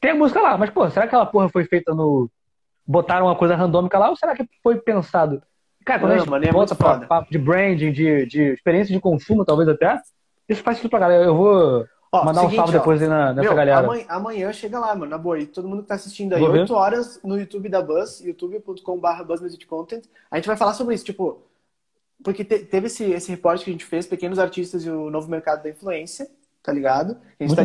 Tem 0.00 0.12
a 0.12 0.14
música 0.14 0.40
lá, 0.40 0.56
mas, 0.56 0.70
pô, 0.70 0.88
será 0.88 1.02
que 1.02 1.08
aquela 1.08 1.26
porra 1.26 1.48
foi 1.48 1.64
feita 1.64 1.94
no. 1.94 2.30
Botaram 2.86 3.26
uma 3.26 3.36
coisa 3.36 3.54
randômica 3.54 3.98
lá 3.98 4.08
ou 4.08 4.16
será 4.16 4.34
que 4.34 4.48
foi 4.62 4.76
pensado? 4.78 5.42
Cara, 5.84 6.00
quando 6.00 6.10
não, 6.10 6.16
a 6.16 6.18
gente 6.20 6.30
mano, 6.30 6.44
é 6.44 6.52
bota 6.52 6.74
pra 6.74 7.00
papo 7.00 7.30
de 7.30 7.38
branding, 7.38 7.92
de, 7.92 8.26
de 8.26 8.42
experiência 8.52 8.94
de 8.94 9.00
consumo, 9.00 9.44
talvez 9.44 9.68
até, 9.68 10.00
isso 10.48 10.62
faz 10.62 10.78
tudo 10.78 10.90
pra 10.90 10.98
galera. 10.98 11.24
Eu 11.24 11.34
vou 11.34 11.86
ó, 12.12 12.24
mandar 12.24 12.40
seguinte, 12.40 12.54
um 12.54 12.56
salve 12.56 12.76
ó, 12.76 12.78
depois 12.78 13.02
aí 13.02 13.08
na, 13.08 13.32
nessa 13.32 13.48
meu, 13.48 13.54
galera. 13.54 13.78
Amanhã, 13.78 14.04
amanhã, 14.08 14.52
chega 14.52 14.78
lá, 14.78 14.94
mano, 14.94 15.10
na 15.10 15.18
boa. 15.18 15.38
E 15.38 15.46
todo 15.46 15.68
mundo 15.68 15.82
que 15.82 15.88
tá 15.88 15.94
assistindo 15.94 16.34
aí, 16.34 16.42
8 16.42 16.72
horas 16.74 17.20
no 17.22 17.38
YouTube 17.38 17.68
da 17.68 17.82
Buzz, 17.82 18.20
youtube.com.br 18.20 19.24
BuzzMusicContent. 19.26 20.04
A 20.30 20.36
gente 20.36 20.46
vai 20.46 20.56
falar 20.56 20.74
sobre 20.74 20.94
isso, 20.94 21.04
tipo, 21.04 21.42
porque 22.22 22.44
te, 22.44 22.58
teve 22.60 22.86
esse, 22.86 23.04
esse 23.04 23.30
reporte 23.30 23.64
que 23.64 23.70
a 23.70 23.72
gente 23.72 23.84
fez, 23.84 24.06
Pequenos 24.06 24.38
Artistas 24.38 24.84
e 24.84 24.90
o 24.90 25.10
Novo 25.10 25.30
Mercado 25.30 25.62
da 25.62 25.70
Influência, 25.70 26.28
tá 26.62 26.72
ligado? 26.72 27.18
A 27.38 27.44
gente 27.44 27.56
tá 27.56 27.62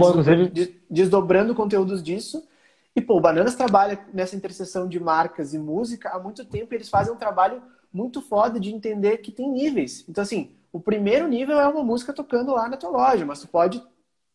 desdobrando, 0.89 1.55
conteúdos 1.55 2.01
disso. 2.01 2.47
E, 2.95 3.01
pô, 3.01 3.17
o 3.17 3.21
Bananas 3.21 3.55
trabalha 3.55 3.99
nessa 4.13 4.35
interseção 4.35 4.87
de 4.87 4.99
marcas 4.99 5.53
e 5.53 5.59
música 5.59 6.09
há 6.09 6.19
muito 6.19 6.45
tempo 6.45 6.73
e 6.73 6.77
eles 6.77 6.89
fazem 6.89 7.13
um 7.13 7.17
trabalho 7.17 7.61
muito 7.91 8.21
foda 8.21 8.59
de 8.59 8.73
entender 8.73 9.17
que 9.17 9.31
tem 9.31 9.49
níveis. 9.49 10.05
Então, 10.07 10.21
assim, 10.21 10.55
o 10.71 10.79
primeiro 10.79 11.27
nível 11.27 11.59
é 11.59 11.67
uma 11.67 11.83
música 11.83 12.13
tocando 12.13 12.53
lá 12.53 12.67
na 12.69 12.77
tua 12.77 12.89
loja, 12.89 13.25
mas 13.25 13.39
tu 13.39 13.47
pode 13.47 13.83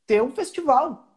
ter 0.06 0.22
um 0.22 0.30
festival. 0.30 1.08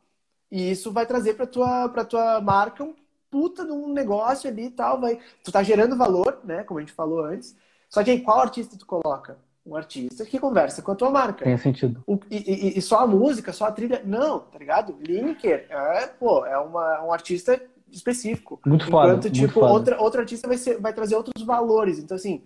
E 0.52 0.72
isso 0.72 0.92
vai 0.92 1.06
trazer 1.06 1.36
para 1.36 1.48
tua 1.48 1.88
para 1.90 2.04
tua 2.04 2.42
marca 2.42 2.84
um 2.84 2.94
puta 3.30 3.64
de 3.66 3.72
um 3.72 3.94
negócio 3.94 4.50
ali 4.50 4.66
e 4.66 4.72
tal, 4.72 5.00
vai, 5.00 5.18
tu 5.42 5.52
tá 5.52 5.64
gerando 5.64 5.96
valor, 5.96 6.42
né, 6.44 6.66
como 6.66 6.80
a 6.80 6.82
gente 6.82 6.92
falou 6.92 7.24
antes. 7.24 7.56
Só 7.90 8.04
que 8.04 8.12
aí 8.12 8.22
qual 8.22 8.42
artista 8.42 8.78
tu 8.78 8.86
coloca? 8.86 9.40
Um 9.66 9.76
artista 9.76 10.26
que 10.26 10.40
conversa 10.40 10.82
com 10.82 10.92
a 10.92 10.96
tua 10.96 11.10
marca. 11.10 11.44
Tem 11.46 11.58
sentido. 11.58 12.04
O, 12.08 12.20
e, 12.30 12.38
e, 12.38 12.78
e, 12.80 12.82
só 12.82 13.00
a 13.00 13.08
música, 13.08 13.54
só 13.54 13.66
a 13.66 13.72
trilha. 13.72 14.02
Não, 14.04 14.40
tá 14.40 14.58
ligado? 14.58 14.98
Lineker 15.00 15.68
é, 15.70 16.08
pô, 16.08 16.46
é 16.46 16.58
uma, 16.58 17.04
um 17.04 17.14
artista 17.14 17.62
específico. 17.92 18.60
Muito 18.66 18.88
foda. 18.88 19.10
Enquanto, 19.10 19.30
tipo, 19.30 19.54
foda. 19.54 19.72
Outra, 19.72 20.02
outro 20.02 20.20
artista 20.22 20.48
vai, 20.48 20.58
ser, 20.58 20.80
vai 20.80 20.94
trazer 20.94 21.16
outros 21.16 21.46
valores. 21.46 22.00
Então, 22.00 22.16
assim, 22.16 22.44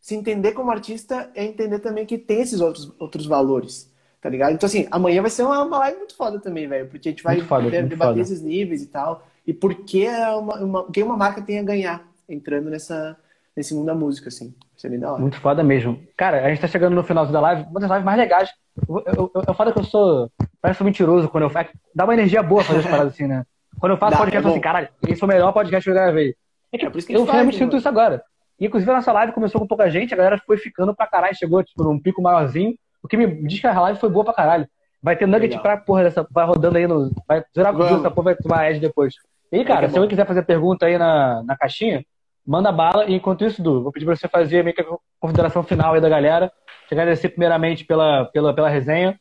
se 0.00 0.14
entender 0.14 0.52
como 0.52 0.70
artista 0.70 1.30
é 1.34 1.44
entender 1.44 1.80
também 1.80 2.06
que 2.06 2.16
tem 2.16 2.40
esses 2.40 2.60
outros, 2.60 2.92
outros 2.98 3.26
valores. 3.26 3.92
Tá 4.20 4.30
ligado? 4.30 4.54
Então, 4.54 4.66
assim, 4.66 4.88
amanhã 4.90 5.20
vai 5.20 5.30
ser 5.30 5.42
uma, 5.42 5.62
uma 5.62 5.78
live 5.80 5.98
muito 5.98 6.16
foda 6.16 6.40
também, 6.40 6.66
velho. 6.66 6.88
Porque 6.88 7.08
a 7.08 7.12
gente 7.12 7.22
vai 7.22 7.40
foda, 7.42 7.70
debater 7.70 7.96
foda. 7.98 8.20
esses 8.20 8.40
níveis 8.40 8.82
e 8.82 8.86
tal. 8.86 9.26
E 9.46 9.52
por 9.52 9.74
que 9.74 10.08
uma, 10.08 10.54
uma, 10.60 10.90
que 10.90 11.02
uma 11.02 11.16
marca 11.16 11.42
tem 11.42 11.58
a 11.58 11.62
ganhar 11.62 12.08
entrando 12.26 12.70
nessa, 12.70 13.18
nesse 13.56 13.74
mundo 13.74 13.86
da 13.86 13.94
música, 13.94 14.28
assim. 14.28 14.54
Isso 14.76 14.86
é 14.86 14.90
bem 14.90 14.98
da 14.98 15.12
hora. 15.12 15.20
Muito 15.20 15.40
foda 15.40 15.62
mesmo. 15.62 16.02
Cara, 16.16 16.44
a 16.44 16.48
gente 16.48 16.60
tá 16.60 16.68
chegando 16.68 16.94
no 16.94 17.02
final 17.02 17.26
da 17.26 17.40
live, 17.40 17.62
uma 17.70 17.80
das 17.80 17.90
lives 17.90 18.04
mais 18.04 18.18
legais. 18.18 18.50
Eu, 18.88 19.02
eu, 19.06 19.30
eu, 19.34 19.42
eu 19.48 19.54
falo 19.54 19.72
que 19.72 19.78
eu 19.78 19.84
sou. 19.84 20.30
Parece 20.60 20.82
mentiroso 20.82 21.28
quando 21.28 21.44
eu 21.44 21.50
faço. 21.50 21.70
Dá 21.94 22.04
uma 22.04 22.14
energia 22.14 22.42
boa 22.42 22.64
fazer 22.64 22.80
as 22.80 22.86
paradas 22.86 23.12
assim, 23.12 23.26
né? 23.26 23.44
Quando 23.78 23.92
eu 23.92 23.98
faço 23.98 24.12
Dá, 24.12 24.18
podcast, 24.18 24.36
é 24.36 24.38
eu 24.38 24.42
falo 24.42 24.54
assim, 24.54 24.60
caralho, 24.60 24.88
esse 25.06 25.20
foi 25.20 25.28
o 25.28 25.32
melhor 25.32 25.52
podcast 25.52 25.84
que 25.84 25.90
eu 25.90 25.94
gravei. 25.94 26.34
É 26.72 26.78
que, 26.78 26.86
é 26.86 26.90
por 26.90 26.98
isso 26.98 27.06
que 27.06 27.12
eu 27.12 27.24
realmente 27.24 27.58
sinto 27.58 27.76
isso 27.76 27.88
agora. 27.88 28.22
E, 28.58 28.66
inclusive, 28.66 28.90
a 28.90 28.94
nossa 28.94 29.12
live 29.12 29.32
começou 29.32 29.60
com 29.60 29.66
pouca 29.66 29.88
gente, 29.90 30.14
a 30.14 30.16
galera 30.16 30.40
foi 30.44 30.56
ficando 30.56 30.94
pra 30.94 31.06
caralho, 31.06 31.36
chegou 31.36 31.62
tipo, 31.62 31.82
num 31.84 31.98
pico 31.98 32.22
maiorzinho. 32.22 32.74
O 33.02 33.08
que 33.08 33.16
me 33.16 33.26
diz 33.46 33.60
que 33.60 33.66
a 33.66 33.80
live 33.80 33.98
foi 33.98 34.08
boa 34.08 34.24
pra 34.24 34.34
caralho. 34.34 34.66
Vai 35.02 35.16
ter 35.16 35.26
nugget 35.26 35.50
Legal. 35.50 35.62
pra 35.62 35.76
porra 35.76 36.04
dessa. 36.04 36.26
Vai 36.30 36.46
rodando 36.46 36.78
aí 36.78 36.86
no. 36.86 37.10
Vai 37.28 37.44
zerar 37.54 37.74
com 37.74 37.84
essa 37.84 38.10
porra, 38.10 38.24
vai 38.24 38.36
tomar 38.36 38.70
edge 38.70 38.80
depois. 38.80 39.14
E 39.52 39.58
aí, 39.58 39.64
cara, 39.64 39.86
é 39.86 39.88
se 39.88 39.96
alguém 39.96 40.08
quiser 40.08 40.26
fazer 40.26 40.42
pergunta 40.42 40.86
aí 40.86 40.96
na, 40.96 41.42
na 41.42 41.56
caixinha, 41.56 42.04
manda 42.46 42.70
bala. 42.72 43.06
E 43.06 43.14
enquanto 43.14 43.44
isso, 43.44 43.62
Du, 43.62 43.82
vou 43.82 43.92
pedir 43.92 44.04
para 44.04 44.16
você 44.16 44.28
fazer 44.28 44.62
meio 44.62 44.74
que 44.74 44.82
a 44.82 44.86
consideração 45.20 45.62
final 45.62 45.94
aí 45.94 46.00
da 46.00 46.08
galera. 46.08 46.52
Te 46.88 46.94
agradecer 46.94 47.30
primeiramente 47.30 47.84
pela, 47.84 48.26
pela, 48.26 48.54
pela 48.54 48.68
resenha. 48.68 49.18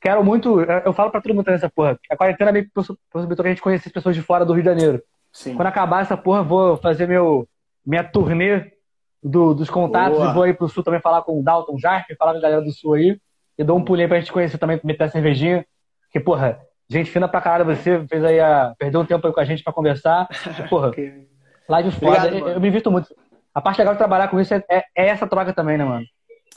Quero 0.00 0.24
muito, 0.24 0.60
eu 0.60 0.92
falo 0.92 1.10
para 1.10 1.20
todo 1.20 1.34
mundo 1.34 1.50
nessa 1.50 1.70
porra, 1.70 1.98
a 2.10 2.16
quarentena 2.16 2.52
meio 2.52 2.66
que 2.66 2.70
possibilitou 2.70 3.42
que 3.42 3.48
a 3.48 3.52
gente 3.52 3.62
conhecesse 3.62 3.92
pessoas 3.92 4.14
de 4.14 4.22
fora 4.22 4.44
do 4.44 4.52
Rio 4.52 4.62
de 4.62 4.68
Janeiro. 4.68 5.02
Sim. 5.32 5.54
Quando 5.54 5.68
acabar 5.68 6.02
essa 6.02 6.16
porra, 6.16 6.42
vou 6.42 6.76
fazer 6.76 7.08
meu, 7.08 7.48
minha 7.84 8.04
turnê 8.04 8.72
do, 9.22 9.54
dos 9.54 9.68
contatos 9.68 10.18
Boa. 10.18 10.30
e 10.30 10.34
vou 10.34 10.42
aí 10.44 10.54
pro 10.54 10.68
sul 10.68 10.84
também 10.84 11.00
falar 11.00 11.22
com 11.22 11.40
o 11.40 11.42
Dalton 11.42 11.78
Jarque, 11.78 12.14
falar 12.14 12.32
com 12.32 12.38
a 12.38 12.42
galera 12.42 12.62
do 12.62 12.70
sul 12.70 12.94
aí. 12.94 13.18
E 13.58 13.64
dou 13.64 13.76
um 13.76 13.84
pulinho 13.84 14.08
pra 14.08 14.20
gente 14.20 14.32
conhecer 14.32 14.58
também, 14.58 14.78
meter 14.84 15.04
a 15.04 15.08
cervejinha. 15.08 15.66
Que, 16.12 16.20
porra, 16.20 16.60
gente 16.88 17.10
fina 17.10 17.26
pra 17.26 17.40
caralho 17.40 17.64
você, 17.64 18.06
fez 18.06 18.24
aí 18.24 18.38
a. 18.38 18.74
Perdeu 18.78 19.00
um 19.00 19.06
tempo 19.06 19.26
aí 19.26 19.32
com 19.32 19.40
a 19.40 19.44
gente 19.44 19.62
pra 19.62 19.72
conversar. 19.72 20.28
Porra, 20.68 20.90
Live 21.68 21.90
foda. 21.92 22.26
Obrigado, 22.26 22.48
eu, 22.50 22.60
me 22.60 22.68
invisto 22.68 22.90
muito. 22.90 23.14
A 23.54 23.60
parte 23.60 23.78
legal 23.78 23.94
de 23.94 23.98
trabalhar 23.98 24.28
com 24.28 24.40
isso 24.40 24.54
é, 24.54 24.64
é, 24.68 24.84
é, 24.94 25.08
essa 25.08 25.26
troca 25.26 25.52
também, 25.52 25.78
né, 25.78 25.84
mano? 25.84 26.06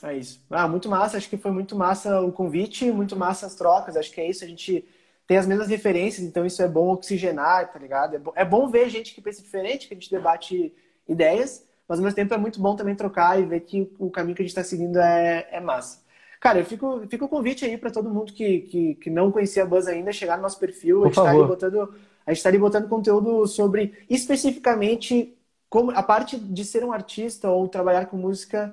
É 0.02 0.14
isso. 0.14 0.44
Ah, 0.50 0.68
muito 0.68 0.88
massa. 0.88 1.16
Acho 1.16 1.28
que 1.28 1.36
foi 1.36 1.50
muito 1.50 1.76
massa 1.76 2.20
o 2.20 2.32
convite, 2.32 2.90
muito 2.90 3.16
massa 3.16 3.46
as 3.46 3.54
trocas. 3.54 3.96
Acho 3.96 4.12
que 4.12 4.20
é 4.20 4.28
isso. 4.28 4.44
A 4.44 4.46
gente 4.46 4.84
tem 5.26 5.36
as 5.36 5.46
mesmas 5.46 5.68
referências, 5.68 6.26
então 6.26 6.44
isso 6.44 6.60
é 6.60 6.66
bom 6.66 6.92
oxigenar, 6.92 7.72
tá 7.72 7.78
ligado? 7.78 8.16
É 8.16 8.18
bom, 8.18 8.32
é 8.34 8.44
bom 8.44 8.68
ver 8.68 8.88
gente 8.88 9.14
que 9.14 9.20
pensa 9.20 9.40
diferente, 9.40 9.86
que 9.86 9.94
a 9.94 9.96
gente 9.96 10.10
debate 10.10 10.74
ideias, 11.08 11.64
mas 11.86 12.00
ao 12.00 12.04
mesmo 12.04 12.16
tempo 12.16 12.34
é 12.34 12.36
muito 12.36 12.60
bom 12.60 12.74
também 12.74 12.96
trocar 12.96 13.38
e 13.38 13.44
ver 13.44 13.60
que 13.60 13.92
o 13.98 14.10
caminho 14.10 14.34
que 14.34 14.42
a 14.42 14.44
gente 14.44 14.50
está 14.50 14.64
seguindo 14.64 14.98
é, 14.98 15.46
é 15.52 15.60
massa. 15.60 16.02
Cara, 16.40 16.58
eu 16.58 16.64
fico, 16.64 17.06
fico 17.08 17.26
o 17.26 17.28
convite 17.28 17.64
aí 17.64 17.78
para 17.78 17.90
todo 17.90 18.10
mundo 18.10 18.32
que, 18.32 18.60
que, 18.62 18.94
que, 18.96 19.10
não 19.10 19.30
conhecia 19.30 19.62
a 19.62 19.66
Buzz 19.66 19.86
ainda, 19.86 20.10
chegar 20.10 20.36
no 20.36 20.42
nosso 20.42 20.58
perfil, 20.58 20.98
Por 20.98 21.04
a 21.04 21.08
gente 21.08 21.22
tá 21.22 21.30
aí 21.30 21.46
botando 21.46 21.94
a 22.30 22.32
gente 22.32 22.38
estaria 22.38 22.60
botando 22.60 22.88
conteúdo 22.88 23.44
sobre 23.48 23.92
especificamente 24.08 25.36
como 25.68 25.90
a 25.90 26.02
parte 26.02 26.38
de 26.38 26.64
ser 26.64 26.84
um 26.84 26.92
artista 26.92 27.50
ou 27.50 27.66
trabalhar 27.66 28.06
com 28.06 28.16
música, 28.16 28.72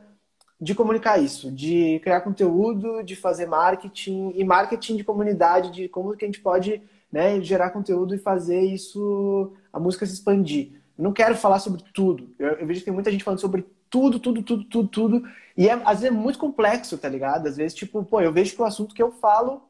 de 0.61 0.75
comunicar 0.75 1.17
isso, 1.19 1.51
de 1.51 1.99
criar 2.03 2.21
conteúdo, 2.21 3.01
de 3.03 3.15
fazer 3.15 3.47
marketing 3.47 4.31
e 4.35 4.43
marketing 4.43 4.97
de 4.97 5.03
comunidade, 5.03 5.71
de 5.71 5.89
como 5.89 6.15
que 6.15 6.23
a 6.23 6.27
gente 6.27 6.39
pode 6.39 6.83
né, 7.11 7.41
gerar 7.41 7.71
conteúdo 7.71 8.13
e 8.13 8.19
fazer 8.19 8.61
isso, 8.61 9.53
a 9.73 9.79
música 9.79 10.05
se 10.05 10.13
expandir. 10.13 10.73
Não 10.95 11.11
quero 11.11 11.35
falar 11.35 11.57
sobre 11.57 11.83
tudo. 11.91 12.29
Eu, 12.37 12.49
eu, 12.49 12.67
vejo 12.67 12.81
que 12.81 12.85
tem 12.85 12.93
muita 12.93 13.11
gente 13.11 13.23
falando 13.23 13.39
sobre 13.39 13.65
tudo, 13.89 14.19
tudo, 14.19 14.43
tudo, 14.43 14.63
tudo, 14.65 14.87
tudo. 14.87 15.23
E 15.55 15.67
é, 15.67 15.73
às 15.73 16.01
vezes 16.01 16.05
é 16.05 16.11
muito 16.11 16.37
complexo, 16.37 16.95
tá 16.95 17.09
ligado? 17.09 17.47
Às 17.47 17.57
vezes, 17.57 17.73
tipo, 17.73 18.03
pô, 18.03 18.21
eu 18.21 18.31
vejo 18.31 18.55
que 18.55 18.61
o 18.61 18.65
assunto 18.65 18.93
que 18.93 19.01
eu 19.01 19.11
falo 19.11 19.63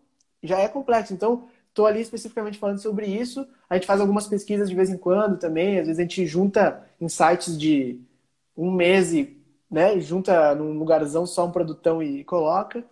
já 0.44 0.60
é 0.60 0.68
complexo. 0.68 1.14
Então, 1.14 1.48
tô 1.78 1.86
ali 1.86 2.02
especificamente 2.02 2.58
falando 2.58 2.80
sobre 2.80 3.06
isso. 3.06 3.48
A 3.70 3.76
gente 3.76 3.86
faz 3.86 4.02
algumas 4.02 4.26
pesquisas 4.26 4.68
de 4.68 4.74
vez 4.74 4.90
em 4.90 4.98
quando 4.98 5.38
também. 5.38 5.78
Às 5.78 5.86
vezes 5.86 6.00
a 6.00 6.02
gente 6.02 6.26
junta 6.26 6.84
insights 7.00 7.56
de 7.56 8.02
um 8.58 8.72
mês 8.72 9.14
e 9.14 9.38
né, 9.70 10.00
junta 10.00 10.56
num 10.56 10.74
lugarzão 10.74 11.28
só 11.28 11.46
um 11.46 11.52
produtão 11.52 12.02
e 12.02 12.24
coloca. 12.24 12.84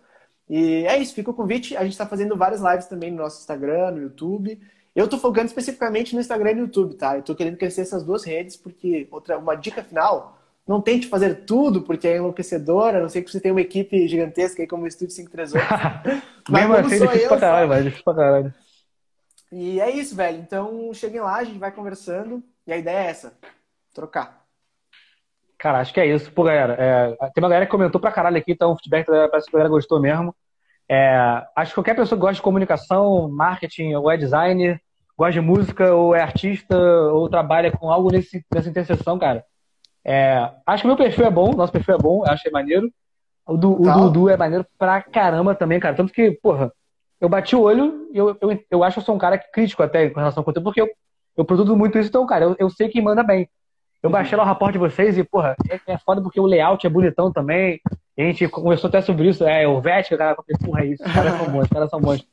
E 0.48 0.86
é 0.86 0.96
isso, 0.98 1.16
fica 1.16 1.32
o 1.32 1.34
convite. 1.34 1.76
A 1.76 1.82
gente 1.82 1.94
está 1.94 2.06
fazendo 2.06 2.36
várias 2.36 2.60
lives 2.60 2.86
também 2.86 3.10
no 3.10 3.16
nosso 3.16 3.40
Instagram, 3.40 3.90
no 3.90 4.02
YouTube. 4.02 4.56
Eu 4.94 5.08
tô 5.08 5.18
focando 5.18 5.46
especificamente 5.46 6.14
no 6.14 6.20
Instagram 6.20 6.52
e 6.52 6.54
no 6.54 6.60
YouTube, 6.60 6.94
tá? 6.94 7.16
Eu 7.16 7.22
tô 7.22 7.34
querendo 7.34 7.56
crescer 7.56 7.80
essas 7.80 8.04
duas 8.04 8.22
redes, 8.22 8.56
porque 8.56 9.08
outra, 9.10 9.36
uma 9.36 9.56
dica 9.56 9.82
final, 9.82 10.38
não 10.64 10.80
tente 10.80 11.08
fazer 11.08 11.44
tudo, 11.44 11.82
porque 11.82 12.06
é 12.06 12.18
enlouquecedora, 12.18 12.98
a 12.98 13.02
não 13.02 13.08
sei 13.08 13.20
que 13.20 13.32
você 13.32 13.40
tem 13.40 13.50
uma 13.50 13.60
equipe 13.60 14.06
gigantesca 14.06 14.62
aí 14.62 14.68
como 14.68 14.84
o 14.84 14.86
Estúdio 14.86 15.16
538. 15.16 16.22
Mas 16.48 16.68
Mesmo 16.68 16.74
assim, 16.76 17.04
difícil 17.04 17.28
pra 17.28 17.40
caralho, 17.40 17.68
velho, 17.68 17.82
difícil 17.82 18.04
pra 18.04 18.14
caralho. 18.14 18.54
E 19.52 19.80
é 19.80 19.90
isso, 19.90 20.14
velho. 20.16 20.38
Então, 20.38 20.92
cheguem 20.92 21.20
lá, 21.20 21.36
a 21.36 21.44
gente 21.44 21.58
vai 21.58 21.70
conversando, 21.70 22.42
e 22.66 22.72
a 22.72 22.76
ideia 22.76 22.98
é 22.98 23.10
essa, 23.10 23.32
trocar. 23.94 24.44
Cara, 25.58 25.80
acho 25.80 25.92
que 25.92 26.00
é 26.00 26.06
isso. 26.06 26.30
Pô, 26.32 26.44
galera, 26.44 26.76
é, 26.78 27.16
tem 27.30 27.42
uma 27.42 27.48
galera 27.48 27.66
que 27.66 27.70
comentou 27.70 28.00
pra 28.00 28.12
caralho 28.12 28.36
aqui, 28.36 28.52
então 28.52 28.72
o 28.72 28.76
feedback 28.76 29.06
parece 29.06 29.48
que 29.48 29.56
a 29.56 29.58
galera 29.58 29.70
gostou 29.70 30.00
mesmo. 30.00 30.34
É, 30.88 31.42
acho 31.56 31.70
que 31.70 31.74
qualquer 31.76 31.96
pessoa 31.96 32.16
que 32.16 32.20
gosta 32.20 32.34
de 32.34 32.42
comunicação, 32.42 33.28
marketing 33.28 33.94
ou 33.94 34.10
é 34.10 34.16
designer, 34.16 34.80
gosta 35.16 35.32
de 35.32 35.40
música, 35.40 35.94
ou 35.94 36.14
é 36.14 36.20
artista, 36.20 36.76
ou 36.78 37.28
trabalha 37.28 37.72
com 37.72 37.90
algo 37.90 38.12
nesse, 38.12 38.44
nessa 38.52 38.68
interseção, 38.68 39.18
cara. 39.18 39.44
É, 40.04 40.50
acho 40.64 40.82
que 40.82 40.86
o 40.86 40.90
meu 40.90 40.96
perfil 40.96 41.26
é 41.26 41.30
bom, 41.30 41.52
nosso 41.54 41.72
perfil 41.72 41.94
é 41.94 41.98
bom, 41.98 42.22
acho 42.24 42.42
que 42.42 42.48
é 42.48 42.52
maneiro. 42.52 42.92
O 43.46 43.56
do, 43.56 43.80
o 43.80 43.92
Dudu 43.92 44.28
é 44.28 44.36
maneiro 44.36 44.66
pra 44.78 45.00
caramba 45.00 45.54
também, 45.54 45.80
cara. 45.80 45.94
Tanto 45.94 46.12
que, 46.12 46.32
porra, 46.32 46.72
eu 47.20 47.28
bati 47.28 47.56
o 47.56 47.62
olho 47.62 48.08
e 48.12 48.18
eu, 48.18 48.36
eu, 48.40 48.64
eu 48.70 48.84
acho 48.84 48.94
que 48.94 49.00
eu 49.00 49.04
sou 49.04 49.14
um 49.14 49.18
cara 49.18 49.38
crítico 49.38 49.82
até 49.82 50.08
com 50.10 50.18
relação 50.18 50.40
ao 50.40 50.44
conteúdo, 50.44 50.64
porque 50.64 50.80
eu, 50.80 50.88
eu 51.36 51.44
produzo 51.44 51.76
muito 51.76 51.98
isso, 51.98 52.08
então, 52.08 52.26
cara, 52.26 52.44
eu, 52.44 52.56
eu 52.58 52.70
sei 52.70 52.88
que 52.88 53.00
manda 53.00 53.22
bem. 53.22 53.48
Eu 54.02 54.10
baixei 54.10 54.36
lá 54.36 54.44
o 54.44 54.46
rapport 54.46 54.72
de 54.72 54.78
vocês 54.78 55.18
e, 55.18 55.24
porra, 55.24 55.56
é, 55.68 55.94
é 55.94 55.98
foda 55.98 56.22
porque 56.22 56.38
o 56.38 56.46
layout 56.46 56.86
é 56.86 56.90
bonitão 56.90 57.32
também. 57.32 57.80
a 58.16 58.22
gente 58.22 58.46
conversou 58.48 58.88
até 58.88 59.00
sobre 59.00 59.28
isso. 59.28 59.44
É, 59.44 59.66
o 59.66 59.80
Vética, 59.80 60.16
cara, 60.16 60.36
porra, 60.64 60.82
é 60.82 60.86
isso, 60.86 61.04
os 61.04 61.12
caras 61.12 61.36
são 61.36 61.50
bons, 61.50 61.62
os 61.62 61.68
caras 61.68 61.90
são 61.90 62.00
bons. 62.00 62.26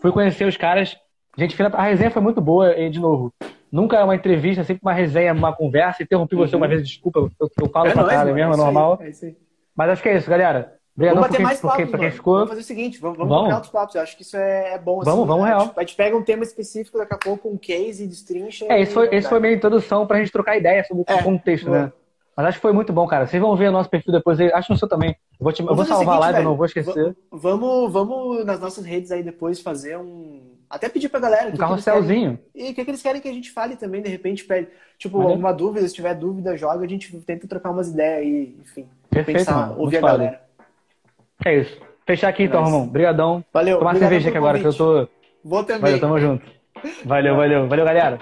Fui 0.00 0.12
conhecer 0.12 0.44
os 0.44 0.56
caras, 0.56 0.98
Gente, 1.36 1.60
a 1.60 1.82
resenha 1.82 2.10
foi 2.10 2.22
muito 2.22 2.40
boa, 2.40 2.78
e 2.78 2.88
de 2.88 3.00
novo, 3.00 3.34
nunca 3.70 3.96
é 3.96 4.04
uma 4.04 4.14
entrevista, 4.14 4.60
é 4.60 4.64
sempre 4.64 4.82
uma 4.82 4.92
resenha, 4.92 5.32
uma 5.32 5.52
conversa. 5.52 6.02
Interrompi 6.02 6.36
você 6.36 6.54
uhum. 6.54 6.62
uma 6.62 6.68
vez, 6.68 6.86
desculpa, 6.86 7.18
eu, 7.18 7.30
eu 7.40 7.68
falo 7.68 7.88
é 7.88 7.92
pra 7.92 8.04
caralho 8.04 8.30
é 8.30 8.34
mesmo, 8.34 8.54
é 8.54 8.56
normal. 8.56 8.98
Aí, 9.00 9.10
é 9.10 9.34
Mas 9.76 9.90
acho 9.90 10.02
que 10.02 10.08
é 10.08 10.16
isso, 10.16 10.30
galera. 10.30 10.74
Obrigado 10.96 11.16
vamos 11.16 11.28
bater 11.28 11.42
mais 11.42 11.60
papos, 11.60 11.84
porque, 11.90 11.98
quem 11.98 12.10
ficou. 12.12 12.34
Vamos 12.34 12.48
fazer 12.50 12.60
o 12.60 12.64
seguinte, 12.64 13.00
vamos, 13.00 13.18
vamos, 13.18 13.34
vamos. 13.34 13.54
outros 13.54 13.72
papos. 13.72 13.94
Eu 13.96 14.02
acho 14.02 14.16
que 14.16 14.22
isso 14.22 14.36
é, 14.36 14.74
é 14.74 14.78
bom. 14.78 15.00
Assim, 15.00 15.10
vamos, 15.10 15.26
vamos 15.26 15.44
né? 15.44 15.48
real. 15.48 15.60
A 15.60 15.64
gente, 15.64 15.78
a 15.78 15.80
gente, 15.80 15.96
pega 15.96 16.16
um 16.16 16.22
tema 16.22 16.44
específico 16.44 16.98
daqui 16.98 17.14
a 17.14 17.18
pouco, 17.18 17.48
um 17.48 17.56
case, 17.56 18.06
destrincha. 18.06 18.66
É, 18.68 18.80
esse 18.80 18.92
foi, 18.92 19.08
esse 19.12 19.28
foi 19.28 19.40
minha 19.40 19.52
introdução 19.52 20.06
pra 20.06 20.18
gente 20.18 20.30
trocar 20.30 20.56
ideia 20.56 20.84
sobre 20.84 21.02
é, 21.08 21.14
o 21.14 21.22
contexto, 21.24 21.68
né? 21.68 21.92
Mas 22.36 22.46
acho 22.46 22.58
que 22.58 22.62
foi 22.62 22.72
muito 22.72 22.92
bom, 22.92 23.06
cara. 23.06 23.26
Vocês 23.26 23.40
vão 23.40 23.56
ver 23.56 23.68
o 23.68 23.72
nosso 23.72 23.90
perfil 23.90 24.12
depois. 24.12 24.40
Acho 24.40 24.72
no 24.72 24.78
seu 24.78 24.88
também. 24.88 25.10
Eu 25.10 25.44
vou, 25.44 25.52
te, 25.52 25.62
eu 25.62 25.74
vou 25.74 25.84
salvar 25.84 26.22
a 26.22 26.32
velho, 26.32 26.44
não 26.44 26.56
vou 26.56 26.66
esquecer. 26.66 27.16
Vamos, 27.30 27.92
vamos 27.92 28.44
nas 28.44 28.60
nossas 28.60 28.84
redes 28.84 29.10
aí 29.10 29.22
depois 29.22 29.60
fazer 29.60 29.96
um 29.98 30.54
até 30.68 30.88
pedir 30.88 31.08
pra 31.08 31.20
galera. 31.20 31.50
Um 31.50 31.56
carrosselzinho. 31.56 32.38
E 32.54 32.70
o 32.70 32.74
que, 32.74 32.84
que, 32.84 32.90
eles 32.90 33.02
querem 33.02 33.20
que 33.20 33.28
a 33.28 33.32
gente 33.32 33.52
fale 33.52 33.76
também, 33.76 34.02
de 34.02 34.08
repente, 34.08 34.44
pede. 34.44 34.68
Tipo, 34.98 35.18
Valeu. 35.18 35.32
alguma 35.32 35.52
dúvida, 35.52 35.86
se 35.86 35.94
tiver 35.94 36.14
dúvida, 36.14 36.56
joga, 36.56 36.84
a 36.84 36.88
gente 36.88 37.16
tenta 37.20 37.46
trocar 37.46 37.70
umas 37.70 37.88
ideias 37.88 38.18
aí, 38.18 38.56
enfim. 38.60 38.88
Perfeito, 39.10 39.38
pensar, 39.38 39.68
mano. 39.68 39.80
ouvir 39.80 40.00
Muito 40.00 40.06
a 40.06 40.16
galera. 40.16 40.43
É 41.44 41.56
isso. 41.60 41.78
Fechar 42.06 42.28
aqui 42.28 42.44
então, 42.44 42.62
Romão. 42.62 42.84
Obrigadão. 42.84 43.44
Valeu. 43.52 43.78
Tomar 43.78 43.96
cerveja 43.96 44.28
aqui 44.28 44.38
agora, 44.38 44.58
que 44.58 44.66
eu 44.66 44.74
tô. 44.74 45.08
Vou 45.44 45.64
também. 45.64 45.82
Valeu, 45.82 46.00
tamo 46.00 46.18
junto. 46.18 46.44
Valeu, 47.04 47.36
valeu. 47.36 47.68
Valeu, 47.68 47.84
galera. 47.84 48.18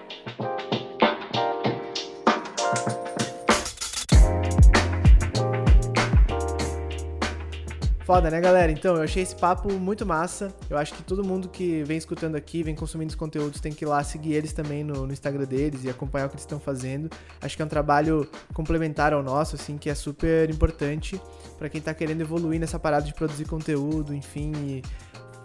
Foda, 8.13 8.31
né, 8.31 8.43
galera? 8.43 8.71
Então, 8.71 8.97
eu 8.97 9.03
achei 9.03 9.23
esse 9.23 9.35
papo 9.35 9.73
muito 9.73 10.05
massa. 10.05 10.55
Eu 10.69 10.77
acho 10.77 10.93
que 10.93 11.03
todo 11.03 11.25
mundo 11.25 11.49
que 11.49 11.83
vem 11.85 11.97
escutando 11.97 12.37
aqui, 12.37 12.63
vem 12.63 12.75
consumindo 12.75 13.09
os 13.09 13.15
conteúdos, 13.15 13.59
tem 13.59 13.73
que 13.73 13.87
ir 13.87 13.89
lá 13.89 14.05
seguir 14.05 14.35
eles 14.35 14.53
também 14.53 14.85
no, 14.85 15.07
no 15.07 15.15
Instagram 15.15 15.47
deles 15.47 15.83
e 15.83 15.89
acompanhar 15.89 16.27
o 16.27 16.29
que 16.29 16.35
eles 16.35 16.43
estão 16.43 16.61
fazendo. 16.61 17.09
Acho 17.41 17.57
que 17.57 17.63
é 17.63 17.65
um 17.65 17.69
trabalho 17.69 18.29
complementar 18.53 19.15
ao 19.15 19.23
nosso, 19.23 19.57
assim, 19.57 19.79
que 19.79 19.89
é 19.89 19.95
super 19.95 20.51
importante 20.51 21.19
para 21.57 21.71
quem 21.71 21.81
tá 21.81 21.95
querendo 21.95 22.21
evoluir 22.21 22.61
nessa 22.61 22.79
parada 22.79 23.07
de 23.07 23.15
produzir 23.15 23.47
conteúdo, 23.47 24.15
enfim, 24.15 24.53
e 24.57 24.83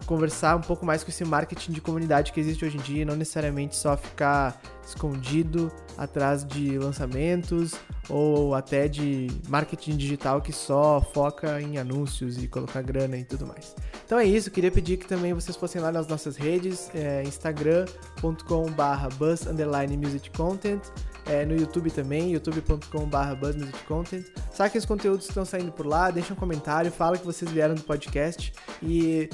conversar 0.08 0.56
um 0.56 0.62
pouco 0.62 0.86
mais 0.86 1.04
com 1.04 1.12
esse 1.12 1.24
marketing 1.26 1.74
de 1.74 1.82
comunidade 1.82 2.32
que 2.32 2.40
existe 2.40 2.66
hoje 2.66 2.78
em 2.78 2.82
dia, 2.82 3.06
não 3.06 3.16
necessariamente 3.16 3.76
só 3.76 3.96
ficar 3.96 4.60
escondido 4.88 5.72
atrás 5.98 6.46
de 6.46 6.80
lançamentos 6.80 7.76
ou 8.10 8.56
até 8.56 8.88
de 8.88 9.28
marketing 9.50 9.98
digital 9.98 10.42
que 10.42 10.54
só 10.54 11.02
foca 11.14 11.62
em 11.62 11.78
anúncios 11.78 12.42
e 12.42 12.48
colocar 12.48 12.82
grana 12.82 13.18
e 13.18 13.26
tudo 13.26 13.46
mais. 13.46 13.76
Então 14.06 14.18
é 14.18 14.24
isso, 14.24 14.50
queria 14.50 14.72
pedir 14.72 14.96
que 14.96 15.06
também 15.06 15.34
vocês 15.34 15.58
fossem 15.58 15.82
lá 15.82 15.92
nas 15.92 16.08
nossas 16.08 16.38
redes, 16.38 16.90
é, 16.96 17.22
instagram.com.br 17.24 19.16
buzz_musiccontent, 19.18 20.82
é, 21.26 21.46
no 21.46 21.54
YouTube 21.54 21.92
também, 21.92 22.32
youtube.com.br 22.32 23.36
buzzmusiccontent. 23.38 24.26
Saquem 24.54 24.80
os 24.80 24.86
conteúdos 24.86 25.26
que 25.26 25.32
estão 25.32 25.44
saindo 25.44 25.74
por 25.74 25.86
lá, 25.86 26.10
deixem 26.10 26.32
um 26.32 26.40
comentário, 26.40 26.90
fala 26.90 27.18
que 27.18 27.26
vocês 27.26 27.52
vieram 27.52 27.76
do 27.76 27.84
podcast 27.84 28.54
e 28.82 29.30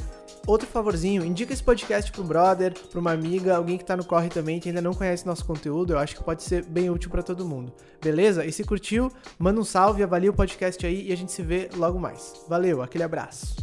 outro 0.45 0.67
favorzinho, 0.67 1.23
indica 1.23 1.53
esse 1.53 1.63
podcast 1.63 2.11
pro 2.11 2.23
brother, 2.23 2.73
pra 2.91 2.99
uma 2.99 3.11
amiga, 3.11 3.55
alguém 3.55 3.77
que 3.77 3.85
tá 3.85 3.95
no 3.95 4.03
corre 4.03 4.29
também, 4.29 4.59
que 4.59 4.69
ainda 4.69 4.81
não 4.81 4.93
conhece 4.93 5.25
nosso 5.25 5.45
conteúdo, 5.45 5.93
eu 5.93 5.99
acho 5.99 6.15
que 6.15 6.23
pode 6.23 6.43
ser 6.43 6.63
bem 6.65 6.89
útil 6.89 7.09
para 7.09 7.23
todo 7.23 7.45
mundo. 7.45 7.73
Beleza? 8.01 8.45
E 8.45 8.51
se 8.51 8.63
curtiu, 8.63 9.11
manda 9.39 9.59
um 9.59 9.63
salve, 9.63 10.03
avalia 10.03 10.29
o 10.29 10.33
podcast 10.33 10.85
aí 10.85 11.07
e 11.07 11.13
a 11.13 11.17
gente 11.17 11.31
se 11.31 11.41
vê 11.41 11.69
logo 11.75 11.99
mais. 11.99 12.33
Valeu, 12.47 12.81
aquele 12.81 13.03
abraço. 13.03 13.55